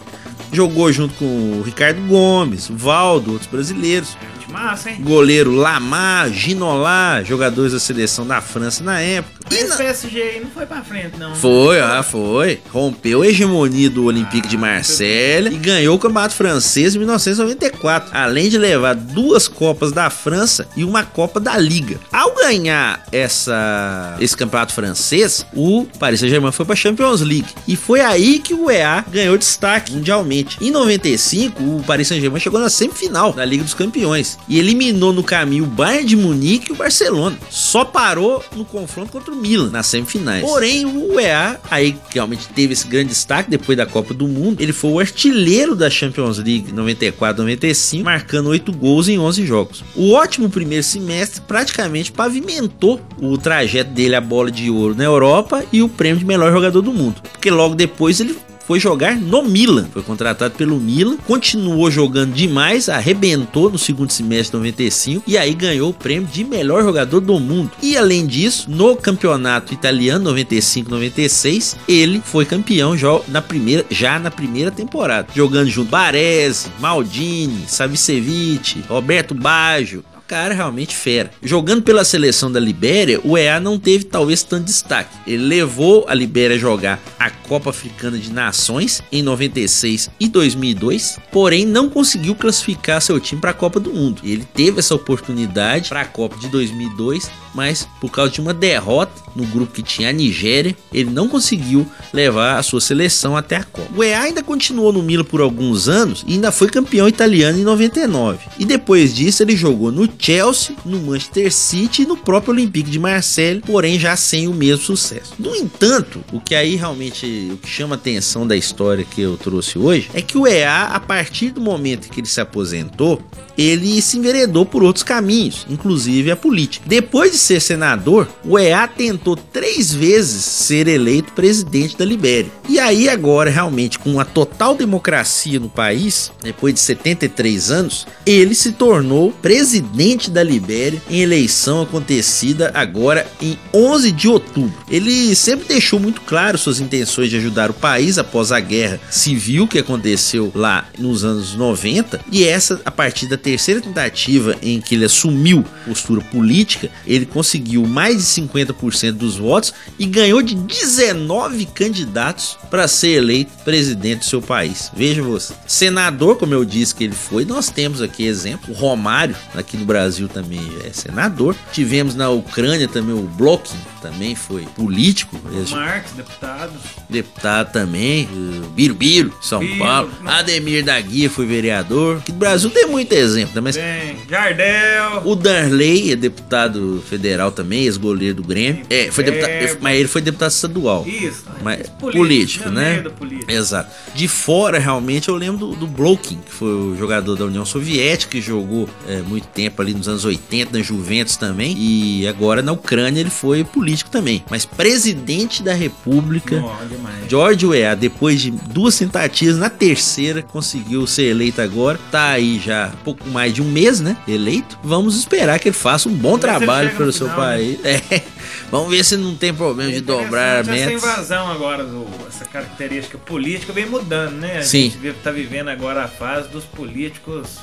Jogou 0.53 0.91
junto 0.91 1.13
com 1.15 1.25
o 1.25 1.61
Ricardo 1.61 2.01
Gomes, 2.07 2.69
o 2.69 2.75
Valdo, 2.75 3.31
outros 3.33 3.49
brasileiros. 3.49 4.17
De 4.51 4.57
massa, 4.57 4.89
hein? 4.89 4.97
Goleiro 5.01 5.51
Lamar, 5.51 6.29
Ginolá, 6.29 7.23
jogadores 7.23 7.71
da 7.71 7.79
seleção 7.79 8.27
da 8.27 8.41
França 8.41 8.83
na 8.83 8.99
época. 8.99 9.31
E 9.49 9.63
na- 9.63 9.75
PSG 9.75 10.21
aí 10.21 10.39
não 10.41 10.49
foi 10.51 10.65
pra 10.65 10.81
frente, 10.81 11.17
não. 11.17 11.33
Foi, 11.35 11.79
ah, 11.79 12.03
foi. 12.03 12.59
Rompeu 12.71 13.21
a 13.21 13.27
hegemonia 13.27 13.89
do 13.89 14.05
Olympique 14.05 14.47
de 14.47 14.55
Ah, 14.55 14.59
Marselha 14.59 15.49
e 15.49 15.55
ganhou 15.57 15.95
o 15.95 15.99
Campeonato 15.99 16.35
Francês 16.35 16.95
em 16.95 16.99
1994, 16.99 18.11
além 18.13 18.49
de 18.49 18.57
levar 18.57 18.93
duas 18.95 19.47
Copas 19.47 19.91
da 19.91 20.09
França 20.09 20.67
e 20.75 20.83
uma 20.83 21.03
Copa 21.03 21.39
da 21.39 21.57
Liga. 21.57 21.99
Ao 22.11 22.33
ganhar 22.35 23.03
essa, 23.11 24.15
esse 24.19 24.35
Campeonato 24.37 24.73
Francês, 24.73 25.45
o 25.53 25.85
Paris 25.99 26.19
Saint-Germain 26.19 26.51
foi 26.51 26.65
para 26.65 26.73
a 26.73 26.77
Champions 26.77 27.21
League 27.21 27.47
e 27.67 27.75
foi 27.75 28.01
aí 28.01 28.39
que 28.39 28.53
o 28.53 28.69
EA 28.69 29.03
ganhou 29.11 29.37
destaque 29.37 29.91
mundialmente. 29.91 30.57
Em 30.61 30.71
95, 30.71 31.61
o 31.61 31.83
Paris 31.85 32.07
Saint-Germain 32.07 32.39
chegou 32.39 32.59
na 32.59 32.69
semifinal 32.69 33.33
da 33.33 33.43
Liga 33.43 33.63
dos 33.63 33.73
Campeões 33.73 34.37
e 34.47 34.59
eliminou 34.59 35.13
no 35.13 35.23
caminho 35.23 35.63
o 35.63 35.67
Bayern 35.67 36.05
de 36.05 36.15
Munique 36.15 36.69
e 36.69 36.73
o 36.73 36.75
Barcelona. 36.75 37.37
Só 37.49 37.85
parou 37.85 38.43
no 38.55 38.65
confronto 38.65 39.11
contra 39.11 39.33
o 39.33 39.35
Milan 39.35 39.69
nas 39.69 39.87
semifinais. 39.87 40.41
Porém, 40.41 40.85
o 40.85 41.19
EA 41.19 41.59
aí 41.69 41.93
que 41.93 42.15
realmente 42.15 42.47
teve 42.49 42.73
esse 42.73 42.87
grande 42.87 43.09
destaque 43.09 43.49
depois 43.49 43.77
da 43.77 43.85
Copa 43.85 44.13
do 44.13 44.27
Mundo. 44.27 44.61
Ele 44.61 44.73
foi 44.73 44.91
o 44.91 44.99
artilheiro 44.99 45.75
da 45.75 45.89
Champions 45.89 46.37
League 46.37 46.71
94-95, 46.71 48.03
marcando 48.03 48.49
8 48.49 48.71
gols 48.73 49.07
em 49.07 49.19
11 49.19 49.45
jogos. 49.45 49.83
O 49.95 50.11
ótimo 50.13 50.49
primeiro 50.49 50.83
semestre 50.83 51.41
praticamente 51.41 52.11
pavimentou 52.11 52.99
o 53.21 53.37
trajeto 53.37 53.91
dele 53.91 54.15
à 54.15 54.21
bola 54.21 54.51
de 54.51 54.69
ouro 54.69 54.95
na 54.95 55.03
Europa 55.03 55.63
e 55.71 55.81
o 55.81 55.89
prêmio 55.89 56.19
de 56.19 56.25
melhor 56.25 56.51
jogador 56.51 56.81
do 56.81 56.93
mundo. 56.93 57.21
Porque 57.31 57.49
logo 57.49 57.75
depois 57.75 58.19
ele 58.19 58.35
foi 58.65 58.79
jogar 58.79 59.15
no 59.15 59.43
Milan. 59.43 59.87
Foi 59.91 60.01
contratado 60.01 60.55
pelo 60.55 60.79
Milan, 60.79 61.17
continuou 61.27 61.89
jogando 61.91 62.33
demais, 62.33 62.89
arrebentou 62.89 63.69
no 63.69 63.77
segundo 63.77 64.11
semestre 64.11 64.51
de 64.51 64.57
95 64.57 65.23
e 65.27 65.37
aí 65.37 65.53
ganhou 65.53 65.89
o 65.89 65.93
prêmio 65.93 66.27
de 66.27 66.43
melhor 66.43 66.83
jogador 66.83 67.19
do 67.19 67.39
mundo. 67.39 67.71
E 67.81 67.97
além 67.97 68.25
disso, 68.25 68.69
no 68.69 68.95
campeonato 68.95 69.73
italiano 69.73 70.31
95-96, 70.33 71.75
ele 71.87 72.21
foi 72.23 72.45
campeão 72.45 72.97
já 72.97 73.19
na 73.27 73.41
primeira, 73.41 73.85
já 73.89 74.19
na 74.19 74.31
primeira 74.31 74.71
temporada, 74.71 75.27
jogando 75.35 75.69
junto 75.69 75.91
Baresi, 75.91 76.69
Maldini, 76.79 77.65
Savicevic, 77.67 78.83
Roberto 78.87 79.35
Baggio, 79.35 80.03
cara 80.31 80.53
realmente 80.53 80.95
fera. 80.95 81.29
Jogando 81.43 81.83
pela 81.83 82.05
seleção 82.05 82.49
da 82.49 82.57
Libéria, 82.57 83.19
o 83.21 83.37
EA 83.37 83.59
não 83.59 83.77
teve 83.77 84.05
talvez 84.05 84.41
tanto 84.41 84.63
destaque. 84.63 85.13
Ele 85.27 85.43
levou 85.43 86.05
a 86.07 86.13
Libéria 86.13 86.55
a 86.55 86.59
jogar 86.59 87.01
a 87.19 87.29
Copa 87.29 87.69
Africana 87.69 88.17
de 88.17 88.31
Nações 88.31 89.03
em 89.11 89.21
96 89.21 90.09
e 90.17 90.29
2002, 90.29 91.19
porém 91.33 91.65
não 91.65 91.89
conseguiu 91.89 92.33
classificar 92.33 93.01
seu 93.01 93.19
time 93.19 93.41
para 93.41 93.51
a 93.51 93.53
Copa 93.53 93.77
do 93.77 93.93
Mundo. 93.93 94.21
Ele 94.23 94.45
teve 94.53 94.79
essa 94.79 94.95
oportunidade 94.95 95.89
para 95.89 95.99
a 95.99 96.05
Copa 96.05 96.37
de 96.37 96.47
2002, 96.47 97.29
mas 97.53 97.85
por 97.99 98.09
causa 98.09 98.31
de 98.31 98.39
uma 98.39 98.53
derrota 98.53 99.11
no 99.35 99.45
grupo 99.45 99.73
que 99.73 99.83
tinha 99.83 100.09
a 100.09 100.13
Nigéria, 100.13 100.75
ele 100.93 101.09
não 101.09 101.27
conseguiu 101.27 101.85
levar 102.13 102.57
a 102.57 102.63
sua 102.63 102.79
seleção 102.79 103.35
até 103.35 103.57
a 103.57 103.63
Copa. 103.65 103.91
O 103.93 104.01
EA 104.01 104.21
ainda 104.21 104.41
continuou 104.41 104.93
no 104.93 105.03
Milan 105.03 105.25
por 105.25 105.41
alguns 105.41 105.89
anos 105.89 106.23
e 106.25 106.33
ainda 106.33 106.53
foi 106.53 106.69
campeão 106.69 107.07
italiano 107.07 107.59
em 107.59 107.63
99. 107.63 108.39
E 108.57 108.63
depois 108.63 109.13
disso 109.13 109.43
ele 109.43 109.57
jogou 109.57 109.91
no 109.91 110.07
Chelsea, 110.21 110.75
no 110.85 110.99
Manchester 111.01 111.51
City 111.51 112.03
e 112.03 112.05
no 112.05 112.15
próprio 112.15 112.53
Olympique 112.53 112.91
de 112.91 112.99
Marseille, 112.99 113.61
porém 113.65 113.99
já 113.99 114.15
sem 114.15 114.47
o 114.47 114.53
mesmo 114.53 114.85
sucesso. 114.85 115.33
No 115.39 115.55
entanto, 115.55 116.23
o 116.31 116.39
que 116.39 116.53
aí 116.53 116.75
realmente 116.75 117.49
o 117.51 117.57
que 117.57 117.67
chama 117.67 117.95
a 117.95 117.97
atenção 117.97 118.45
da 118.45 118.55
história 118.55 119.03
que 119.03 119.21
eu 119.21 119.35
trouxe 119.35 119.79
hoje 119.79 120.09
é 120.13 120.21
que 120.21 120.37
o 120.37 120.45
EA, 120.45 120.83
a 120.83 120.99
partir 120.99 121.49
do 121.49 121.59
momento 121.59 122.09
que 122.09 122.19
ele 122.19 122.27
se 122.27 122.39
aposentou, 122.39 123.19
ele 123.57 124.01
se 124.01 124.17
enveredou 124.17 124.65
por 124.65 124.83
outros 124.83 125.03
caminhos, 125.03 125.65
inclusive 125.69 126.31
a 126.31 126.35
política. 126.35 126.85
Depois 126.87 127.31
de 127.31 127.37
ser 127.37 127.59
senador, 127.59 128.27
o 128.45 128.57
EA 128.57 128.87
tentou 128.87 129.35
três 129.35 129.93
vezes 129.93 130.43
ser 130.45 130.87
eleito 130.87 131.33
presidente 131.33 131.97
da 131.97 132.05
Libéria. 132.05 132.51
E 132.69 132.79
aí 132.79 133.09
agora, 133.09 133.49
realmente, 133.49 133.97
com 133.97 134.19
a 134.19 134.25
total 134.25 134.75
democracia 134.75 135.59
no 135.59 135.69
país, 135.69 136.31
depois 136.41 136.73
de 136.73 136.79
73 136.79 137.71
anos, 137.71 138.07
ele 138.25 138.55
se 138.55 138.71
tornou 138.71 139.31
presidente 139.31 140.10
da 140.29 140.43
Libéria 140.43 141.01
em 141.09 141.21
eleição 141.21 141.81
acontecida 141.81 142.71
agora 142.73 143.25
em 143.41 143.57
11 143.73 144.11
de 144.11 144.27
outubro. 144.27 144.73
Ele 144.89 145.33
sempre 145.35 145.67
deixou 145.67 145.99
muito 145.99 146.21
claro 146.21 146.57
suas 146.57 146.79
intenções 146.79 147.29
de 147.29 147.37
ajudar 147.37 147.69
o 147.69 147.73
país 147.73 148.17
após 148.17 148.51
a 148.51 148.59
guerra 148.59 148.99
civil 149.09 149.67
que 149.67 149.79
aconteceu 149.79 150.51
lá 150.53 150.87
nos 150.97 151.23
anos 151.23 151.55
90, 151.55 152.19
e 152.31 152.43
essa 152.43 152.81
a 152.85 152.91
partir 152.91 153.27
da 153.27 153.37
terceira 153.37 153.81
tentativa 153.81 154.55
em 154.61 154.79
que 154.81 154.95
ele 154.95 155.05
assumiu 155.05 155.63
postura 155.85 156.21
política, 156.21 156.89
ele 157.05 157.25
conseguiu 157.25 157.85
mais 157.85 158.17
de 158.17 158.41
50% 158.41 159.13
dos 159.13 159.37
votos 159.37 159.73
e 159.97 160.05
ganhou 160.05 160.41
de 160.41 160.55
19 160.55 161.65
candidatos 161.67 162.57
para 162.69 162.87
ser 162.87 163.17
eleito 163.17 163.51
presidente 163.63 164.19
do 164.19 164.25
seu 164.25 164.41
país. 164.41 164.91
Veja 164.95 165.21
você. 165.21 165.53
Senador, 165.67 166.37
como 166.37 166.53
eu 166.53 166.65
disse 166.65 166.93
que 166.95 167.03
ele 167.03 167.15
foi, 167.15 167.45
nós 167.45 167.69
temos 167.69 168.01
aqui 168.01 168.25
exemplo. 168.25 168.73
O 168.73 168.77
Romário, 168.77 169.35
aqui 169.55 169.77
no 169.77 169.85
Brasil 169.91 170.27
também 170.29 170.61
é 170.85 170.91
senador. 170.93 171.55
Tivemos 171.71 172.15
na 172.15 172.29
Ucrânia 172.29 172.87
também 172.87 173.13
o 173.13 173.23
Blokin, 173.23 173.75
também 174.01 174.35
foi 174.35 174.63
político. 174.75 175.37
Marx, 175.71 176.11
deputado. 176.11 176.71
Deputado 177.09 177.71
também. 177.71 178.27
o 178.31 178.69
Birubiru, 178.69 179.33
São 179.41 179.59
Biro, 179.59 179.77
Paulo. 179.79 180.09
mas- 180.21 180.39
Ademir 180.39 180.83
da 180.83 180.99
Guia 180.99 181.29
foi 181.29 181.45
vereador. 181.45 182.17
Aqui 182.17 182.31
no 182.31 182.37
Brasil 182.37 182.69
tem 182.69 182.87
muito 182.87 183.11
exemplo, 183.13 183.53
né? 183.55 183.61
mas 183.61 183.75
Tem 183.75 184.17
Jardel. 184.29 185.21
o 185.25 185.35
Darley 185.35 186.11
é 186.13 186.15
deputado 186.15 187.03
federal 187.09 187.51
também, 187.51 187.83
ex-goleiro 187.83 188.35
do 188.35 188.43
Grêmio. 188.43 188.83
É, 188.89 189.11
foi 189.11 189.23
deputado, 189.23 189.77
mas 189.81 189.99
ele 189.99 190.07
foi 190.07 190.21
deputado 190.21 190.51
estadual. 190.51 191.05
Isso. 191.07 191.43
Mas, 191.61 191.81
Esse 191.81 191.91
político, 191.91 192.69
no 192.69 192.75
né? 192.75 193.03
política. 193.17 193.51
Exato. 193.51 193.91
De 194.15 194.27
fora, 194.27 194.79
realmente, 194.79 195.29
eu 195.29 195.35
lembro 195.35 195.57
do, 195.67 195.75
do 195.75 195.87
Blokin, 195.87 196.39
que 196.45 196.51
foi 196.51 196.69
o 196.73 196.95
jogador 196.97 197.35
da 197.35 197.45
União 197.45 197.65
Soviética, 197.65 198.31
que 198.31 198.41
jogou 198.41 198.89
é, 199.07 199.17
muito 199.21 199.47
tempo 199.47 199.80
ali 199.81 199.93
nos 199.93 200.07
anos 200.07 200.23
80, 200.25 200.77
na 200.77 200.83
Juventus 200.83 201.35
também. 201.37 201.75
E 201.77 202.27
agora 202.27 202.61
na 202.61 202.71
Ucrânia 202.71 203.19
ele 203.19 203.29
foi 203.29 203.63
político 203.63 204.09
também. 204.09 204.43
Mas 204.49 204.65
presidente 204.65 205.63
da 205.63 205.73
República. 205.73 206.55
Demais. 206.89 207.29
George 207.29 207.65
Weah, 207.65 207.95
depois 207.95 208.41
de 208.41 208.51
duas 208.51 208.97
tentativas, 208.97 209.57
na 209.57 209.69
terceira 209.69 210.41
conseguiu 210.41 211.05
ser 211.07 211.23
eleito 211.25 211.61
agora. 211.61 211.99
Tá 212.11 212.29
aí 212.29 212.59
já 212.63 212.91
pouco 213.03 213.27
mais 213.29 213.53
de 213.53 213.61
um 213.61 213.69
mês, 213.71 213.99
né? 213.99 214.17
Eleito. 214.27 214.77
Vamos 214.83 215.17
esperar 215.17 215.59
que 215.59 215.69
ele 215.69 215.75
faça 215.75 216.07
um 216.09 216.13
bom 216.13 216.33
ele 216.33 216.39
trabalho 216.41 216.95
pelo 216.95 217.11
seu 217.11 217.27
final, 217.29 217.41
né? 217.41 217.53
país. 217.53 217.79
É. 217.85 218.21
Vamos 218.69 218.89
ver 218.89 219.03
se 219.03 219.17
não 219.17 219.35
tem 219.35 219.53
problema 219.53 219.91
de 219.91 219.99
dobrar 220.01 220.61
Interessante 220.63 220.81
Essa 220.81 220.89
metas. 220.95 221.03
invasão 221.03 221.51
agora, 221.51 221.85
essa 222.27 222.45
característica 222.45 223.17
política 223.17 223.73
vem 223.73 223.85
mudando, 223.85 224.33
né? 224.35 224.59
A 224.59 224.61
Sim. 224.63 224.83
gente 224.83 224.97
vive- 224.97 225.15
tá 225.23 225.31
vivendo 225.31 225.67
agora 225.69 226.03
a 226.03 226.07
fase 226.07 226.47
dos 226.49 226.63
políticos 226.63 227.57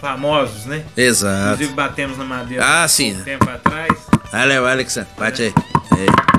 famosos, 0.00 0.66
né? 0.66 0.84
Exato. 0.96 1.54
Inclusive 1.54 1.72
batemos 1.74 2.18
na 2.18 2.24
madeira 2.24 2.64
Ah, 2.64 2.84
um 2.84 2.88
sim. 2.88 3.14
tempo 3.24 3.48
atrás. 3.48 3.92
Valeu, 4.30 4.66
Alexandre. 4.66 5.10
Bate 5.18 5.42
aí. 5.42 5.54
É. 5.92 6.34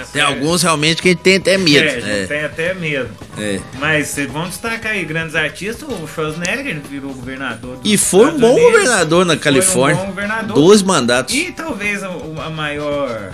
Essa 0.00 0.12
Tem 0.12 0.22
alguns 0.22 0.62
realmente 0.62 1.00
que 1.02 1.08
a 1.08 1.10
gente 1.12 1.20
tem 1.22 1.36
até 1.36 1.56
medo. 1.58 1.84
É, 1.88 1.88
a 1.96 2.00
gente 2.00 2.10
É, 2.10 2.26
tem 2.26 2.44
até 2.44 2.74
medo. 2.74 3.10
é. 3.38 3.60
Mas 3.78 4.16
vão 4.30 4.48
destacar 4.48 4.92
aí 4.92 5.04
grandes 5.04 5.34
artistas. 5.34 5.88
O 5.88 6.06
Schwarzenegger 6.06 6.80
virou 6.80 7.12
governador. 7.12 7.78
E 7.82 7.96
foi 7.98 8.28
um 8.30 8.38
bom 8.38 8.52
Unidos. 8.54 8.70
governador 8.72 9.24
na 9.26 9.32
Foi 9.32 9.38
um 9.38 9.42
Califórnia. 9.42 10.00
bom 10.00 10.06
governador. 10.06 10.54
Dois 10.54 10.82
mandatos. 10.82 11.34
E 11.34 11.50
talvez 11.52 12.02
a, 12.04 12.08
a 12.08 12.50
maior 12.50 13.32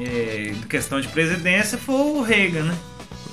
é, 0.00 0.52
questão 0.68 1.00
de 1.00 1.08
presidência 1.08 1.76
foi 1.78 1.94
o 1.96 2.22
Reagan, 2.22 2.62
né? 2.64 2.74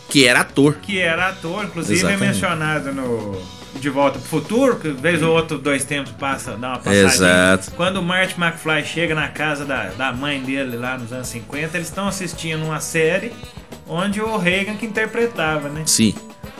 Que 0.09 0.25
era 0.27 0.41
ator. 0.41 0.75
Que 0.81 0.99
era 0.99 1.29
ator, 1.29 1.63
inclusive 1.65 1.95
é 1.95 1.99
Exatamente. 1.99 2.33
mencionado 2.33 2.91
no 2.93 3.41
De 3.79 3.89
Volta 3.89 4.17
pro 4.17 4.27
Futuro, 4.27 4.79
que 4.79 4.89
vez 4.89 5.21
ou 5.21 5.33
outro, 5.33 5.57
dois 5.57 5.83
tempos 5.83 6.11
passa, 6.13 6.57
dá 6.57 6.69
uma 6.69 6.77
passadinha. 6.77 7.05
Exato. 7.05 7.71
Quando 7.71 7.97
o 7.97 8.03
Marty 8.03 8.35
McFly 8.39 8.83
chega 8.85 9.13
na 9.13 9.27
casa 9.27 9.65
da, 9.65 9.89
da 9.89 10.11
mãe 10.11 10.41
dele 10.41 10.77
lá 10.77 10.97
nos 10.97 11.11
anos 11.13 11.27
50, 11.27 11.77
eles 11.77 11.87
estão 11.87 12.07
assistindo 12.07 12.63
uma 12.63 12.79
série 12.79 13.31
onde 13.87 14.21
o 14.21 14.37
Reagan 14.37 14.75
que 14.75 14.85
interpretava, 14.85 15.69
né? 15.69 15.83
Sim. 15.85 16.15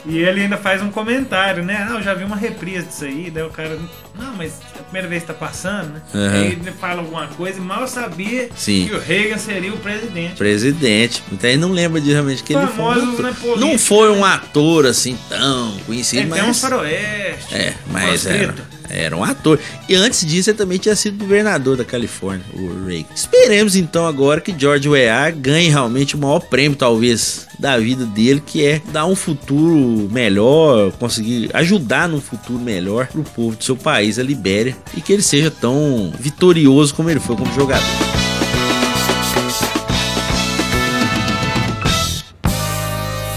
E 0.08 0.20
ele 0.20 0.42
ainda 0.42 0.56
faz 0.58 0.82
um 0.84 0.92
comentário, 0.92 1.64
né? 1.64 1.88
Ah, 1.90 1.96
eu 1.96 2.02
já 2.04 2.14
vi 2.14 2.24
uma 2.24 2.36
reprise 2.36 2.86
disso 2.86 3.06
aí. 3.06 3.32
Daí 3.32 3.44
o 3.44 3.50
cara, 3.50 3.78
não, 4.18 4.36
mas 4.36 4.54
é 4.76 4.80
a 4.80 4.84
primeira 4.84 5.08
vez 5.08 5.22
que 5.24 5.28
tá 5.28 5.34
passando, 5.34 5.94
né? 5.94 6.02
Aham. 6.14 6.32
Aí 6.34 6.52
ele 6.52 6.72
fala 6.72 7.02
alguma 7.02 7.28
coisa 7.28 7.58
e 7.58 7.62
mal 7.62 7.88
sabia 7.88 8.50
Sim. 8.56 8.86
que 8.88 8.94
o 8.96 9.00
Reagan 9.00 9.38
seria 9.40 9.74
o 9.74 9.78
presidente. 9.78 10.36
Presidente. 10.36 11.24
Muita 11.30 11.48
gente 11.50 11.60
não 11.60 11.72
lembra 11.72 12.00
de 12.00 12.12
realmente 12.12 12.44
que 12.44 12.54
ele 12.54 12.68
foi. 12.68 12.96
na 13.24 13.32
política, 13.34 13.56
Não 13.60 13.80
foi 13.80 14.10
um 14.12 14.22
né? 14.22 14.28
ator 14.34 14.86
assim 14.86 15.18
tão 15.28 15.78
conhecido, 15.88 16.22
Ele 16.22 16.30
mas. 16.30 16.40
tem 16.40 16.50
um 16.50 16.54
faroeste. 16.54 17.56
É, 17.56 17.74
mas 17.88 18.26
era, 18.28 18.54
proscrito. 18.54 18.76
Era 18.90 19.16
um 19.16 19.24
ator. 19.24 19.60
E 19.88 19.96
antes 19.96 20.26
disso, 20.26 20.50
ele 20.50 20.58
também 20.58 20.78
tinha 20.78 20.96
sido 20.96 21.18
governador 21.18 21.78
da 21.78 21.86
Califórnia, 21.86 22.46
o 22.54 22.86
Reagan. 22.86 23.08
Esperemos 23.16 23.76
então 23.76 24.06
agora 24.08 24.42
que 24.42 24.54
George 24.58 24.88
Weah 24.88 25.32
ganhe 25.32 25.70
realmente 25.70 26.16
o 26.16 26.20
maior 26.20 26.40
prêmio, 26.40 26.78
talvez, 26.78 27.48
da 27.60 27.78
vida 27.78 28.06
dele, 28.06 28.42
que 28.46 28.66
é 28.66 28.82
dar 28.92 29.06
um 29.06 29.16
futuro 29.16 30.10
melhor, 30.12 30.92
conseguir 30.94 31.50
ajudar 31.54 32.08
num 32.08 32.22
futuro 32.22 32.60
melhor 32.60 33.08
pro 33.08 33.24
povo 33.24 33.56
do 33.56 33.64
seu 33.64 33.76
país, 33.76 34.20
a 34.20 34.24
Libéria, 34.24 34.76
e 34.96 35.02
que 35.02 35.14
ele 35.14 35.22
seja 35.22 35.50
tão 35.50 36.14
vitorioso 36.20 36.94
como 36.94 37.10
ele 37.10 37.20
foi 37.20 37.36
como 37.36 37.54
jogador. 37.54 37.84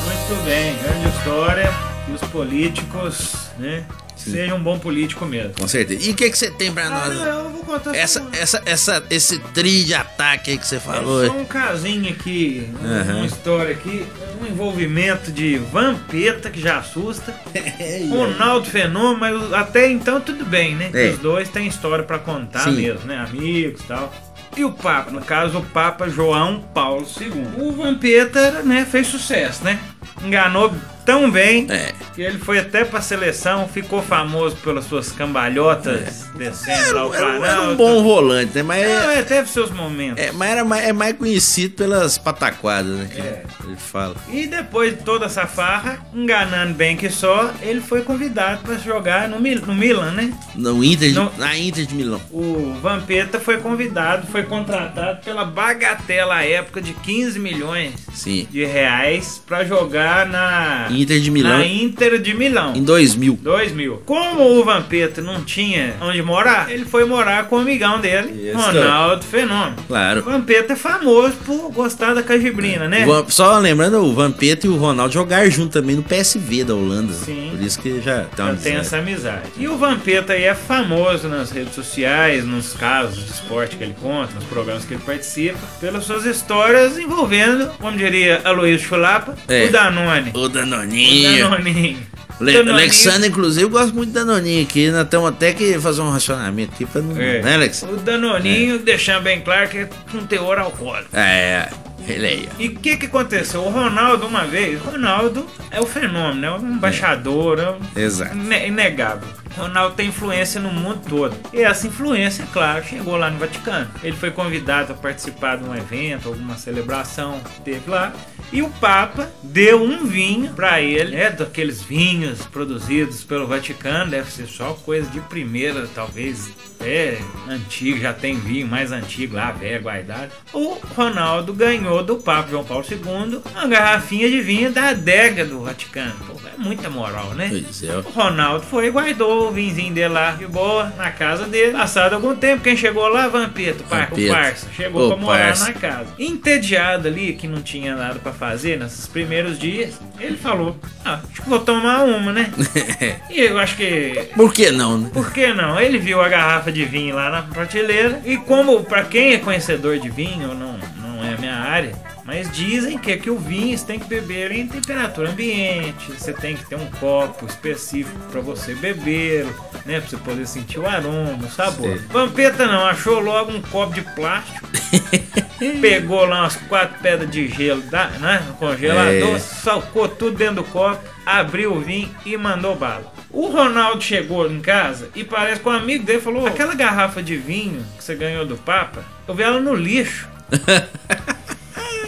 Muito 0.04 0.44
bem, 0.44 0.74
grande 0.82 1.16
história. 1.16 1.70
E 2.08 2.12
os 2.12 2.20
políticos, 2.30 3.34
né? 3.58 3.84
Seja 4.30 4.54
um 4.54 4.62
bom 4.62 4.78
político 4.78 5.24
mesmo. 5.26 5.52
Com 5.54 5.68
certeza. 5.68 6.08
E 6.08 6.12
o 6.12 6.14
que, 6.14 6.30
que 6.30 6.38
você 6.38 6.50
tem 6.50 6.72
pra 6.72 6.86
Ah, 6.86 6.90
nós? 6.90 7.14
não, 7.18 7.26
eu 7.44 7.50
vou 7.50 7.64
contar 7.64 7.94
Essa, 7.94 8.20
só- 8.20 8.28
essa, 8.32 8.62
essa, 8.66 9.04
esse 9.10 9.38
tri 9.52 9.84
de 9.84 9.94
ataque 9.94 10.50
aí 10.52 10.58
que 10.58 10.66
você 10.66 10.78
falou. 10.80 11.24
É 11.24 11.26
só 11.28 11.32
um 11.36 11.44
casinho 11.44 12.10
aqui, 12.10 12.68
um- 12.82 12.86
Aham. 12.86 13.16
uma 13.16 13.26
história 13.26 13.72
aqui, 13.74 14.06
um 14.40 14.46
envolvimento 14.46 15.30
de 15.32 15.56
Vampeta 15.58 16.50
que 16.50 16.60
já 16.60 16.78
assusta, 16.78 17.34
Ronaldo 18.10 18.66
Fenômeno, 18.68 19.18
mas 19.18 19.52
até 19.52 19.90
então 19.90 20.20
tudo 20.20 20.44
bem, 20.44 20.74
né? 20.74 20.90
É. 20.94 21.10
Os 21.10 21.18
dois 21.18 21.48
têm 21.48 21.66
história 21.66 22.04
pra 22.04 22.18
contar 22.18 22.64
Sim. 22.64 22.72
mesmo, 22.76 23.06
né? 23.06 23.18
Amigos 23.18 23.80
e 23.82 23.84
tal. 23.84 24.14
E 24.56 24.64
o 24.64 24.72
Papa, 24.72 25.10
no 25.10 25.20
caso, 25.20 25.58
o 25.58 25.62
Papa 25.66 26.08
João 26.08 26.60
Paulo 26.74 27.06
II. 27.20 27.30
O 27.62 27.72
Vampeta, 27.72 28.62
né, 28.62 28.86
fez 28.90 29.06
sucesso, 29.06 29.62
né? 29.62 29.78
Enganou 30.24 30.74
tão 31.08 31.30
bem 31.30 31.66
É. 31.70 31.92
que 32.14 32.20
ele 32.20 32.36
foi 32.38 32.58
até 32.58 32.84
pra 32.84 33.00
seleção, 33.00 33.66
ficou 33.66 34.02
famoso 34.02 34.56
pelas 34.56 34.84
suas 34.84 35.10
cambalhotas 35.10 36.26
descendo 36.36 36.94
lá 36.94 37.06
o 37.06 37.14
Era, 37.14 37.46
era 37.46 37.62
um 37.62 37.76
bom 37.76 38.02
volante, 38.02 38.54
né? 38.54 38.62
Mas, 38.62 38.82
Não, 38.86 39.10
é, 39.10 39.18
é, 39.20 39.22
teve 39.22 39.48
seus 39.48 39.70
momentos. 39.70 40.22
é, 40.22 40.30
mas 40.32 40.50
era 40.50 40.64
mais, 40.64 40.84
é 40.86 40.92
mais 40.92 41.16
conhecido 41.16 41.74
pelas 41.76 42.18
pataquadas, 42.18 42.92
né? 42.98 43.08
É. 43.16 43.42
ele 43.64 43.76
fala. 43.76 44.16
E 44.30 44.46
depois 44.46 44.96
de 44.96 45.02
toda 45.02 45.24
essa 45.26 45.46
farra, 45.46 45.98
enganando 46.14 46.74
bem 46.74 46.94
que 46.96 47.08
só, 47.08 47.50
ele 47.62 47.80
foi 47.80 48.02
convidado 48.02 48.62
pra 48.62 48.76
jogar 48.76 49.28
no, 49.28 49.40
Mil- 49.40 49.62
no 49.64 49.74
Milan, 49.74 50.10
né? 50.12 50.32
No 50.54 50.84
Inter 50.84 51.14
Não. 51.14 51.32
Na 51.38 51.56
Inter 51.56 51.86
de 51.86 51.94
Milão. 51.94 52.20
O 52.30 52.74
Vampeta 52.82 53.40
foi 53.40 53.56
convidado, 53.58 54.26
foi 54.26 54.42
contratado 54.42 55.22
pela 55.24 55.44
bagatela 55.44 56.36
à 56.36 56.44
época 56.44 56.80
de 56.82 56.92
15 56.92 57.38
milhões 57.38 57.94
Sim. 58.12 58.46
de 58.50 58.64
reais 58.64 59.42
pra 59.46 59.64
jogar 59.64 60.26
na 60.26 60.86
Inter 61.02 61.20
de 61.20 61.30
Milão. 61.30 61.58
na 61.58 61.66
Inter 61.66 62.18
de 62.20 62.34
Milão. 62.34 62.74
Em 62.74 62.82
2000. 62.82 63.38
2000. 63.42 64.02
Como 64.04 64.58
o 64.58 64.64
Vampeta 64.64 65.20
não 65.22 65.42
tinha 65.42 65.94
onde 66.00 66.22
morar, 66.22 66.70
ele 66.70 66.84
foi 66.84 67.04
morar 67.04 67.44
com 67.48 67.56
o 67.56 67.58
amigão 67.60 68.00
dele, 68.00 68.50
Isso. 68.50 68.58
Ronaldo 68.58 69.24
Fenômeno. 69.24 69.76
O 69.78 69.82
Claro. 69.88 70.22
Vampeta 70.22 70.72
é 70.72 70.76
famoso 70.76 71.34
por 71.44 71.70
gostar 71.72 72.14
da 72.14 72.22
cajibrina, 72.22 72.88
né? 72.88 73.04
O 73.04 73.06
Van- 73.08 73.24
só 73.28 73.58
lembrando, 73.58 73.98
o 73.98 74.12
Vampeta 74.14 74.66
e 74.66 74.70
o 74.70 74.76
Ronaldo 74.76 75.12
jogaram 75.14 75.50
junto 75.50 75.72
também 75.72 75.96
no 75.96 76.02
PSV 76.02 76.64
da 76.64 76.74
Holanda. 76.74 77.12
Sim. 77.12 77.48
Por 77.52 77.62
isso 77.62 77.78
que 77.80 78.00
já 78.00 78.26
Já 78.36 78.54
tem 78.54 78.76
essa 78.76 78.98
amizade. 78.98 79.42
E 79.56 79.66
o 79.68 79.76
Vampeta 79.76 80.32
aí 80.32 80.44
é 80.44 80.54
famoso 80.54 81.28
nas 81.28 81.50
redes 81.50 81.74
sociais, 81.74 82.44
nos 82.44 82.72
casos 82.74 83.24
de 83.24 83.30
esporte 83.32 83.76
que 83.76 83.84
ele 83.84 83.94
conta, 84.00 84.34
nos 84.34 84.44
programas 84.44 84.84
que 84.84 84.94
ele 84.94 85.02
participa, 85.04 85.58
pelas 85.80 86.04
suas 86.04 86.24
histórias 86.24 86.98
envolvendo, 86.98 87.68
como 87.78 87.96
diria 87.96 88.40
Aloysio 88.44 88.88
Chulapa, 88.88 89.34
É. 89.48 89.66
o 89.66 89.72
Danone. 89.72 90.30
O 90.34 90.38
O 90.48 90.48
Danoninho. 90.86 91.50
Danoninho. 91.50 91.98
Le 92.40 92.52
Danoninho. 92.52 92.74
Alexandre, 92.74 93.28
inclusive, 93.28 93.64
eu 93.64 93.70
gosto 93.70 93.94
muito 93.94 94.10
do 94.10 94.14
Danoninho 94.14 94.62
aqui. 94.62 94.90
Nós 94.90 95.08
temos 95.08 95.28
até 95.28 95.52
que 95.52 95.78
fazer 95.80 96.00
um 96.02 96.10
racionamento 96.10 96.72
aqui 96.74 96.86
pra 96.86 97.02
não. 97.02 97.20
É. 97.20 97.42
Né, 97.42 97.54
Alex? 97.54 97.82
O 97.82 97.96
Danoninho, 97.96 98.78
deixando 98.78 99.22
bem 99.24 99.40
claro 99.40 99.68
que 99.68 99.78
é 99.78 99.88
com 100.12 100.24
teor 100.26 100.58
alcoólico. 100.58 101.08
É, 101.16 101.68
ele 102.06 102.26
aí, 102.26 102.48
ó. 102.48 102.62
E 102.62 102.68
o 102.68 102.76
que 102.76 102.96
que 102.96 103.06
aconteceu? 103.06 103.62
O 103.62 103.70
Ronaldo, 103.70 104.26
uma 104.26 104.44
vez, 104.44 104.80
o 104.80 104.84
Ronaldo 104.90 105.46
é 105.70 105.80
o 105.80 105.86
fenômeno, 105.86 106.46
é 106.46 106.50
um 106.52 106.74
embaixador, 106.74 107.58
é 107.58 107.70
um- 107.70 108.00
Exato. 108.00 108.36
ine- 108.36 108.68
inegável. 108.68 109.26
O 109.56 109.62
Ronaldo 109.62 109.96
tem 109.96 110.06
influência 110.08 110.60
no 110.60 110.70
mundo 110.72 111.00
todo. 111.08 111.34
E 111.52 111.60
essa 111.62 111.88
influência, 111.88 112.46
claro, 112.52 112.84
chegou 112.88 113.16
lá 113.16 113.28
no 113.28 113.38
Vaticano. 113.38 113.88
Ele 114.04 114.16
foi 114.16 114.30
convidado 114.30 114.92
a 114.92 114.96
participar 114.96 115.56
de 115.56 115.64
um 115.64 115.74
evento, 115.74 116.28
alguma 116.28 116.56
celebração 116.56 117.40
que 117.40 117.60
teve 117.62 117.90
lá. 117.90 118.12
E 118.52 118.62
o 118.62 118.70
Papa 118.70 119.30
deu 119.42 119.82
um 119.82 120.06
vinho 120.06 120.52
pra 120.54 120.80
ele, 120.80 121.16
né? 121.16 121.30
Daqueles 121.30 121.82
vinhos 121.82 122.46
produzidos 122.46 123.22
pelo 123.22 123.46
Vaticano, 123.46 124.10
deve 124.10 124.30
ser 124.30 124.46
só 124.46 124.72
coisa 124.72 125.08
de 125.10 125.20
primeira, 125.20 125.86
talvez 125.94 126.50
é 126.80 127.18
antigo, 127.48 127.98
já 127.98 128.12
tem 128.12 128.38
vinho 128.38 128.66
mais 128.66 128.92
antigo 128.92 129.34
lá, 129.36 129.50
velho, 129.50 129.82
guardado. 129.82 130.30
O 130.52 130.78
Ronaldo 130.94 131.52
ganhou 131.52 132.02
do 132.04 132.16
Papa 132.16 132.48
João 132.50 132.64
Paulo 132.64 132.84
II 132.88 133.40
uma 133.52 133.66
garrafinha 133.66 134.30
de 134.30 134.40
vinho 134.40 134.72
da 134.72 134.90
adega 134.90 135.44
do 135.44 135.60
Vaticano. 135.60 136.14
Pô, 136.26 136.34
é 136.46 136.56
muita 136.56 136.88
moral, 136.88 137.34
né? 137.34 137.48
Pois 137.50 137.82
é. 137.82 137.96
O 137.96 138.02
Ronaldo 138.02 138.64
foi 138.64 138.86
e 138.86 138.90
guardou 138.90 139.48
o 139.48 139.52
vinzinho 139.52 139.92
dele 139.92 140.08
lá, 140.08 140.32
de 140.32 140.46
boa, 140.46 140.92
na 140.96 141.10
casa 141.10 141.46
dele. 141.46 141.72
Passado 141.72 142.14
algum 142.14 142.34
tempo, 142.34 142.62
quem 142.62 142.76
chegou 142.76 143.08
lá? 143.08 143.28
Vampeta, 143.28 143.82
o, 143.82 143.86
par, 143.86 144.12
o 144.12 144.28
parça. 144.28 144.68
Chegou 144.74 145.06
Ô, 145.06 145.08
pra 145.08 145.16
morar 145.16 145.46
parça. 145.46 145.64
na 145.66 145.72
casa. 145.72 146.14
Entediado 146.18 147.08
ali, 147.08 147.34
que 147.34 147.48
não 147.48 147.60
tinha 147.60 147.96
nada 147.96 148.18
pra 148.18 148.32
fazer 148.38 148.78
nesses 148.78 149.06
primeiros 149.06 149.58
dias, 149.58 149.98
ele 150.20 150.36
falou: 150.36 150.76
Ah, 151.04 151.20
acho 151.30 151.42
que 151.42 151.48
vou 151.48 151.58
tomar 151.60 152.04
uma, 152.04 152.32
né? 152.32 152.50
e 153.30 153.40
eu 153.40 153.58
acho 153.58 153.76
que 153.76 154.28
Por 154.34 154.52
que 154.52 154.70
não, 154.70 154.98
né? 154.98 155.10
por 155.12 155.32
que 155.32 155.52
não? 155.52 155.78
Ele 155.80 155.98
viu 155.98 156.20
a 156.20 156.28
garrafa 156.28 156.70
de 156.70 156.84
vinho 156.84 157.14
lá 157.16 157.30
na 157.30 157.42
prateleira 157.42 158.20
e 158.24 158.36
como 158.36 158.84
pra 158.84 159.02
quem 159.04 159.34
é 159.34 159.38
conhecedor 159.38 159.98
de 159.98 160.08
vinho, 160.08 160.54
não, 160.54 160.78
não 161.02 161.24
é 161.24 161.34
a 161.34 161.38
minha 161.38 161.54
área, 161.56 161.92
mas 162.28 162.52
dizem 162.52 162.98
que, 162.98 163.16
que 163.16 163.30
o 163.30 163.38
vinho 163.38 163.76
você 163.78 163.86
tem 163.86 163.98
que 163.98 164.06
beber 164.06 164.52
em 164.52 164.68
temperatura 164.68 165.30
ambiente, 165.30 166.12
você 166.12 166.30
tem 166.30 166.54
que 166.54 166.66
ter 166.66 166.76
um 166.76 166.84
copo 167.00 167.46
específico 167.46 168.18
pra 168.30 168.42
você 168.42 168.74
beber, 168.74 169.46
né, 169.86 169.98
pra 169.98 170.10
você 170.10 170.18
poder 170.18 170.46
sentir 170.46 170.78
o 170.78 170.86
aroma, 170.86 171.42
o 171.42 171.48
sabor. 171.48 171.96
Sim. 171.96 172.06
Vampeta 172.08 172.66
não, 172.66 172.84
achou 172.84 173.18
logo 173.18 173.50
um 173.50 173.62
copo 173.62 173.94
de 173.94 174.02
plástico, 174.02 174.68
pegou 175.80 176.26
lá 176.26 176.40
umas 176.42 176.56
quatro 176.56 177.00
pedras 177.00 177.30
de 177.30 177.48
gelo, 177.48 177.80
da, 177.84 178.08
né, 178.08 178.44
no 178.46 178.52
congelador, 178.56 179.36
É. 179.36 179.38
salcou 179.38 180.06
tudo 180.06 180.36
dentro 180.36 180.56
do 180.56 180.64
copo, 180.64 181.02
abriu 181.24 181.72
o 181.72 181.80
vinho 181.80 182.14
e 182.26 182.36
mandou 182.36 182.76
bala. 182.76 183.10
O 183.30 183.46
Ronaldo 183.46 184.02
chegou 184.02 184.50
em 184.52 184.60
casa 184.60 185.08
e 185.14 185.24
parece 185.24 185.62
que 185.62 185.68
um 185.68 185.72
amigo 185.72 186.04
dele 186.04 186.20
falou: 186.20 186.46
aquela 186.46 186.74
garrafa 186.74 187.22
de 187.22 187.38
vinho 187.38 187.82
que 187.96 188.04
você 188.04 188.14
ganhou 188.14 188.44
do 188.44 188.58
Papa, 188.58 189.02
eu 189.26 189.34
vi 189.34 189.42
ela 189.42 189.60
no 189.60 189.74
lixo. 189.74 190.28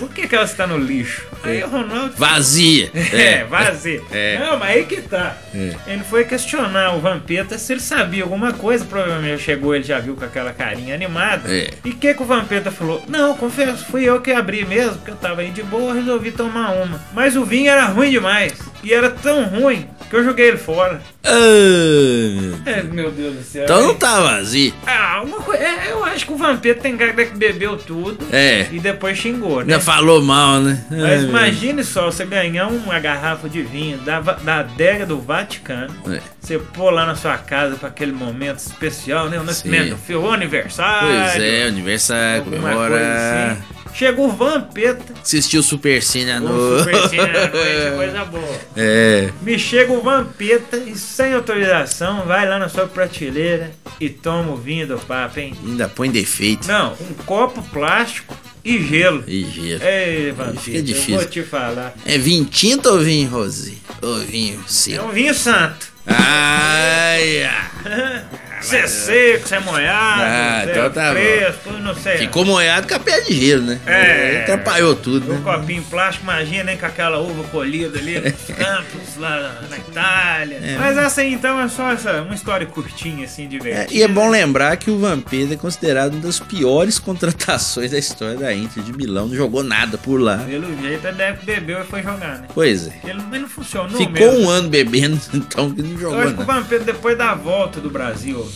Por 0.01 0.09
que, 0.09 0.27
que 0.27 0.35
ela 0.35 0.47
está 0.47 0.67
no 0.67 0.79
lixo? 0.79 1.27
Aí 1.45 1.63
o 1.63 1.69
Ronaldo. 1.69 2.15
Vazia. 2.17 2.91
É, 3.13 3.45
vazio. 3.45 4.07
É. 4.11 4.39
Não, 4.39 4.59
mas 4.59 4.71
aí 4.71 4.87
que 4.87 5.03
tá. 5.03 5.37
É. 5.55 5.75
Ele 5.87 6.03
foi 6.05 6.25
questionar 6.25 6.95
o 6.95 7.01
Vampeta 7.01 7.59
se 7.59 7.73
ele 7.73 7.81
sabia 7.81 8.23
alguma 8.23 8.53
coisa. 8.53 8.85
Provavelmente 8.85 9.43
chegou, 9.43 9.75
ele 9.75 9.85
já 9.85 9.99
viu 9.99 10.17
com 10.17 10.25
aquela 10.25 10.53
carinha 10.53 10.95
animada. 10.95 11.53
É. 11.53 11.71
E 11.85 11.91
o 11.91 11.97
que, 11.97 12.15
que 12.15 12.23
o 12.23 12.25
Vampeta 12.25 12.71
falou? 12.71 13.05
Não, 13.09 13.37
confesso, 13.37 13.85
fui 13.91 14.05
eu 14.05 14.23
que 14.23 14.33
abri 14.33 14.65
mesmo, 14.65 14.95
porque 14.95 15.11
eu 15.11 15.17
tava 15.17 15.43
aí 15.43 15.51
de 15.51 15.63
boa, 15.63 15.93
resolvi 15.93 16.31
tomar 16.33 16.71
uma. 16.71 17.01
Mas 17.13 17.37
o 17.37 17.45
vinho 17.45 17.71
era 17.71 17.85
ruim 17.87 18.11
demais. 18.11 18.55
E 18.83 18.95
era 18.95 19.11
tão 19.11 19.45
ruim 19.45 19.87
que 20.11 20.17
eu 20.17 20.25
joguei 20.25 20.49
ele 20.49 20.57
fora. 20.57 21.01
Ah, 21.23 21.31
meu. 21.31 22.59
É, 22.67 22.83
meu 22.83 23.11
Deus 23.13 23.37
do 23.37 23.43
céu. 23.45 23.63
Então 23.63 23.81
não 23.81 23.95
tá 23.95 24.21
vazio. 24.21 24.75
Ah, 24.85 25.23
uma 25.25 25.37
coisa. 25.39 25.63
É, 25.63 25.93
eu 25.93 26.05
acho 26.05 26.27
que 26.27 26.33
o 26.33 26.37
Vampeta 26.37 26.81
tem 26.81 26.97
cara 26.97 27.13
que 27.13 27.37
bebeu 27.37 27.77
tudo. 27.77 28.19
É. 28.33 28.67
E 28.73 28.81
depois 28.81 29.17
xingou, 29.17 29.59
né? 29.59 29.75
Ainda 29.75 29.81
falou 29.81 30.21
mal, 30.21 30.61
né? 30.61 30.85
Mas 30.91 31.03
Ai, 31.03 31.23
imagine 31.23 31.85
só, 31.85 32.07
você 32.07 32.25
ganhar 32.25 32.67
uma 32.67 32.99
garrafa 32.99 33.49
de 33.49 33.63
vinho 33.63 33.99
da, 33.99 34.21
da 34.21 34.59
adega 34.59 35.07
do 35.07 35.21
Vaticano. 35.21 35.95
É. 36.09 36.21
Você 36.41 36.59
pôr 36.59 36.91
lá 36.91 37.07
na 37.07 37.15
sua 37.15 37.39
casa 37.39 37.77
para 37.77 37.89
aquele 37.89 38.13
momento 38.13 38.59
especial, 38.59 39.29
né? 39.29 39.39
O 39.39 39.45
nascimento 39.45 39.91
do 39.91 39.97
filho, 39.97 40.23
o 40.23 40.31
aniversário. 40.33 41.09
Pois 41.09 41.43
é, 41.43 41.67
aniversário, 41.67 42.45
comemora. 42.45 42.89
coisa 42.89 43.53
assim. 43.53 43.80
Chegou 43.95 44.29
o 44.29 44.33
Vampeta. 44.33 45.13
Assistiu 45.23 45.61
o 45.61 45.63
Super 45.63 46.03
Cine 46.03 46.31
à 46.31 46.37
O 46.39 46.41
noite. 46.41 46.85
Super 46.85 47.09
Cine 47.09 47.21
à 47.23 47.49
noite, 47.49 47.97
coisa 47.97 48.25
boa. 48.25 48.61
É. 48.77 49.31
Me 49.43 49.59
chega 49.59 49.93
o 49.93 50.01
Vampeta 50.01 50.77
e 50.77 50.97
sem 50.97 51.35
autorização 51.35 52.25
vai 52.25 52.49
lá 52.49 52.59
na 52.59 52.69
sua 52.69 52.87
prateleira 52.87 53.73
e 54.01 54.09
toma 54.09 54.53
o 54.53 54.57
vinho 54.57 54.87
do 54.87 54.99
Papa, 54.99 55.41
hein? 55.41 55.55
Ainda 55.65 55.89
põe 55.89 56.11
defeito. 56.11 56.67
Não, 56.69 56.93
um 56.95 57.15
copo 57.27 57.63
plástico 57.65 58.35
e 58.65 58.83
gelo. 58.83 59.23
E 59.27 59.45
gelo. 59.45 59.83
Ei, 59.83 60.33
Vampeta, 60.33 60.61
fica 60.61 60.79
eu 60.79 60.83
difícil. 60.83 61.17
vou 61.17 61.25
te 61.27 61.43
falar. 61.43 61.95
É 62.07 62.17
vinho 62.17 62.45
tinto 62.47 62.89
ou 62.91 63.01
vinho 63.01 63.29
rosé? 63.29 63.73
Ou 64.01 64.19
vinho 64.21 64.61
É 64.65 64.69
seco? 64.71 65.05
um 65.05 65.11
vinho 65.11 65.35
santo. 65.35 65.89
Ai. 66.07 67.51
Você 68.61 68.77
é 68.77 68.87
seco, 68.87 69.49
você 69.49 69.55
é 69.57 69.61
molhado, 69.61 70.23
Ah, 70.23 70.61
você 70.65 70.71
então 70.71 70.85
é 70.85 70.89
tá 70.91 71.09
bom. 71.09 71.21
fresco, 71.21 71.73
não 71.73 71.95
sei. 71.95 72.19
Ficou 72.19 72.45
molhado 72.45 72.87
com 72.87 72.95
a 72.95 72.99
pé 73.01 73.21
de 73.23 73.33
gelo, 73.35 73.63
né? 73.63 73.81
É. 73.87 74.43
Atrapalhou 74.43 74.95
tudo, 74.95 75.33
Um 75.33 75.37
né? 75.37 75.41
copinho 75.43 75.83
plástico, 75.85 76.25
imagina, 76.25 76.65
nem 76.65 76.77
com 76.77 76.87
aquela 76.87 77.19
uva 77.19 77.43
colhida 77.45 77.99
ali 77.99 78.21
nos 78.21 78.33
campos, 78.57 79.17
lá 79.19 79.63
na 79.71 79.79
Itália. 79.79 80.61
Mas 80.79 80.97
essa 80.97 81.21
aí, 81.23 81.33
então, 81.33 81.61
é 81.61 81.69
só 81.69 81.91
essa, 81.93 82.23
uma 82.23 82.35
história 82.35 82.67
curtinha, 82.67 83.25
assim, 83.25 83.45
É, 83.45 83.49
divertida. 83.49 83.87
e 83.95 84.03
é 84.03 84.09
bom 84.09 84.29
lembrar 84.29 84.77
que 84.77 84.91
o 84.91 84.99
Vampeta 84.99 85.55
é 85.55 85.57
considerado 85.57 86.13
uma 86.15 86.23
das 86.23 86.39
piores 86.39 86.99
contratações 87.01 87.91
da 87.91 87.99
história 87.99 88.37
da 88.37 88.55
Inter 88.55 88.83
de 88.83 88.93
Milão. 88.93 89.27
Não 89.29 89.35
jogou 89.37 89.63
nada 89.63 89.97
por 89.99 90.21
lá. 90.21 90.39
Pelo 90.39 90.67
jeito, 90.81 91.07
ele 91.07 91.17
deve 91.17 91.39
que 91.39 91.47
bebeu 91.47 91.81
e 91.81 91.85
foi 91.85 92.03
jogar, 92.03 92.39
né? 92.39 92.45
Pois 92.55 92.87
é. 92.89 92.93
Ele, 93.05 93.21
não 93.39 93.49
funcionou 93.49 93.97
Ficou 93.97 94.33
mesmo. 94.33 94.41
um 94.47 94.51
ano 94.51 94.69
bebendo, 94.69 95.19
então 95.33 95.71
que 95.71 95.83
não 95.83 95.93
Eu 95.93 95.99
jogou 95.99 96.19
acho 96.21 96.35
que 96.35 96.43
o 96.43 96.47
nada. 96.47 96.61
Vampiro, 96.61 96.85
depois 96.85 97.17
da 97.17 97.35
volta 97.35 97.81
do 97.81 97.89
Brasil 97.91 98.50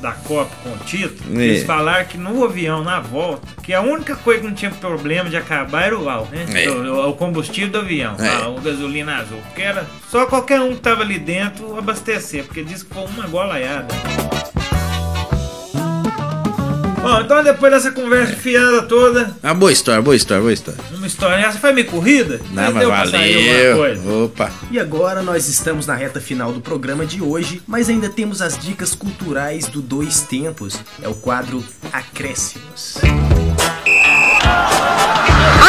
da 0.00 0.12
Copa 0.12 0.50
com 0.62 0.70
o 0.70 0.76
título, 0.84 1.40
É. 1.40 1.44
eles 1.44 1.64
falaram 1.64 2.04
que 2.04 2.18
no 2.18 2.44
avião, 2.44 2.84
na 2.84 3.00
volta, 3.00 3.46
que 3.62 3.72
a 3.72 3.80
única 3.80 4.14
coisa 4.14 4.40
que 4.42 4.46
não 4.46 4.54
tinha 4.54 4.70
problema 4.70 5.30
de 5.30 5.36
acabar 5.38 5.84
era 5.86 5.98
o 5.98 6.08
álcool, 6.08 6.34
né? 6.36 6.44
É. 6.64 6.68
O, 6.70 7.08
o 7.08 7.12
combustível 7.14 7.70
do 7.70 7.78
avião, 7.78 8.14
É. 8.18 8.42
a, 8.44 8.48
o 8.48 8.60
gasolina 8.60 9.16
azul. 9.16 9.38
Porque 9.46 9.62
era 9.62 9.86
só 10.10 10.26
qualquer 10.26 10.60
um 10.60 10.74
que 10.74 10.80
tava 10.80 11.00
ali 11.02 11.18
dentro 11.18 11.78
abastecer, 11.78 12.44
porque 12.44 12.62
diz 12.62 12.82
que 12.82 12.92
foi 12.92 13.04
uma 13.06 13.26
golaiada. 13.26 13.88
Bom, 17.06 17.20
então 17.20 17.42
depois 17.44 17.72
dessa 17.72 17.92
conversa 17.92 18.34
fiada 18.34 18.82
toda, 18.82 19.36
Uma 19.42 19.54
boa 19.54 19.70
história, 19.72 20.02
boa 20.02 20.16
história, 20.16 20.40
boa 20.42 20.52
história. 20.52 20.80
uma 20.92 21.06
história. 21.06 21.44
Essa 21.46 21.58
foi 21.58 21.72
minha 21.72 21.86
corrida? 21.86 22.40
Não, 22.50 22.64
mas 22.64 22.74
deu 22.74 22.88
pra 22.90 23.06
sair 23.06 23.34
alguma 23.34 23.54
valeu. 23.54 23.76
coisa? 23.76 24.24
Opa. 24.24 24.50
E 24.70 24.78
agora 24.80 25.22
nós 25.22 25.48
estamos 25.48 25.86
na 25.86 25.94
reta 25.94 26.20
final 26.20 26.52
do 26.52 26.60
programa 26.60 27.06
de 27.06 27.22
hoje, 27.22 27.62
mas 27.66 27.88
ainda 27.88 28.08
temos 28.08 28.42
as 28.42 28.58
dicas 28.58 28.94
culturais 28.94 29.66
do 29.66 29.80
Dois 29.80 30.20
Tempos. 30.22 30.78
É 31.02 31.08
o 31.08 31.14
quadro 31.14 31.62
Acréscimos. 31.92 32.96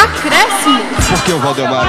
Acréscimo. 0.02 0.84
Por 1.08 1.22
que 1.24 1.32
o 1.32 1.38
Valdemar? 1.38 1.86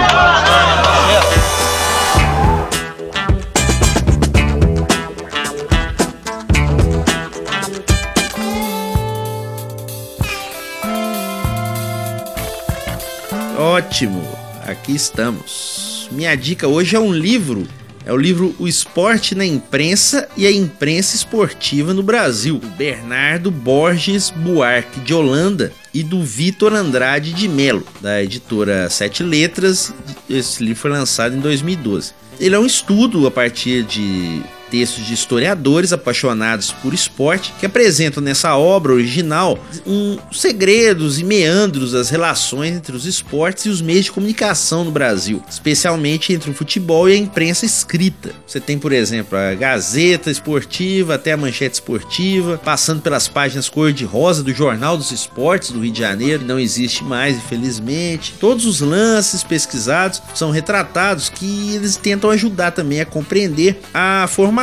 Ótimo, 13.60 14.26
aqui 14.66 14.96
estamos. 14.96 16.08
Minha 16.14 16.34
dica 16.34 16.66
hoje 16.66 16.96
é 16.96 17.00
um 17.00 17.12
livro. 17.12 17.68
É 18.06 18.14
o 18.14 18.16
livro 18.16 18.56
O 18.58 18.70
Esporte 18.70 19.36
na 19.36 19.46
Imprensa 19.46 20.30
e 20.38 20.48
a 20.48 20.52
Imprensa 20.52 21.18
Esportiva 21.18 21.94
no 21.94 22.02
Brasil, 22.02 22.58
do 22.58 22.68
Bernardo 22.70 23.52
Borges 23.52 24.30
Buarque 24.30 25.02
de 25.02 25.14
Holanda 25.14 25.74
e 25.94 26.02
do 26.02 26.24
Vitor 26.24 26.74
Andrade 26.74 27.34
de 27.34 27.50
Melo, 27.50 27.86
da 28.00 28.24
editora 28.24 28.90
Sete 28.90 29.24
Letras. 29.24 29.94
Esse 30.30 30.64
livro 30.64 30.80
foi 30.80 30.92
lançado 30.92 31.36
em 31.36 31.42
2012. 31.42 32.14
Ele 32.40 32.56
é 32.56 32.60
um 32.60 32.66
estudo 32.66 33.28
a 33.28 33.32
partir 33.32 33.84
de 33.84 34.42
textos 34.70 35.06
de 35.06 35.14
historiadores 35.14 35.92
apaixonados 35.92 36.72
por 36.72 36.94
esporte 36.94 37.54
que 37.60 37.66
apresentam 37.66 38.22
nessa 38.22 38.56
obra 38.56 38.94
original 38.94 39.60
um, 39.86 40.18
segredos 40.32 41.20
e 41.20 41.24
meandros 41.24 41.92
das 41.92 42.10
relações 42.10 42.76
entre 42.76 42.96
os 42.96 43.06
esportes 43.06 43.66
e 43.66 43.70
os 43.70 43.82
meios 43.82 44.06
de 44.06 44.12
comunicação 44.12 44.84
no 44.84 44.92
Brasil, 44.92 45.44
especialmente 45.50 46.34
entre 46.34 46.52
o 46.52 46.54
futebol 46.54 47.10
e 47.10 47.14
a 47.14 47.18
imprensa 47.18 47.66
escrita. 47.66 48.32
Você 48.46 48.60
tem, 48.60 48.78
por 48.78 48.92
exemplo, 48.92 49.38
a 49.38 49.54
Gazeta 49.56 50.30
Esportiva 50.30 51.16
até 51.16 51.32
a 51.32 51.38
Manchete 51.38 51.76
Esportiva, 51.76 52.60
passando 52.64 53.02
pelas 53.02 53.28
páginas 53.28 53.70
cor-de-rosa 53.70 54.44
do 54.44 54.54
Jornal 54.54 54.98
dos 54.98 55.12
Esportes 55.12 55.72
do 55.72 55.80
Rio 55.80 55.92
de 55.92 56.00
Janeiro, 56.00 56.40
que 56.40 56.46
não 56.46 56.60
existe 56.60 57.04
mais, 57.04 57.38
infelizmente. 57.38 58.36
Todos 58.40 58.66
os 58.66 58.82
lances 58.82 59.44
pesquisados 59.44 60.22
são 60.36 60.52
retratados 60.52 61.30
que 61.30 61.76
eles 61.76 61.96
tentam 61.96 62.30
ajudar 62.30 62.72
também 62.72 63.02
a 63.02 63.06
compreender 63.06 63.80
a 63.94 64.28
formação 64.30 64.59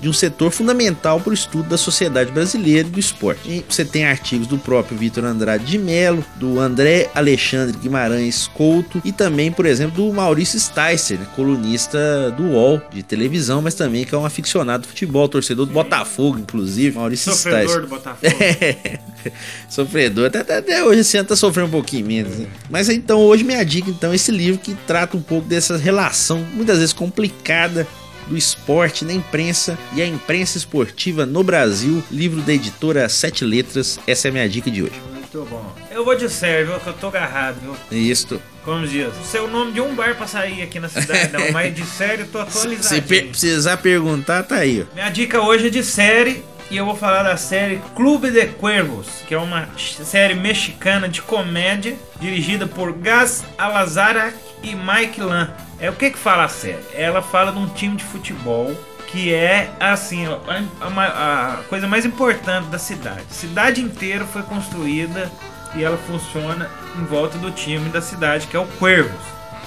de 0.00 0.08
um 0.08 0.12
setor 0.12 0.50
fundamental 0.50 1.20
para 1.20 1.30
o 1.30 1.34
estudo 1.34 1.68
da 1.68 1.76
sociedade 1.76 2.32
brasileira 2.32 2.88
e 2.88 2.90
do 2.90 2.98
esporte. 2.98 3.40
E 3.46 3.64
você 3.68 3.84
tem 3.84 4.06
artigos 4.06 4.46
do 4.46 4.56
próprio 4.56 4.96
Vitor 4.96 5.24
Andrade 5.24 5.64
de 5.64 5.76
Melo, 5.76 6.24
do 6.36 6.58
André 6.58 7.10
Alexandre 7.14 7.76
Guimarães 7.76 8.48
Couto 8.48 9.02
e 9.04 9.12
também, 9.12 9.52
por 9.52 9.66
exemplo, 9.66 9.96
do 9.96 10.12
Maurício 10.12 10.58
Sticer, 10.58 11.18
né, 11.18 11.26
colunista 11.36 12.30
do 12.36 12.44
UOL 12.44 12.80
de 12.90 13.02
televisão, 13.02 13.60
mas 13.60 13.74
também 13.74 14.04
que 14.04 14.14
é 14.14 14.18
um 14.18 14.24
aficionado 14.24 14.84
de 14.84 14.88
futebol, 14.88 15.28
torcedor 15.28 15.66
do 15.66 15.72
Botafogo, 15.72 16.38
inclusive. 16.38 16.96
Maurício 16.96 17.32
Sofredor 17.32 17.68
Sticer. 17.68 17.82
do 17.82 17.88
Botafogo. 17.88 18.34
Sofredor, 19.68 20.26
até, 20.26 20.40
até, 20.40 20.56
até 20.58 20.84
hoje 20.84 21.00
esse 21.00 21.16
ano 21.18 21.28
tá 21.28 21.36
sofrendo 21.36 21.68
um 21.68 21.72
pouquinho 21.72 22.06
menos. 22.06 22.38
Né? 22.38 22.46
Mas 22.70 22.88
então 22.88 23.20
hoje 23.20 23.44
minha 23.44 23.64
dica 23.64 23.90
então 23.90 24.12
é 24.12 24.14
esse 24.14 24.32
livro 24.32 24.58
que 24.60 24.74
trata 24.86 25.16
um 25.16 25.22
pouco 25.22 25.46
dessa 25.46 25.76
relação 25.76 26.38
muitas 26.54 26.78
vezes 26.78 26.92
complicada 26.92 27.86
do 28.26 28.36
esporte 28.36 29.04
na 29.04 29.12
imprensa 29.12 29.78
e 29.94 30.02
a 30.02 30.06
imprensa 30.06 30.58
esportiva 30.58 31.24
no 31.26 31.42
Brasil, 31.42 32.02
livro 32.10 32.40
da 32.40 32.52
editora 32.52 33.08
Sete 33.08 33.44
Letras. 33.44 33.98
Essa 34.06 34.28
é 34.28 34.30
a 34.30 34.32
minha 34.32 34.48
dica 34.48 34.70
de 34.70 34.82
hoje. 34.82 34.92
Muito 35.12 35.48
bom. 35.50 35.74
Eu 35.90 36.04
vou 36.04 36.14
de 36.16 36.28
viu? 36.28 36.78
Que 36.80 36.86
eu 36.86 36.92
tô 36.92 37.08
agarrado, 37.08 37.56
viu? 37.60 37.76
Isto. 37.98 38.40
Como 38.64 38.86
diz, 38.86 39.06
não 39.14 39.24
sei 39.24 39.40
o 39.40 39.48
nome 39.48 39.72
de 39.72 39.80
um 39.80 39.94
bar 39.94 40.16
pra 40.16 40.26
sair 40.26 40.62
aqui 40.62 40.80
na 40.80 40.88
cidade, 40.88 41.30
não, 41.32 41.52
mas 41.52 41.74
de 41.74 41.84
série 41.84 42.22
eu 42.22 42.28
tô 42.28 42.38
atualizado. 42.38 42.82
Se 42.94 43.00
per- 43.02 43.28
precisar 43.28 43.76
perguntar, 43.78 44.42
tá 44.44 44.56
aí. 44.56 44.86
Minha 44.94 45.10
dica 45.10 45.40
hoje 45.42 45.66
é 45.66 45.70
de 45.70 45.82
série 45.84 46.42
e 46.70 46.76
eu 46.78 46.86
vou 46.86 46.96
falar 46.96 47.22
da 47.24 47.36
série 47.36 47.78
Clube 47.94 48.30
de 48.30 48.46
Cuervos, 48.46 49.06
que 49.28 49.34
é 49.34 49.38
uma 49.38 49.68
série 49.76 50.34
mexicana 50.34 51.08
de 51.08 51.20
comédia 51.20 51.94
dirigida 52.18 52.66
por 52.66 52.92
Gas 52.92 53.44
Alazarac 53.58 54.34
e 54.64 54.74
Mike 54.74 55.20
Lan. 55.20 55.50
É 55.78 55.90
o 55.90 55.92
que 55.94 56.10
que 56.10 56.18
fala 56.18 56.44
a 56.44 56.48
série? 56.48 56.82
Ela 56.94 57.20
fala 57.22 57.52
de 57.52 57.58
um 57.58 57.68
time 57.68 57.96
de 57.96 58.04
futebol 58.04 58.74
que 59.08 59.32
é 59.32 59.70
assim 59.78 60.26
a, 60.26 60.38
a- 60.80 61.52
a 61.60 61.62
coisa 61.68 61.86
mais 61.86 62.04
importante 62.04 62.66
da 62.68 62.78
cidade. 62.78 63.22
A 63.30 63.34
cidade 63.34 63.80
inteira 63.80 64.24
foi 64.24 64.42
construída 64.42 65.30
e 65.74 65.84
ela 65.84 65.96
funciona 65.96 66.68
em 66.98 67.04
volta 67.04 67.38
do 67.38 67.50
time 67.50 67.88
da 67.90 68.00
cidade 68.00 68.46
que 68.46 68.56
é 68.56 68.60
o 68.60 68.66
Cuervos. 68.66 69.20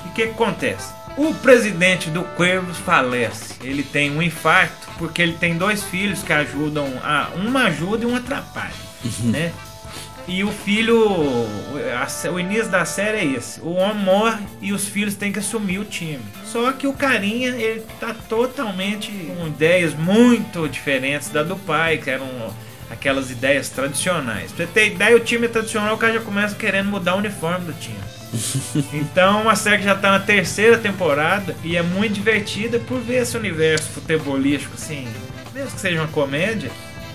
E 0.05 0.09
o 0.09 0.11
que, 0.11 0.23
que 0.27 0.31
acontece? 0.31 0.91
O 1.17 1.33
presidente 1.33 2.09
do 2.09 2.23
Cuervos 2.23 2.77
falece. 2.77 3.55
Ele 3.61 3.83
tem 3.83 4.11
um 4.15 4.21
infarto 4.21 4.87
porque 4.97 5.21
ele 5.21 5.33
tem 5.33 5.57
dois 5.57 5.83
filhos 5.83 6.21
que 6.23 6.31
ajudam. 6.33 6.87
A, 7.03 7.29
uma 7.35 7.63
ajuda 7.65 8.03
e 8.03 8.07
um 8.07 8.15
atrapalha. 8.15 8.73
né? 9.23 9.51
E 10.28 10.43
o 10.43 10.51
filho. 10.51 11.47
o 12.32 12.39
início 12.39 12.69
da 12.69 12.84
série 12.84 13.17
é 13.17 13.25
esse. 13.25 13.61
O 13.61 13.73
homem 13.75 14.03
morre 14.03 14.43
e 14.61 14.73
os 14.73 14.88
filhos 14.88 15.15
têm 15.15 15.32
que 15.32 15.39
assumir 15.39 15.80
o 15.80 15.86
time. 15.86 16.23
Só 16.43 16.71
que 16.73 16.86
o 16.86 16.93
carinha, 16.93 17.49
ele 17.49 17.84
tá 17.99 18.13
totalmente 18.28 19.11
com 19.11 19.47
ideias 19.47 19.93
muito 19.93 20.67
diferentes 20.67 21.30
da 21.30 21.43
do 21.43 21.55
pai, 21.55 21.97
que 21.97 22.09
eram 22.09 22.28
aquelas 22.89 23.32
ideias 23.32 23.69
tradicionais. 23.69 24.51
Pra 24.51 24.65
você 24.65 24.71
ter 24.71 24.88
ideia, 24.88 25.15
o 25.15 25.19
time 25.19 25.47
tradicional, 25.47 25.95
o 25.95 25.97
cara 25.97 26.13
já 26.13 26.21
começa 26.21 26.55
querendo 26.55 26.89
mudar 26.89 27.15
o 27.15 27.19
uniforme 27.19 27.65
do 27.65 27.73
time. 27.73 27.97
Então, 28.93 29.49
a 29.49 29.55
série 29.55 29.78
que 29.78 29.84
já 29.86 29.95
tá 29.95 30.11
na 30.11 30.19
terceira 30.19 30.78
temporada 30.78 31.55
e 31.63 31.78
é 31.78 31.82
muito 31.82 32.13
divertida 32.13 32.80
por 32.80 32.99
ver 32.99 33.21
esse 33.21 33.38
universo 33.38 33.89
futebolístico, 33.91 34.73
assim, 34.75 35.07
mesmo 35.53 35.71
que 35.71 35.80
seja 35.80 36.01
uma 36.01 36.07
comédia, 36.07 36.69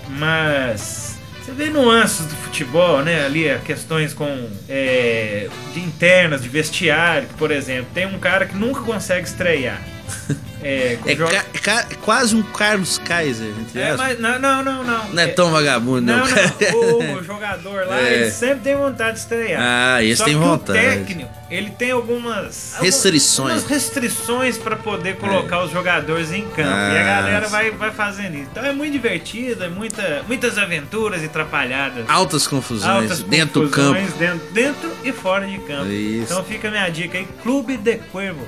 mas 0.09 1.12
você 1.43 1.51
vê 1.51 1.69
nuances 1.69 2.25
do 2.25 2.35
futebol, 2.35 3.03
né? 3.03 3.25
Ali, 3.25 3.47
eh, 3.47 3.59
questões 3.65 4.13
com 4.13 4.49
é, 4.69 5.49
de 5.73 5.81
internas, 5.81 6.41
de 6.41 6.47
vestiário, 6.47 7.27
por 7.37 7.51
exemplo, 7.51 7.87
tem 7.93 8.05
um 8.05 8.17
cara 8.17 8.45
que 8.45 8.55
nunca 8.55 8.81
consegue 8.81 9.27
estrear. 9.27 9.81
É, 10.63 10.97
É 11.05 11.15
ca- 11.15 11.45
ca- 11.61 11.87
quase 12.01 12.35
um 12.35 12.41
Carlos 12.43 12.97
Kaiser, 12.99 13.51
é, 13.75 13.95
mas 13.97 14.19
não, 14.19 14.39
não, 14.39 14.63
não, 14.63 14.83
não. 14.83 15.09
Não 15.09 15.23
é 15.23 15.27
tão 15.27 15.51
vagabundo, 15.51 16.01
não. 16.01 16.19
Não, 16.19 16.25
não. 16.25 17.13
O 17.19 17.23
jogador 17.23 17.85
lá, 17.87 17.99
É. 17.99 18.13
ele 18.13 18.31
sempre 18.31 18.59
tem 18.63 18.75
vontade 18.75 19.13
de 19.13 19.19
estrear. 19.19 19.61
Ah, 19.61 20.03
esse 20.03 20.17
Só 20.17 20.25
tem 20.25 20.33
que 20.33 20.39
vontade. 20.39 20.79
o 20.79 20.81
técnico, 20.81 21.29
ele 21.49 21.69
tem 21.71 21.91
algumas 21.91 22.75
Restrições. 22.79 23.51
Algumas 23.63 23.69
restrições 23.69 24.57
para 24.57 24.75
poder 24.75 25.17
colocar 25.17 25.63
os 25.63 25.71
jogadores 25.71 26.31
em 26.31 26.43
campo. 26.49 26.69
Ah, 26.69 26.91
e 26.93 26.97
a 26.97 27.03
galera 27.03 27.45
sim. 27.45 27.51
vai, 27.51 27.71
vai 27.71 27.91
fazendo 27.91 28.35
isso. 28.35 28.47
Então 28.51 28.63
é 28.65 28.71
muito 28.73 28.91
divertido, 28.93 29.63
é 29.63 29.69
muita, 29.69 30.23
muitas 30.27 30.57
aventuras 30.57 31.23
e 31.23 31.27
trapalhadas. 31.27 32.05
Altas 32.07 32.47
confusões 32.47 32.89
Altas 33.11 33.19
dentro 33.23 33.63
do 33.63 33.69
campo. 33.69 33.97
confusões 33.99 34.13
Dentro, 34.13 34.47
dentro 34.53 34.91
e 35.03 35.11
fora 35.11 35.45
de 35.45 35.57
campo. 35.59 35.87
Isso. 35.91 36.31
Então 36.31 36.43
fica 36.43 36.67
a 36.67 36.71
minha 36.71 36.89
dica 36.89 37.17
aí, 37.17 37.27
Clube 37.41 37.77
de 37.77 37.95
Cuervo. 37.97 38.47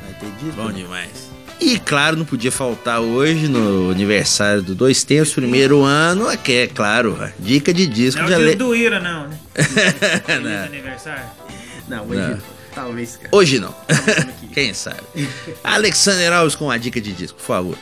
Bom 0.55 0.71
demais. 0.71 1.33
E 1.59 1.79
claro, 1.79 2.04
não 2.13 2.25
podia 2.25 2.51
faltar 2.51 2.99
hoje 2.99 3.47
no 3.47 3.89
aniversário 3.91 4.61
do 4.61 4.75
Dois 4.75 5.03
Tempos, 5.03 5.33
primeiro 5.33 5.83
ano, 5.83 6.29
é 6.29 6.37
que 6.37 6.51
é 6.53 6.67
claro, 6.67 7.17
dica 7.39 7.73
de 7.73 7.87
disco 7.87 8.21
Não 8.21 8.29
é 8.29 8.37
o 8.37 8.43
dia 8.45 8.55
do 8.55 8.75
Ira, 8.75 8.99
não, 8.99 9.27
né? 9.27 9.37
Não. 10.43 10.65
aniversário. 10.65 11.23
Não, 11.87 12.03
hoje 12.03 12.19
Não. 12.19 12.29
não. 12.29 12.55
Talvez, 12.75 13.15
cara. 13.15 13.29
Hoje 13.31 13.57
não. 13.57 13.73
Quem 14.53 14.73
sabe? 14.73 14.99
Alexander 15.63 16.33
Alves 16.33 16.55
com 16.55 16.69
a 16.69 16.77
dica 16.77 16.99
de 16.99 17.13
disco, 17.13 17.37
por 17.37 17.45
favor. 17.45 17.77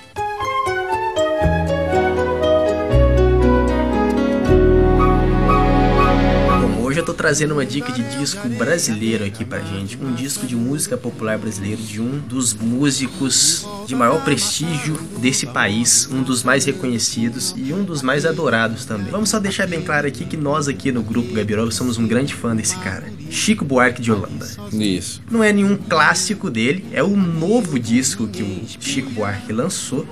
Eu 7.04 7.08
tô 7.08 7.14
trazendo 7.14 7.52
uma 7.52 7.66
dica 7.66 7.92
de 7.92 8.02
disco 8.18 8.48
brasileiro 8.48 9.26
aqui 9.26 9.44
pra 9.44 9.60
gente. 9.60 9.98
Um 10.02 10.14
disco 10.14 10.48
de 10.48 10.56
música 10.56 10.96
popular 10.96 11.38
brasileiro 11.38 11.82
de 11.82 12.00
um 12.00 12.18
dos 12.18 12.54
músicos 12.54 13.68
de 13.86 13.94
maior 13.94 14.24
prestígio 14.24 14.98
desse 15.20 15.46
país, 15.48 16.08
um 16.10 16.24
dos 16.24 16.44
mais 16.44 16.64
reconhecidos 16.64 17.54
e 17.58 17.74
um 17.74 17.84
dos 17.84 18.02
mais 18.02 18.26
adorados 18.26 18.86
também. 18.86 19.12
Vamos 19.12 19.30
só 19.30 19.38
deixar 19.38 19.68
bem 19.68 19.82
claro 19.82 20.08
aqui 20.08 20.24
que 20.24 20.38
nós 20.38 20.70
aqui 20.70 20.94
no 20.94 21.04
grupo 21.04 21.34
Gabiroba 21.34 21.72
somos 21.72 21.98
um 21.98 22.08
grande 22.08 22.34
fã 22.34 22.56
desse 22.56 22.78
cara. 22.78 23.12
Chico 23.30 23.66
Buarque 23.66 24.02
de 24.02 24.10
Holanda. 24.10 24.48
Isso. 24.72 25.22
Não 25.30 25.44
é 25.44 25.52
nenhum 25.52 25.76
clássico 25.76 26.50
dele, 26.50 26.86
é 26.94 27.04
o 27.04 27.18
novo 27.18 27.78
disco 27.78 28.28
que 28.28 28.44
o 28.44 28.62
Chico 28.80 29.10
Buarque 29.10 29.52
lançou 29.52 30.08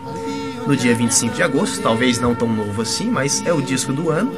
no 0.68 0.76
dia 0.76 0.94
25 0.94 1.36
de 1.36 1.44
agosto, 1.44 1.82
talvez 1.82 2.20
não 2.20 2.36
tão 2.36 2.48
novo 2.48 2.82
assim, 2.82 3.06
mas 3.06 3.42
é 3.46 3.54
o 3.54 3.62
disco 3.62 3.94
do 3.94 4.10
ano. 4.10 4.32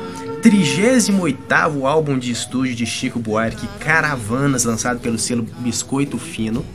38º 0.43 1.85
álbum 1.85 2.19
de 2.19 2.29
estúdio 2.29 2.75
de 2.75 2.85
Chico 2.85 3.17
Buarque, 3.17 3.65
Caravanas, 3.79 4.65
lançado 4.65 4.99
pelo 4.99 5.17
selo 5.17 5.47
Biscoito 5.59 6.17
Fino 6.17 6.65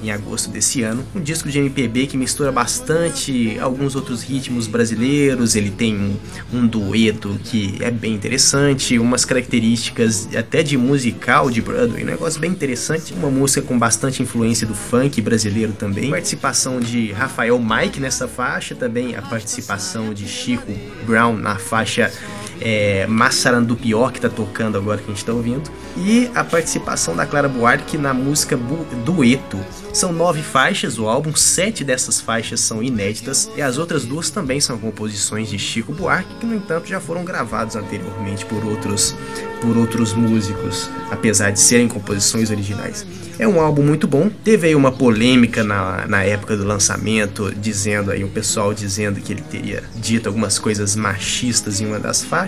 em 0.00 0.12
agosto 0.12 0.50
desse 0.50 0.82
ano. 0.82 1.04
Um 1.14 1.20
disco 1.20 1.48
de 1.48 1.58
MPB 1.58 2.06
que 2.06 2.16
mistura 2.16 2.52
bastante 2.52 3.58
alguns 3.58 3.96
outros 3.96 4.22
ritmos 4.22 4.68
brasileiros. 4.68 5.56
Ele 5.56 5.70
tem 5.70 5.96
um, 5.96 6.16
um 6.52 6.66
dueto 6.66 7.36
que 7.42 7.76
é 7.80 7.90
bem 7.90 8.14
interessante, 8.14 8.98
umas 8.98 9.24
características 9.24 10.28
até 10.36 10.62
de 10.62 10.76
musical 10.76 11.50
de 11.50 11.60
Broadway, 11.60 12.04
um 12.04 12.06
negócio 12.06 12.40
bem 12.40 12.50
interessante. 12.50 13.12
Uma 13.12 13.30
música 13.30 13.62
com 13.62 13.76
bastante 13.76 14.22
influência 14.22 14.66
do 14.66 14.74
funk 14.74 15.20
brasileiro 15.20 15.72
também. 15.72 16.10
Participação 16.10 16.78
de 16.78 17.10
Rafael 17.10 17.58
Mike 17.58 17.98
nessa 17.98 18.28
faixa, 18.28 18.74
também 18.74 19.16
a 19.16 19.22
participação 19.22 20.14
de 20.14 20.28
Chico 20.28 20.72
Brown 21.04 21.36
na 21.36 21.56
faixa 21.56 22.12
é, 22.60 23.06
Massarandupior, 23.06 24.12
que 24.12 24.20
tá 24.20 24.28
tocando 24.28 24.76
agora 24.76 24.98
que 24.98 25.04
a 25.10 25.14
gente 25.14 25.24
tá 25.24 25.32
ouvindo, 25.32 25.70
e 25.96 26.30
a 26.34 26.44
participação 26.44 27.14
da 27.16 27.26
Clara 27.26 27.48
Buarque 27.48 27.96
na 27.98 28.12
música 28.12 28.56
Bu- 28.56 28.86
Dueto. 29.04 29.58
São 29.92 30.12
nove 30.12 30.42
faixas 30.42 30.98
o 30.98 31.08
álbum, 31.08 31.34
sete 31.34 31.82
dessas 31.82 32.20
faixas 32.20 32.60
são 32.60 32.82
inéditas, 32.82 33.50
e 33.56 33.62
as 33.62 33.78
outras 33.78 34.04
duas 34.04 34.28
também 34.28 34.60
são 34.60 34.78
composições 34.78 35.48
de 35.48 35.58
Chico 35.58 35.92
Buarque, 35.92 36.34
que 36.38 36.46
no 36.46 36.54
entanto 36.54 36.86
já 36.86 37.00
foram 37.00 37.24
gravados 37.24 37.76
anteriormente 37.76 38.44
por 38.44 38.62
outros, 38.64 39.14
por 39.62 39.76
outros 39.76 40.12
músicos, 40.12 40.90
apesar 41.10 41.50
de 41.50 41.60
serem 41.60 41.88
composições 41.88 42.50
originais. 42.50 43.06
É 43.38 43.46
um 43.46 43.60
álbum 43.60 43.82
muito 43.82 44.06
bom. 44.06 44.30
Teve 44.42 44.68
aí 44.68 44.74
uma 44.74 44.90
polêmica 44.90 45.62
na, 45.62 46.06
na 46.06 46.22
época 46.24 46.56
do 46.56 46.64
lançamento, 46.64 47.54
dizendo 47.54 48.10
aí, 48.10 48.24
o 48.24 48.28
pessoal 48.28 48.72
dizendo 48.72 49.20
que 49.20 49.30
ele 49.32 49.42
teria 49.42 49.82
dito 49.94 50.26
algumas 50.26 50.58
coisas 50.58 50.96
machistas 50.96 51.80
em 51.80 51.86
uma 51.86 51.98
das 51.98 52.22
faixas, 52.24 52.45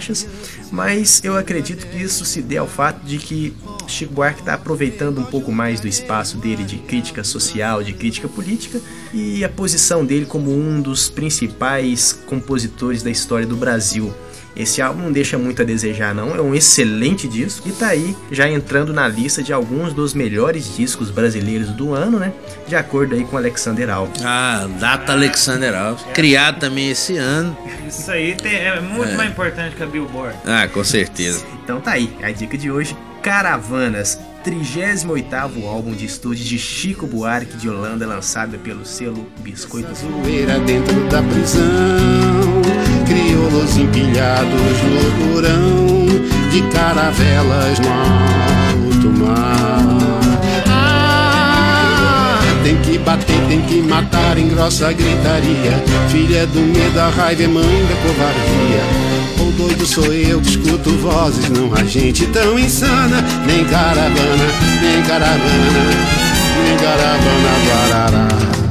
mas 0.71 1.23
eu 1.25 1.37
acredito 1.37 1.87
que 1.87 2.03
isso 2.03 2.25
se 2.25 2.43
dê 2.43 2.57
ao 2.57 2.67
fato 2.67 3.05
de 3.05 3.19
que 3.19 3.55
Chico 3.89 4.13
Buarque 4.13 4.41
está 4.41 4.55
aproveitando 4.55 5.19
um 5.19 5.25
pouco 5.25 5.51
mais 5.51 5.81
do 5.81 5.89
espaço 5.89 6.37
dele 6.37 6.63
de 6.63 6.77
crítica 6.77 7.25
social, 7.25 7.83
de 7.83 7.93
crítica 7.93 8.29
política 8.29 8.81
e 9.13 9.43
a 9.43 9.49
posição 9.49 10.05
dele 10.05 10.27
como 10.27 10.55
um 10.55 10.81
dos 10.81 11.09
principais 11.09 12.13
compositores 12.13 13.03
da 13.03 13.11
história 13.11 13.47
do 13.47 13.57
Brasil. 13.57 14.13
Esse 14.57 14.83
álbum 14.83 15.03
não 15.05 15.13
deixa 15.13 15.39
muito 15.39 15.63
a 15.63 15.65
desejar, 15.65 16.15
não. 16.15 16.35
É 16.35 16.41
um 16.41 16.55
excelente 16.55 17.29
disco 17.29 17.69
e 17.69 17.73
tá 17.73 17.89
aí 17.89 18.17
já 18.31 18.49
entrando 18.49 18.93
na 18.93 19.07
lista 19.07 19.43
de 19.43 19.53
alguns 19.53 19.93
dos 19.93 20.15
melhores 20.15 20.77
discos 20.77 21.11
brasileiros 21.11 21.69
do 21.71 21.95
ano, 21.95 22.19
né? 22.19 22.33
De 22.67 22.75
acordo 22.75 23.15
aí 23.15 23.25
com 23.25 23.37
Alexander 23.37 23.89
Alves. 23.89 24.21
Ah, 24.25 24.69
data 24.81 25.13
Alexander 25.13 25.75
Alves. 25.75 26.05
Criado 26.13 26.59
também 26.59 26.91
esse 26.91 27.17
ano. 27.17 27.57
Isso 27.87 28.11
aí 28.11 28.35
tem- 28.35 28.57
é 28.57 28.81
muito 28.81 29.15
mais 29.17 29.31
importante 29.31 29.77
que 29.77 29.83
a 29.83 29.87
Billboard. 29.87 30.37
Ah, 30.45 30.67
com 30.67 30.83
certeza. 30.83 31.45
Então 31.63 31.81
tá 31.81 31.93
aí, 31.93 32.11
a 32.23 32.31
dica 32.33 32.59
de 32.59 32.71
hoje: 32.71 32.97
Caravanas, 33.23 34.19
38º 34.45 35.67
álbum 35.67 35.93
de 35.93 36.05
estúdio 36.07 36.45
de 36.45 36.59
Chico 36.59 37.07
Buarque 37.07 37.57
de 37.57 37.69
Holanda, 37.69 38.07
lançado 38.07 38.59
pelo 38.59 38.85
selo 38.85 39.27
Biscoito 39.41 39.91
Azul. 39.91 40.11
Zoeira 40.25 40.59
dentro 40.61 40.95
da 41.09 41.23
prisão, 41.23 41.63
crioulos 43.09 43.77
empilhados 43.79 44.79
no 44.85 45.33
porão, 45.33 46.07
de 46.51 46.63
caravelas 46.71 47.79
no 47.81 47.89
alto 47.89 49.09
mar. 49.19 50.21
Ah, 50.67 52.39
tem 52.63 52.77
que 52.77 52.99
bater, 52.99 53.41
tem 53.49 53.63
que 53.63 53.83
matar 53.83 54.39
em 54.39 54.49
grossa 54.49 54.93
gritaria. 54.93 55.83
Filha 56.09 56.47
do 56.47 56.61
medo, 56.61 57.01
a 57.01 57.09
raiva 57.09 57.43
é 57.43 57.49
mãe 57.49 57.87
da 57.89 57.97
covardia. 58.03 58.83
Ou 59.41 59.53
doido 59.53 59.87
sou 59.87 60.13
eu 60.13 60.41
que 60.41 60.51
escuto 60.51 60.91
vozes, 60.99 61.49
não 61.49 61.73
há 61.75 61.85
gente 61.85 62.27
tão 62.27 62.59
insana. 62.59 63.25
Nem 63.47 63.65
caravana, 63.65 64.49
nem 64.83 65.03
caravana, 65.03 65.39
nem 66.65 66.77
caravana, 66.77 67.51
guarará. 67.67 68.68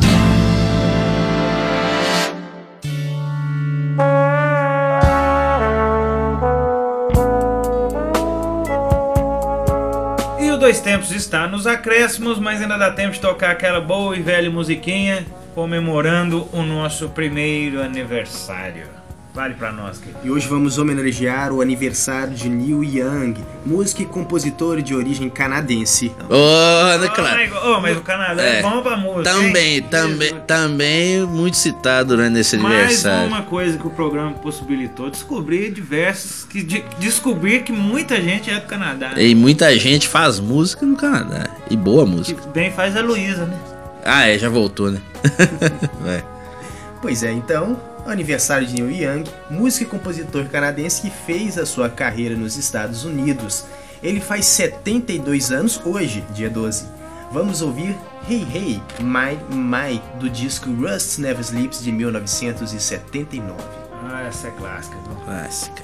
Dois 10.67 10.81
Tempos 10.81 11.11
está 11.13 11.47
nos 11.47 11.65
acréscimos, 11.65 12.39
mas 12.39 12.61
ainda 12.61 12.77
dá 12.77 12.91
tempo 12.91 13.13
de 13.13 13.21
tocar 13.21 13.51
aquela 13.51 13.79
boa 13.79 14.17
e 14.17 14.21
velha 14.21 14.51
musiquinha 14.51 15.25
comemorando 15.55 16.45
o 16.51 16.61
nosso 16.61 17.07
primeiro 17.07 17.81
aniversário. 17.81 19.06
Vale 19.37 19.53
pra 19.53 19.71
nós, 19.71 19.99
querido. 19.99 20.17
E 20.23 20.31
hoje 20.31 20.47
vamos 20.47 20.79
homenagear 20.79 21.53
o 21.53 21.61
aniversário 21.61 22.33
de 22.33 22.49
Neil 22.49 22.83
Young, 22.83 23.35
músico 23.63 24.01
e 24.01 24.05
compositor 24.05 24.81
de 24.81 24.95
origem 24.95 25.29
canadense. 25.29 26.11
Ô, 26.27 26.97
né, 26.97 27.07
Oh, 27.07 27.13
claro. 27.13 27.39
Oh, 27.63 27.79
mas 27.79 27.95
o 27.95 28.01
Canadá 28.01 28.41
é, 28.43 28.57
É. 28.57 28.61
bom 28.63 28.81
pra 28.81 28.97
música. 28.97 29.29
Também, 29.31 29.75
hein? 29.75 29.85
também, 29.91 30.27
Jesus. 30.29 30.43
também 30.47 31.21
muito 31.27 31.55
citado 31.55 32.15
durante 32.15 32.39
esse 32.39 32.57
Mais 32.57 32.75
aniversário. 32.79 33.27
uma 33.27 33.43
coisa 33.43 33.77
que 33.77 33.85
o 33.85 33.91
programa 33.91 34.31
possibilitou, 34.33 35.11
descobrir 35.11 35.71
diversos, 35.71 36.43
que 36.45 36.63
de- 36.63 36.83
descobrir 36.97 37.61
que 37.61 37.71
muita 37.71 38.19
gente 38.19 38.49
é 38.49 38.55
do 38.59 38.65
Canadá. 38.65 39.11
E 39.17 39.35
muita 39.35 39.77
gente 39.77 40.07
faz 40.07 40.39
música 40.39 40.83
no 40.83 40.95
Canadá. 40.97 41.45
E 41.69 41.77
boa 41.77 42.05
Que 42.05 42.11
música. 42.11 42.41
bem 42.55 42.71
faz 42.71 42.97
a 42.97 43.01
Luísa, 43.01 43.45
né? 43.45 43.55
Ah, 44.03 44.27
é, 44.27 44.35
já 44.39 44.49
voltou, 44.49 44.89
né? 44.89 44.99
Vai. 46.03 46.25
Pois 47.03 47.21
é, 47.21 47.31
então, 47.31 47.79
aniversário 48.09 48.67
de 48.67 48.81
Neil 48.81 48.91
Young, 48.91 49.23
músico 49.49 49.83
e 49.95 49.97
compositor 49.97 50.45
canadense 50.45 51.01
que 51.01 51.09
fez 51.09 51.57
a 51.57 51.65
sua 51.65 51.89
carreira 51.89 52.35
nos 52.35 52.57
Estados 52.57 53.03
Unidos. 53.05 53.65
Ele 54.01 54.21
faz 54.21 54.45
72 54.45 55.51
anos 55.51 55.81
hoje, 55.85 56.23
dia 56.33 56.49
12. 56.49 56.85
Vamos 57.31 57.61
ouvir 57.61 57.95
Hey 58.29 58.47
Hey, 58.53 58.81
My 58.99 59.37
My, 59.53 60.01
do 60.19 60.29
disco 60.29 60.69
Rust 60.71 61.19
Never 61.19 61.41
Sleeps 61.41 61.83
de 61.83 61.91
1979. 61.91 63.57
Ah, 64.09 64.23
essa 64.23 64.47
é 64.47 64.51
clássica. 64.51 64.95
viu? 65.05 65.15
Clássica. 65.25 65.83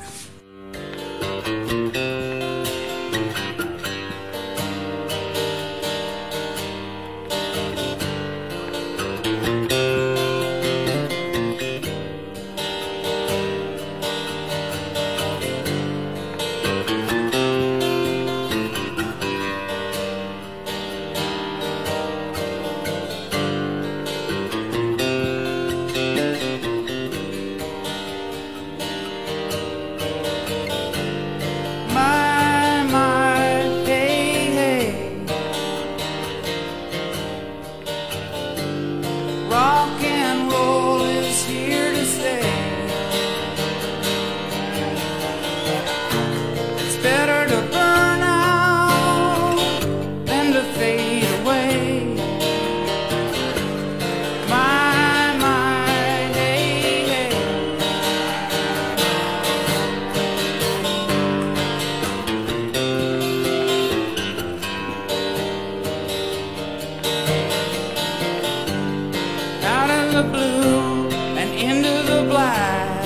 Blue 70.32 71.10
and 71.40 71.50
into 71.54 71.94
the 72.12 72.24
black. 72.30 73.04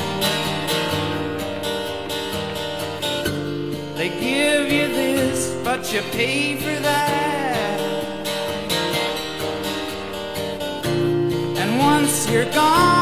They 3.95 4.09
give 4.09 4.71
you 4.71 4.87
this, 4.87 5.55
but 5.63 5.91
you 5.93 6.01
pay 6.11 6.55
for 6.55 6.79
that. 6.81 7.79
And 11.61 11.79
once 11.79 12.29
you're 12.29 12.51
gone, 12.53 12.96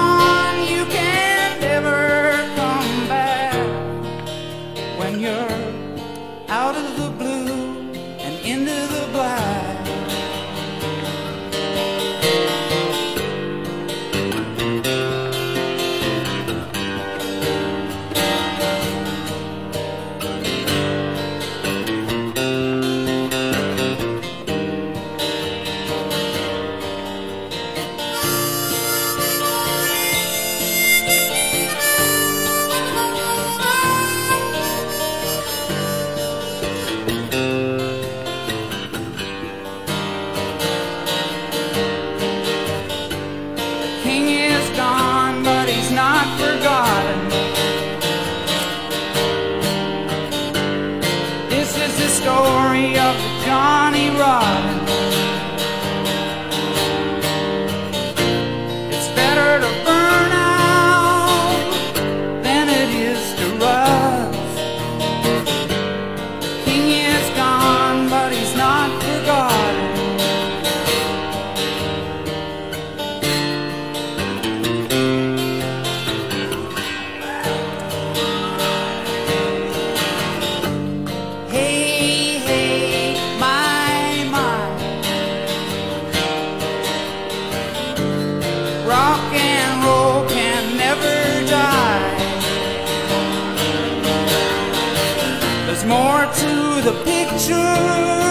to 96.34 96.82
the 96.82 96.94
picture. 97.04 98.25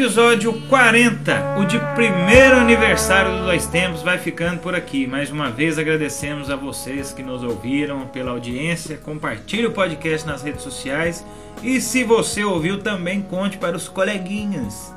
Episódio 0.00 0.54
40, 0.66 1.58
o 1.58 1.66
de 1.66 1.78
primeiro 1.94 2.56
aniversário 2.56 3.32
do 3.32 3.44
Dois 3.44 3.66
Tempos, 3.66 4.00
vai 4.00 4.16
ficando 4.16 4.58
por 4.58 4.74
aqui. 4.74 5.06
Mais 5.06 5.30
uma 5.30 5.50
vez 5.50 5.78
agradecemos 5.78 6.48
a 6.48 6.56
vocês 6.56 7.12
que 7.12 7.22
nos 7.22 7.42
ouviram 7.42 8.06
pela 8.06 8.30
audiência. 8.30 8.96
Compartilhe 8.96 9.66
o 9.66 9.72
podcast 9.72 10.26
nas 10.26 10.42
redes 10.42 10.62
sociais. 10.62 11.22
E 11.62 11.82
se 11.82 12.02
você 12.02 12.42
ouviu, 12.42 12.78
também 12.78 13.20
conte 13.20 13.58
para 13.58 13.76
os 13.76 13.90
coleguinhas. 13.90 14.90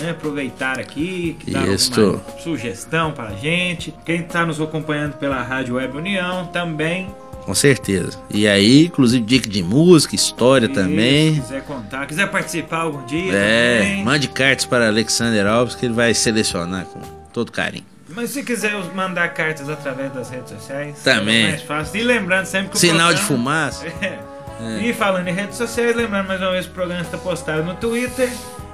Né, 0.00 0.10
aproveitar 0.10 0.80
aqui, 0.80 1.36
que 1.38 1.52
dá 1.52 1.64
Isto. 1.64 2.00
alguma 2.00 2.40
sugestão 2.40 3.12
para 3.12 3.28
a 3.28 3.36
gente. 3.36 3.94
Quem 4.04 4.22
está 4.22 4.44
nos 4.44 4.60
acompanhando 4.60 5.14
pela 5.18 5.40
Rádio 5.40 5.76
Web 5.76 5.96
União 5.96 6.46
também. 6.46 7.06
Com 7.48 7.54
certeza. 7.54 8.18
E 8.28 8.46
aí, 8.46 8.84
inclusive, 8.88 9.24
dica 9.24 9.48
de 9.48 9.62
música, 9.62 10.14
história 10.14 10.66
Isso, 10.66 10.74
também. 10.74 11.36
Se 11.36 11.40
quiser 11.40 11.62
contar, 11.62 12.06
quiser 12.06 12.30
participar 12.30 12.80
algum 12.82 13.06
dia 13.06 13.32
É, 13.32 13.78
também. 13.78 14.04
mande 14.04 14.28
cartas 14.28 14.66
para 14.66 14.86
Alexander 14.86 15.46
Alves 15.46 15.74
que 15.74 15.86
ele 15.86 15.94
vai 15.94 16.12
selecionar 16.12 16.84
com 16.84 17.00
todo 17.32 17.50
carinho. 17.50 17.86
Mas 18.10 18.28
se 18.30 18.42
quiser 18.42 18.74
mandar 18.94 19.28
cartas 19.32 19.66
através 19.70 20.12
das 20.12 20.28
redes 20.28 20.50
sociais, 20.50 20.96
Também. 21.02 21.46
é 21.46 21.48
mais 21.52 21.62
fácil. 21.62 21.98
E 21.98 22.02
lembrando 22.04 22.44
sempre 22.44 22.68
que 22.68 22.76
o 22.76 22.78
Sinal 22.78 23.14
de 23.14 23.20
programa- 23.22 23.26
fumaça. 23.70 23.86
É. 24.60 24.80
E 24.88 24.92
falando 24.92 25.28
em 25.28 25.32
redes 25.32 25.56
sociais, 25.56 25.94
lembrando 25.94 26.26
mais 26.26 26.40
uma 26.42 26.50
vez 26.50 26.66
que 26.66 26.72
o 26.72 26.74
programa 26.74 27.00
está 27.00 27.16
postado 27.16 27.62
no 27.62 27.76
Twitter, 27.76 28.28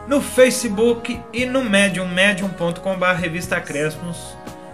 no 0.09 0.21
Facebook 0.23 1.21
e 1.31 1.45
no 1.45 1.63
Medium, 1.63 2.09
medium.com.br 2.09 3.05
revista 3.21 3.61
Crespos. 3.61 4.17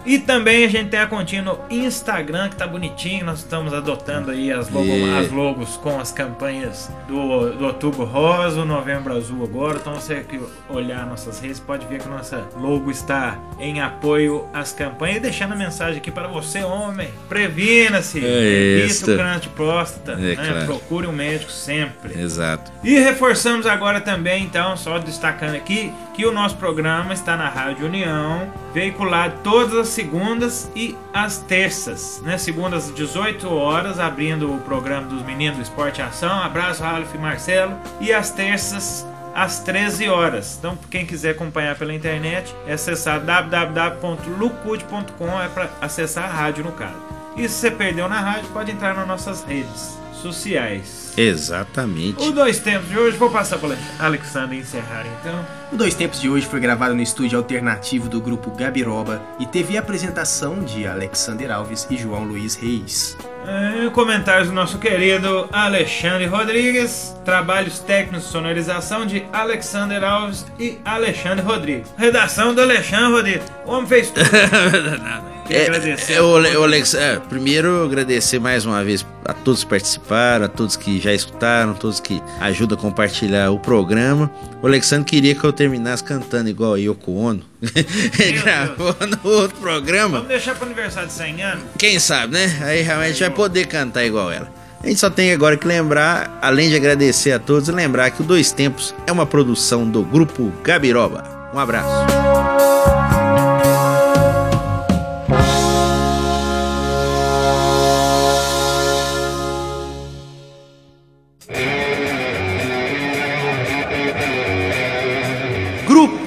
E 0.05 0.19
também 0.19 0.65
a 0.65 0.69
gente 0.69 0.91
tem 0.91 1.01
a 1.01 1.07
continha 1.07 1.43
no 1.43 1.59
Instagram, 1.71 2.49
que 2.49 2.57
tá 2.57 2.67
bonitinho. 2.67 3.25
Nós 3.27 3.41
estamos 3.41 3.73
adotando 3.75 4.31
aí 4.31 4.51
as, 4.53 4.69
logo, 4.71 4.87
E- 4.87 5.19
as 5.19 5.31
logos 5.31 5.77
com 5.77 5.99
as 6.01 6.11
campanhas 6.11 6.91
do, 7.07 7.51
do 7.53 7.67
Outubro 7.67 8.05
Rosa, 8.05 8.65
Novembro 8.65 9.17
Azul 9.17 9.45
agora. 9.45 9.79
Então 9.79 9.95
você 9.95 10.21
que 10.21 10.41
olhar 10.69 11.07
nossas 11.07 11.41
redes 11.41 11.61
pode 11.61 11.87
ver 11.87 12.01
que 12.01 12.09
nossa 12.09 12.45
logo 12.57 12.91
está 12.91 13.39
em 13.59 13.81
apoio 13.81 14.47
às 14.53 14.73
campanhas. 14.73 15.19
E 15.19 15.21
deixando 15.21 15.53
a 15.53 15.57
mensagem 15.57 15.99
aqui 15.99 16.11
para 16.11 16.29
você, 16.29 16.63
homem. 16.63 17.09
Previna-se. 17.29 18.25
É 18.25 18.85
Evita 18.85 19.13
o 19.13 19.17
câncer 19.17 19.41
de 19.41 19.49
próstata. 19.51 20.13
É, 20.13 20.17
né? 20.17 20.35
claro. 20.37 20.67
Procure 20.67 21.07
um 21.07 21.13
médico 21.13 21.51
sempre. 21.51 22.19
Exato. 22.21 22.71
E 22.83 22.99
reforçamos 22.99 23.67
agora 23.67 24.01
também, 24.01 24.45
então, 24.45 24.77
só 24.77 24.99
destacando 24.99 25.55
aqui, 25.55 25.93
que 26.15 26.25
o 26.25 26.33
nosso 26.33 26.57
programa 26.57 27.13
está 27.13 27.37
na 27.37 27.49
Rádio 27.49 27.87
União, 27.87 28.53
veiculado 28.75 29.35
todas 29.43 29.75
as 29.75 29.89
segundas 29.91 30.71
e 30.75 30.97
as 31.13 31.37
terças. 31.39 32.23
Né? 32.23 32.39
Segundas 32.39 32.89
às 32.89 32.95
18 32.95 33.53
horas, 33.53 33.99
abrindo 33.99 34.55
o 34.55 34.61
programa 34.61 35.09
dos 35.09 35.23
meninos 35.23 35.59
do 35.59 35.63
Esporte 35.63 36.01
Ação. 36.01 36.43
Abraço, 36.43 36.83
Ralf 36.83 37.15
e 37.15 37.19
Marcelo. 37.19 37.77
E 38.01 38.11
às 38.13 38.31
terças, 38.31 39.07
às 39.35 39.61
13 39.61 40.09
horas. 40.09 40.57
Então, 40.59 40.79
quem 40.91 41.05
quiser 41.05 41.31
acompanhar 41.31 41.77
pela 41.77 41.95
internet, 41.95 42.55
é 42.67 42.73
acessar 42.73 43.21
www.lucude.com 43.21 45.41
é 45.41 45.49
para 45.49 45.71
acessar 45.81 46.25
a 46.25 46.33
rádio 46.33 46.65
no 46.65 46.73
caso. 46.73 46.97
E 47.37 47.49
se 47.49 47.55
você 47.55 47.71
perdeu 47.71 48.09
na 48.09 48.19
rádio, 48.21 48.51
pode 48.51 48.73
entrar 48.73 48.95
nas 48.95 49.07
nossas 49.07 49.45
redes 49.45 50.00
sociais. 50.21 51.13
Exatamente. 51.17 52.23
O 52.23 52.33
Dois 52.33 52.59
Tempos 52.59 52.89
de 52.89 52.99
hoje, 52.99 53.17
vou 53.17 53.31
passar 53.31 53.59
para 53.59 53.77
Alexandre 53.99 54.59
encerrar 54.59 55.05
então. 55.21 55.45
O 55.73 55.77
Dois 55.77 55.95
Tempos 55.95 56.21
de 56.21 56.29
hoje 56.29 56.47
foi 56.47 56.61
gravado 56.61 56.95
no 56.95 57.03
estúdio 57.03 57.39
alternativo 57.39 58.09
do 58.09 58.21
grupo 58.21 58.51
Gabiroba 58.51 59.21
e 59.39 59.47
teve 59.47 59.77
a 59.77 59.81
apresentação 59.81 60.61
de 60.61 60.87
Alexander 60.87 61.51
Alves 61.51 61.87
e 61.91 61.97
João 61.97 62.25
Luiz 62.25 62.55
Reis. 62.55 63.17
É, 63.47 63.89
comentários 63.91 64.49
do 64.49 64.55
nosso 64.55 64.79
querido 64.79 65.49
Alexandre 65.53 66.27
Rodrigues. 66.27 67.17
Trabalhos 67.25 67.79
técnicos 67.79 68.27
de 68.27 68.33
sonorização 68.33 69.07
de 69.07 69.25
Alexander 69.33 70.05
Alves 70.05 70.47
e 70.59 70.79
Alexandre 70.85 71.45
Rodrigues. 71.45 71.89
Redação 71.97 72.55
do 72.55 72.61
Alexandre 72.61 73.13
Rodrigues. 73.13 73.47
O 73.67 73.73
homem 73.73 73.87
fez 73.87 74.11
tudo. 74.11 74.21
Queria 75.51 75.65
É, 75.65 75.67
agradecer. 75.67 76.13
é, 76.15 76.23
o, 76.23 76.61
o 76.61 76.65
Alex, 76.65 76.95
é, 76.95 77.17
primeiro 77.29 77.85
agradecer 77.85 78.39
mais 78.39 78.65
uma 78.65 78.83
vez 78.85 79.05
a 79.25 79.33
todos 79.33 79.65
que 79.65 79.71
participaram, 79.71 80.45
a 80.45 80.49
todos 80.49 80.77
que 80.77 81.01
já 81.01 81.13
escutaram, 81.13 81.75
todos 81.75 81.99
que 82.01 82.23
ajudam 82.41 82.79
a 82.79 82.81
compartilhar 82.81 83.51
o 83.51 83.59
programa. 83.59 84.31
O 84.63 84.67
Alexandre 84.67 85.05
queria 85.05 85.35
que 85.35 85.43
eu 85.43 85.53
terminasse 85.53 86.05
cantando 86.05 86.49
igual 86.49 86.75
a 86.75 86.79
Yoko 86.79 87.13
Ono. 87.17 87.43
Gravou 88.43 88.95
no 89.25 89.31
outro 89.31 89.57
programa. 89.59 90.19
Vamos 90.19 90.29
deixar 90.29 90.55
para 90.55 90.65
o 90.65 90.67
aniversário 90.67 91.09
de 91.09 91.15
100 91.15 91.43
anos? 91.43 91.65
Quem 91.79 91.99
sabe, 91.99 92.35
né? 92.35 92.59
Aí 92.63 92.83
realmente 92.83 93.19
vai 93.21 93.31
poder 93.31 93.67
cantar 93.67 94.05
igual 94.05 94.31
ela. 94.31 94.49
A 94.83 94.87
gente 94.87 94.99
só 94.99 95.11
tem 95.11 95.33
agora 95.33 95.57
que 95.59 95.67
lembrar, 95.67 96.39
além 96.41 96.71
de 96.71 96.77
agradecer 96.77 97.33
a 97.33 97.39
todos, 97.39 97.69
lembrar 97.69 98.11
que 98.13 98.23
o 98.23 98.25
Dois 98.25 98.51
Tempos 98.51 98.95
é 99.07 99.13
uma 99.13 99.27
produção 99.27 99.87
do 99.89 100.03
Grupo 100.03 100.51
Gabiroba. 100.65 101.23
Um 101.53 101.59
abraço. 101.59 102.50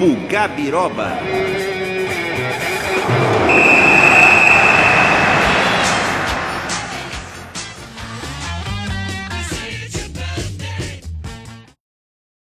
Grupo 0.04 0.26
Gabiroba. 0.28 1.18